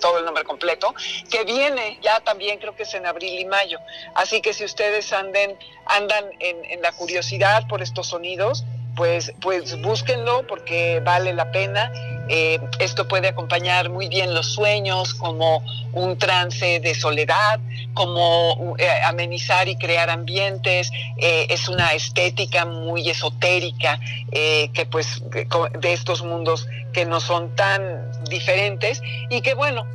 todo 0.00 0.18
el 0.18 0.24
nombre 0.24 0.44
completo, 0.44 0.94
que 1.30 1.44
viene 1.44 1.98
ya 2.02 2.20
también, 2.20 2.58
creo 2.58 2.76
que 2.76 2.82
es 2.82 2.94
en 2.94 3.06
abril 3.06 3.38
y 3.38 3.44
mayo. 3.46 3.78
Así 4.14 4.40
que 4.40 4.52
si 4.52 4.64
ustedes 4.64 5.12
anden, 5.12 5.58
andan 5.86 6.24
en, 6.40 6.64
en 6.66 6.82
la 6.82 6.92
curiosidad 6.92 7.66
por 7.68 7.82
estos 7.82 8.08
sonidos, 8.08 8.64
pues, 8.96 9.32
pues 9.40 9.80
búsquenlo 9.80 10.46
porque 10.46 11.00
vale 11.04 11.32
la 11.32 11.50
pena 11.50 11.90
Eh, 12.28 12.58
esto 12.78 13.06
puede 13.06 13.28
acompañar 13.28 13.90
muy 13.90 14.08
bien 14.08 14.34
los 14.34 14.46
sueños 14.46 15.14
como 15.14 15.62
un 15.92 16.16
trance 16.18 16.80
de 16.80 16.94
soledad, 16.94 17.60
como 17.92 18.76
eh, 18.78 18.88
amenizar 19.06 19.68
y 19.68 19.76
crear 19.76 20.10
ambientes. 20.10 20.90
Eh, 21.18 21.46
es 21.50 21.68
una 21.68 21.92
estética 21.92 22.64
muy 22.64 23.08
esotérica 23.08 24.00
que 24.30 24.86
pues 24.90 25.22
de 25.30 25.92
estos 25.92 26.22
mundos 26.22 26.66
que 26.92 27.04
no 27.04 27.20
son 27.20 27.54
tan 27.54 28.10
diferentes 28.24 29.00
y 29.30 29.40
que 29.40 29.54
bueno, 29.54 29.86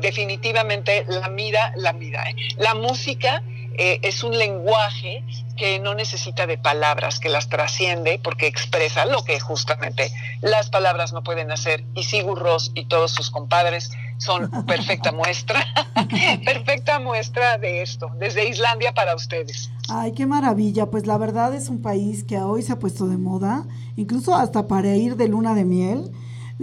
definitivamente 0.00 1.04
la 1.08 1.28
mira, 1.28 1.72
la 1.76 1.92
mira, 1.92 2.24
la 2.58 2.74
música 2.74 3.42
es 3.78 4.22
un 4.22 4.36
lenguaje 4.36 5.24
que 5.56 5.80
no 5.80 5.94
necesita 5.94 6.46
de 6.46 6.58
palabras, 6.58 7.18
que 7.18 7.28
las 7.28 7.48
trasciende 7.48 8.20
porque 8.22 8.46
expresa 8.46 9.06
lo 9.06 9.24
que 9.24 9.40
justamente 9.40 10.10
las 10.42 10.70
palabras 10.70 11.12
no 11.12 11.22
pueden 11.22 11.50
hacer. 11.50 11.84
Y 11.94 12.04
Sigur 12.04 12.38
Ross 12.38 12.70
y 12.74 12.84
todos 12.86 13.12
sus 13.12 13.30
compadres 13.30 13.90
son 14.18 14.50
perfecta 14.66 15.12
muestra, 15.12 15.64
perfecta 16.44 17.00
muestra 17.00 17.58
de 17.58 17.82
esto, 17.82 18.10
desde 18.18 18.48
Islandia 18.48 18.92
para 18.92 19.14
ustedes. 19.14 19.70
Ay, 19.88 20.12
qué 20.12 20.26
maravilla. 20.26 20.86
Pues 20.86 21.06
la 21.06 21.16
verdad 21.16 21.54
es 21.54 21.68
un 21.68 21.80
país 21.80 22.24
que 22.24 22.38
hoy 22.38 22.62
se 22.62 22.72
ha 22.72 22.78
puesto 22.78 23.06
de 23.06 23.16
moda, 23.16 23.64
incluso 23.96 24.34
hasta 24.34 24.66
para 24.66 24.94
ir 24.94 25.16
de 25.16 25.28
luna 25.28 25.54
de 25.54 25.64
miel. 25.64 26.12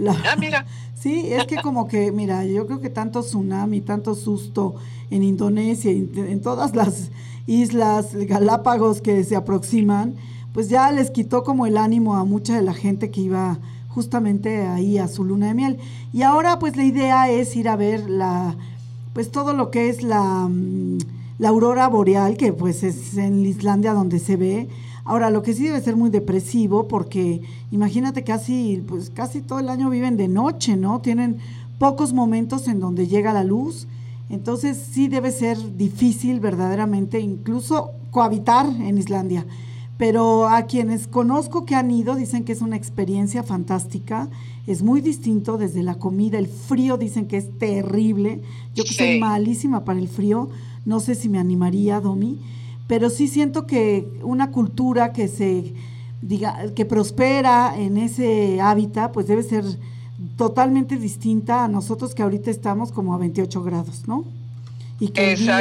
Ah, 0.08 0.36
mira. 0.38 0.66
Sí, 1.04 1.26
es 1.30 1.44
que 1.44 1.56
como 1.56 1.86
que, 1.86 2.12
mira, 2.12 2.46
yo 2.46 2.66
creo 2.66 2.80
que 2.80 2.88
tanto 2.88 3.20
tsunami, 3.20 3.82
tanto 3.82 4.14
susto 4.14 4.76
en 5.10 5.22
Indonesia, 5.22 5.90
en 5.90 6.40
todas 6.40 6.74
las 6.74 7.10
islas 7.46 8.14
Galápagos 8.14 9.02
que 9.02 9.22
se 9.22 9.36
aproximan, 9.36 10.14
pues 10.54 10.70
ya 10.70 10.90
les 10.92 11.10
quitó 11.10 11.44
como 11.44 11.66
el 11.66 11.76
ánimo 11.76 12.16
a 12.16 12.24
mucha 12.24 12.56
de 12.56 12.62
la 12.62 12.72
gente 12.72 13.10
que 13.10 13.20
iba 13.20 13.58
justamente 13.88 14.62
ahí 14.62 14.96
a 14.96 15.06
su 15.06 15.24
luna 15.24 15.48
de 15.48 15.52
miel. 15.54 15.78
Y 16.14 16.22
ahora 16.22 16.58
pues 16.58 16.74
la 16.74 16.84
idea 16.84 17.30
es 17.30 17.54
ir 17.54 17.68
a 17.68 17.76
ver 17.76 18.08
la, 18.08 18.56
pues 19.12 19.30
todo 19.30 19.52
lo 19.52 19.70
que 19.70 19.90
es 19.90 20.02
la, 20.02 20.48
mm, 20.48 21.00
la 21.38 21.50
aurora 21.50 21.86
boreal, 21.86 22.38
que 22.38 22.54
pues 22.54 22.82
es 22.82 23.18
en 23.18 23.44
Islandia 23.44 23.92
donde 23.92 24.18
se 24.18 24.36
ve. 24.36 24.70
Ahora, 25.04 25.30
lo 25.30 25.42
que 25.42 25.52
sí 25.52 25.64
debe 25.64 25.82
ser 25.82 25.96
muy 25.96 26.08
depresivo, 26.08 26.88
porque 26.88 27.42
imagínate 27.70 28.24
casi, 28.24 28.82
pues 28.86 29.10
casi 29.10 29.42
todo 29.42 29.58
el 29.58 29.68
año 29.68 29.90
viven 29.90 30.16
de 30.16 30.28
noche, 30.28 30.76
¿no? 30.76 31.00
Tienen 31.00 31.38
pocos 31.78 32.12
momentos 32.14 32.68
en 32.68 32.80
donde 32.80 33.06
llega 33.06 33.34
la 33.34 33.44
luz. 33.44 33.86
Entonces 34.30 34.78
sí 34.78 35.08
debe 35.08 35.30
ser 35.30 35.76
difícil 35.76 36.40
verdaderamente 36.40 37.20
incluso 37.20 37.90
cohabitar 38.10 38.66
en 38.66 38.96
Islandia. 38.96 39.46
Pero 39.98 40.48
a 40.48 40.62
quienes 40.62 41.06
conozco 41.06 41.64
que 41.66 41.74
han 41.74 41.90
ido 41.90 42.16
dicen 42.16 42.44
que 42.44 42.52
es 42.52 42.62
una 42.62 42.76
experiencia 42.76 43.42
fantástica, 43.42 44.28
es 44.66 44.82
muy 44.82 45.00
distinto 45.00 45.58
desde 45.58 45.82
la 45.82 45.96
comida, 45.96 46.38
el 46.38 46.48
frío 46.48 46.96
dicen 46.96 47.26
que 47.26 47.36
es 47.36 47.58
terrible, 47.58 48.40
yo 48.74 48.84
que 48.84 48.94
soy 48.94 49.20
malísima 49.20 49.84
para 49.84 50.00
el 50.00 50.08
frío, 50.08 50.48
no 50.84 50.98
sé 50.98 51.14
si 51.14 51.28
me 51.28 51.38
animaría, 51.38 52.00
Domi, 52.00 52.40
pero 52.86 53.10
sí 53.10 53.28
siento 53.28 53.66
que 53.66 54.08
una 54.22 54.50
cultura 54.50 55.12
que 55.12 55.28
se 55.28 55.74
diga 56.20 56.72
que 56.74 56.84
prospera 56.84 57.74
en 57.76 57.96
ese 57.96 58.60
hábitat, 58.60 59.12
pues 59.12 59.26
debe 59.26 59.42
ser 59.42 59.64
totalmente 60.36 60.96
distinta 60.96 61.64
a 61.64 61.68
nosotros 61.68 62.14
que 62.14 62.22
ahorita 62.22 62.50
estamos 62.50 62.92
como 62.92 63.14
a 63.14 63.18
28 63.18 63.62
grados, 63.62 64.06
¿no? 64.06 64.24
Y 65.00 65.08
que, 65.08 65.34
y 65.34 65.44
que 65.44 65.52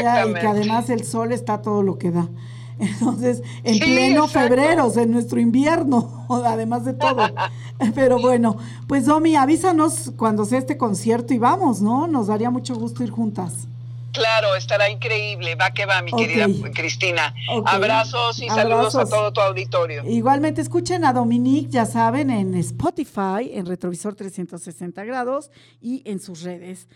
además 0.47 0.89
el 0.89 1.03
sol 1.03 1.32
está 1.32 1.61
todo 1.61 1.84
lo 1.84 1.97
que 1.97 2.11
da. 2.11 2.30
Entonces, 2.80 3.41
en 3.63 3.80
pleno 3.80 4.28
febrero, 4.28 4.91
en 4.95 5.11
nuestro 5.11 5.39
invierno, 5.39 6.26
además 6.45 6.86
de 6.86 6.93
todo. 6.93 7.21
Pero 7.95 8.19
bueno, 8.19 8.57
pues 8.88 9.05
Domi, 9.05 9.36
avísanos 9.36 10.13
cuando 10.17 10.45
sea 10.45 10.59
este 10.59 10.78
concierto 10.78 11.34
y 11.34 11.39
vamos, 11.39 11.82
¿no? 11.82 12.07
Nos 12.07 12.28
daría 12.28 12.49
mucho 12.49 12.76
gusto 12.76 13.03
ir 13.03 13.09
juntas. 13.09 13.67
Claro, 14.14 14.55
estará 14.55 14.89
increíble. 14.89 15.55
Va 15.55 15.72
que 15.72 15.86
va, 15.86 16.01
mi 16.01 16.11
querida 16.11 16.47
Cristina. 16.74 17.34
Abrazos 17.66 18.41
y 18.41 18.47
saludos 18.47 18.95
a 18.95 19.05
todo 19.05 19.34
tu 19.34 19.41
auditorio. 19.41 20.03
Igualmente 20.07 20.61
escuchen 20.61 21.03
a 21.03 21.14
Dominique, 21.14 21.70
ya 21.70 21.86
saben, 21.86 22.30
en 22.30 22.53
Spotify, 22.53 23.49
en 23.51 23.66
Retrovisor 23.66 24.16
360 24.16 25.03
grados 25.03 25.51
y 25.82 26.03
en 26.05 26.20
sus 26.20 26.43
redes. 26.43 26.88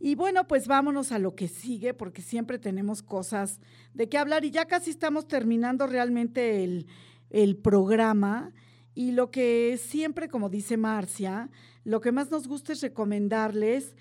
Y 0.00 0.16
bueno, 0.16 0.46
pues 0.46 0.66
vámonos 0.66 1.12
a 1.12 1.18
lo 1.18 1.34
que 1.34 1.48
sigue, 1.48 1.94
porque 1.94 2.20
siempre 2.20 2.58
tenemos 2.58 3.02
cosas 3.02 3.60
de 3.94 4.08
qué 4.08 4.18
hablar 4.18 4.44
y 4.44 4.50
ya 4.50 4.66
casi 4.66 4.90
estamos 4.90 5.26
terminando 5.26 5.86
realmente 5.86 6.64
el, 6.64 6.86
el 7.30 7.56
programa. 7.56 8.52
Y 8.94 9.12
lo 9.12 9.30
que 9.30 9.78
siempre, 9.82 10.28
como 10.28 10.48
dice 10.48 10.76
Marcia, 10.76 11.48
lo 11.84 12.00
que 12.00 12.12
más 12.12 12.30
nos 12.30 12.48
gusta 12.48 12.72
es 12.72 12.80
recomendarles 12.80 13.94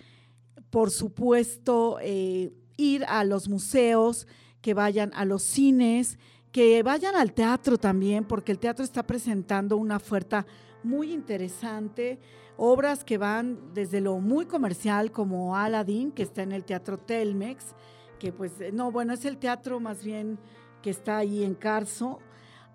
por 0.69 0.91
supuesto, 0.91 1.97
eh, 2.01 2.51
ir 2.77 3.05
a 3.07 3.23
los 3.23 3.47
museos, 3.47 4.27
que 4.61 4.73
vayan 4.73 5.11
a 5.13 5.25
los 5.25 5.43
cines, 5.43 6.17
que 6.51 6.81
vayan 6.81 7.15
al 7.15 7.33
teatro 7.33 7.77
también, 7.77 8.25
porque 8.25 8.51
el 8.51 8.59
teatro 8.59 8.83
está 8.83 9.03
presentando 9.03 9.77
una 9.77 9.97
oferta 9.97 10.45
muy 10.83 11.11
interesante, 11.11 12.19
obras 12.57 13.03
que 13.03 13.17
van 13.17 13.73
desde 13.73 14.01
lo 14.01 14.19
muy 14.19 14.45
comercial 14.45 15.11
como 15.11 15.55
Aladdin, 15.55 16.11
que 16.11 16.23
está 16.23 16.43
en 16.43 16.51
el 16.51 16.63
Teatro 16.63 16.97
Telmex, 16.97 17.75
que 18.19 18.31
pues, 18.31 18.53
no, 18.73 18.91
bueno, 18.91 19.13
es 19.13 19.25
el 19.25 19.37
teatro 19.37 19.79
más 19.79 20.03
bien 20.03 20.39
que 20.81 20.89
está 20.89 21.17
ahí 21.17 21.43
en 21.43 21.55
Carso, 21.55 22.19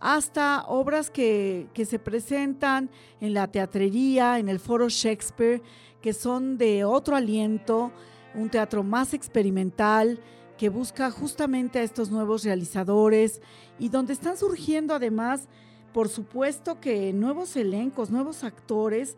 hasta 0.01 0.65
obras 0.67 1.11
que, 1.11 1.69
que 1.75 1.85
se 1.85 1.99
presentan 1.99 2.91
en 3.21 3.35
la 3.35 3.49
teatrería, 3.49 4.39
en 4.39 4.49
el 4.49 4.59
Foro 4.59 4.89
Shakespeare, 4.89 5.63
que 6.01 6.13
son 6.13 6.59
de 6.59 6.85
otro 6.85 7.17
aliento, 7.17 7.93
un 8.35 8.49
teatro 8.49 8.83
más 8.83 9.15
experimental, 9.15 10.21
que 10.57 10.69
busca 10.69 11.11
justamente 11.11 11.79
a 11.79 11.83
estos 11.83 12.11
nuevos 12.11 12.45
realizadores 12.45 13.41
y 13.79 13.89
donde 13.89 14.13
están 14.13 14.37
surgiendo 14.37 14.95
además, 14.95 15.49
por 15.95 16.09
supuesto 16.09 16.81
que 16.81 17.13
nuevos 17.15 17.57
elencos, 17.57 18.11
nuevos 18.11 18.45
actores 18.45 19.17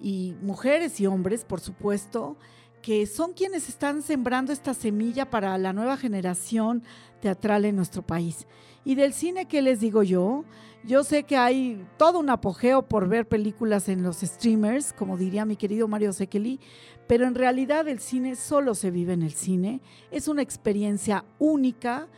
y 0.00 0.34
mujeres 0.42 1.00
y 1.00 1.06
hombres, 1.06 1.44
por 1.44 1.60
supuesto, 1.60 2.36
que 2.82 3.06
son 3.06 3.34
quienes 3.34 3.68
están 3.68 4.02
sembrando 4.02 4.52
esta 4.52 4.74
semilla 4.74 5.30
para 5.30 5.56
la 5.58 5.72
nueva 5.72 5.96
generación 5.96 6.82
teatral 7.20 7.64
en 7.66 7.76
nuestro 7.76 8.02
país. 8.02 8.46
Y 8.84 8.94
del 8.94 9.12
cine, 9.12 9.46
¿qué 9.46 9.62
les 9.62 9.80
digo 9.80 10.02
yo? 10.02 10.44
Yo 10.82 11.04
sé 11.04 11.24
que 11.24 11.36
hay 11.36 11.84
todo 11.98 12.18
un 12.18 12.30
apogeo 12.30 12.82
por 12.82 13.06
ver 13.08 13.28
películas 13.28 13.88
en 13.90 14.02
los 14.02 14.20
streamers, 14.20 14.94
como 14.94 15.18
diría 15.18 15.44
mi 15.44 15.56
querido 15.56 15.88
Mario 15.88 16.14
Sekeli, 16.14 16.58
pero 17.06 17.26
en 17.26 17.34
realidad 17.34 17.86
el 17.88 18.00
cine 18.00 18.34
solo 18.36 18.74
se 18.74 18.90
vive 18.90 19.12
en 19.12 19.22
el 19.22 19.32
cine. 19.32 19.80
Es 20.10 20.28
una 20.28 20.40
experiencia 20.40 21.24
única 21.38 22.08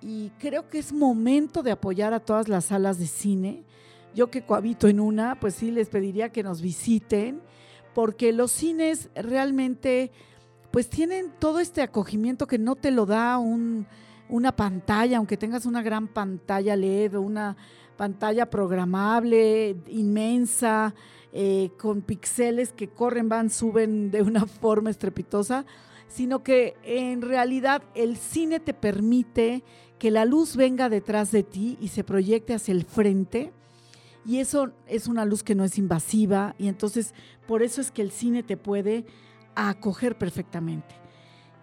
y 0.00 0.30
creo 0.40 0.68
que 0.68 0.78
es 0.78 0.92
momento 0.92 1.62
de 1.62 1.70
apoyar 1.70 2.12
a 2.12 2.20
todas 2.20 2.48
las 2.48 2.66
salas 2.66 2.98
de 2.98 3.06
cine. 3.06 3.62
Yo 4.14 4.30
que 4.30 4.44
cohabito 4.44 4.88
en 4.88 4.98
una, 4.98 5.38
pues 5.38 5.54
sí 5.54 5.70
les 5.70 5.88
pediría 5.88 6.30
que 6.30 6.42
nos 6.42 6.60
visiten, 6.60 7.40
porque 7.94 8.32
los 8.32 8.50
cines 8.50 9.08
realmente 9.14 10.10
pues 10.72 10.88
tienen 10.88 11.32
todo 11.38 11.60
este 11.60 11.82
acogimiento 11.82 12.48
que 12.48 12.58
no 12.58 12.74
te 12.74 12.90
lo 12.90 13.06
da 13.06 13.38
un, 13.38 13.86
una 14.28 14.56
pantalla, 14.56 15.18
aunque 15.18 15.36
tengas 15.36 15.66
una 15.66 15.82
gran 15.82 16.08
pantalla 16.08 16.76
LED 16.76 17.16
o 17.16 17.20
una 17.20 17.56
pantalla 17.96 18.50
programable, 18.50 19.76
inmensa, 19.88 20.94
eh, 21.32 21.70
con 21.78 22.02
píxeles 22.02 22.72
que 22.72 22.88
corren, 22.88 23.28
van, 23.28 23.50
suben 23.50 24.10
de 24.10 24.22
una 24.22 24.46
forma 24.60 24.90
estrepitosa, 24.90 25.64
sino 26.08 26.42
que 26.42 26.76
en 26.84 27.22
realidad 27.22 27.82
el 27.94 28.16
cine 28.16 28.60
te 28.60 28.74
permite 28.74 29.64
que 29.98 30.10
la 30.10 30.24
luz 30.24 30.56
venga 30.56 30.88
detrás 30.88 31.30
de 31.32 31.42
ti 31.42 31.76
y 31.80 31.88
se 31.88 32.04
proyecte 32.04 32.54
hacia 32.54 32.72
el 32.72 32.84
frente. 32.84 33.52
Y 34.26 34.38
eso 34.38 34.70
es 34.86 35.06
una 35.06 35.24
luz 35.24 35.42
que 35.42 35.54
no 35.54 35.64
es 35.64 35.76
invasiva 35.76 36.54
y 36.58 36.68
entonces 36.68 37.14
por 37.46 37.62
eso 37.62 37.80
es 37.80 37.90
que 37.90 38.02
el 38.02 38.10
cine 38.10 38.42
te 38.42 38.56
puede 38.56 39.04
acoger 39.54 40.16
perfectamente. 40.16 41.03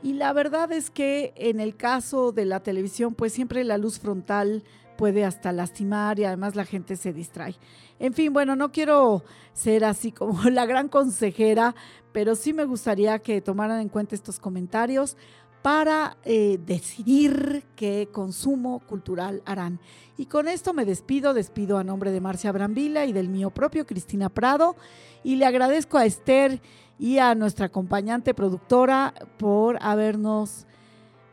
Y 0.03 0.13
la 0.13 0.33
verdad 0.33 0.71
es 0.71 0.89
que 0.89 1.33
en 1.35 1.59
el 1.59 1.75
caso 1.75 2.31
de 2.31 2.45
la 2.45 2.61
televisión, 2.61 3.13
pues 3.13 3.33
siempre 3.33 3.63
la 3.63 3.77
luz 3.77 3.99
frontal 3.99 4.63
puede 4.97 5.25
hasta 5.25 5.51
lastimar 5.51 6.19
y 6.19 6.25
además 6.25 6.55
la 6.55 6.65
gente 6.65 6.95
se 6.95 7.13
distrae. 7.13 7.55
En 7.99 8.13
fin, 8.13 8.33
bueno, 8.33 8.55
no 8.55 8.71
quiero 8.71 9.23
ser 9.53 9.85
así 9.85 10.11
como 10.11 10.43
la 10.49 10.65
gran 10.65 10.89
consejera, 10.89 11.75
pero 12.11 12.35
sí 12.35 12.53
me 12.53 12.65
gustaría 12.65 13.19
que 13.19 13.41
tomaran 13.41 13.79
en 13.79 13.89
cuenta 13.89 14.15
estos 14.15 14.39
comentarios 14.39 15.17
para 15.61 16.17
eh, 16.23 16.59
decidir 16.65 17.63
qué 17.75 18.09
consumo 18.11 18.79
cultural 18.79 19.43
harán. 19.45 19.79
Y 20.17 20.25
con 20.25 20.47
esto 20.47 20.73
me 20.73 20.85
despido, 20.85 21.33
despido 21.33 21.77
a 21.77 21.83
nombre 21.83 22.11
de 22.11 22.21
Marcia 22.21 22.51
Brambila 22.51 23.05
y 23.05 23.13
del 23.13 23.29
mío 23.29 23.51
propio, 23.51 23.85
Cristina 23.85 24.29
Prado, 24.29 24.75
y 25.23 25.35
le 25.35 25.45
agradezco 25.45 25.97
a 25.97 26.05
Esther 26.05 26.61
y 27.01 27.17
a 27.17 27.33
nuestra 27.33 27.65
acompañante 27.65 28.35
productora 28.35 29.15
por 29.39 29.79
habernos 29.81 30.67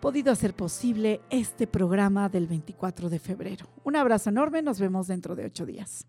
podido 0.01 0.33
hacer 0.33 0.55
posible 0.55 1.21
este 1.29 1.67
programa 1.67 2.31
del 2.31 2.47
24 2.47 3.11
de 3.11 3.19
febrero. 3.19 3.67
Un 3.85 3.95
abrazo 3.95 4.31
enorme, 4.31 4.63
nos 4.63 4.81
vemos 4.81 5.09
dentro 5.09 5.37
de 5.37 5.45
ocho 5.45 5.67
días. 5.67 6.07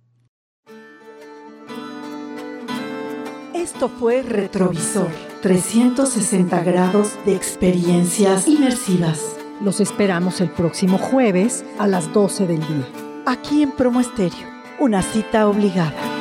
Esto 3.53 3.89
fue 3.89 4.24
Retrovisor, 4.24 5.12
360 5.41 6.64
grados 6.64 7.20
de 7.26 7.36
experiencias 7.36 8.47
inmersivas. 8.47 9.36
Los 9.62 9.82
esperamos 9.82 10.39
el 10.39 10.49
próximo 10.51 10.97
jueves 10.97 11.66
a 11.78 11.86
las 11.86 12.14
12 12.14 12.47
del 12.47 12.60
día. 12.62 12.88
Aquí 13.26 13.62
en 13.62 13.74
Promo 13.74 13.99
Estéreo, 13.99 14.47
una 14.80 15.01
cita 15.01 15.49
obligada. 15.49 16.19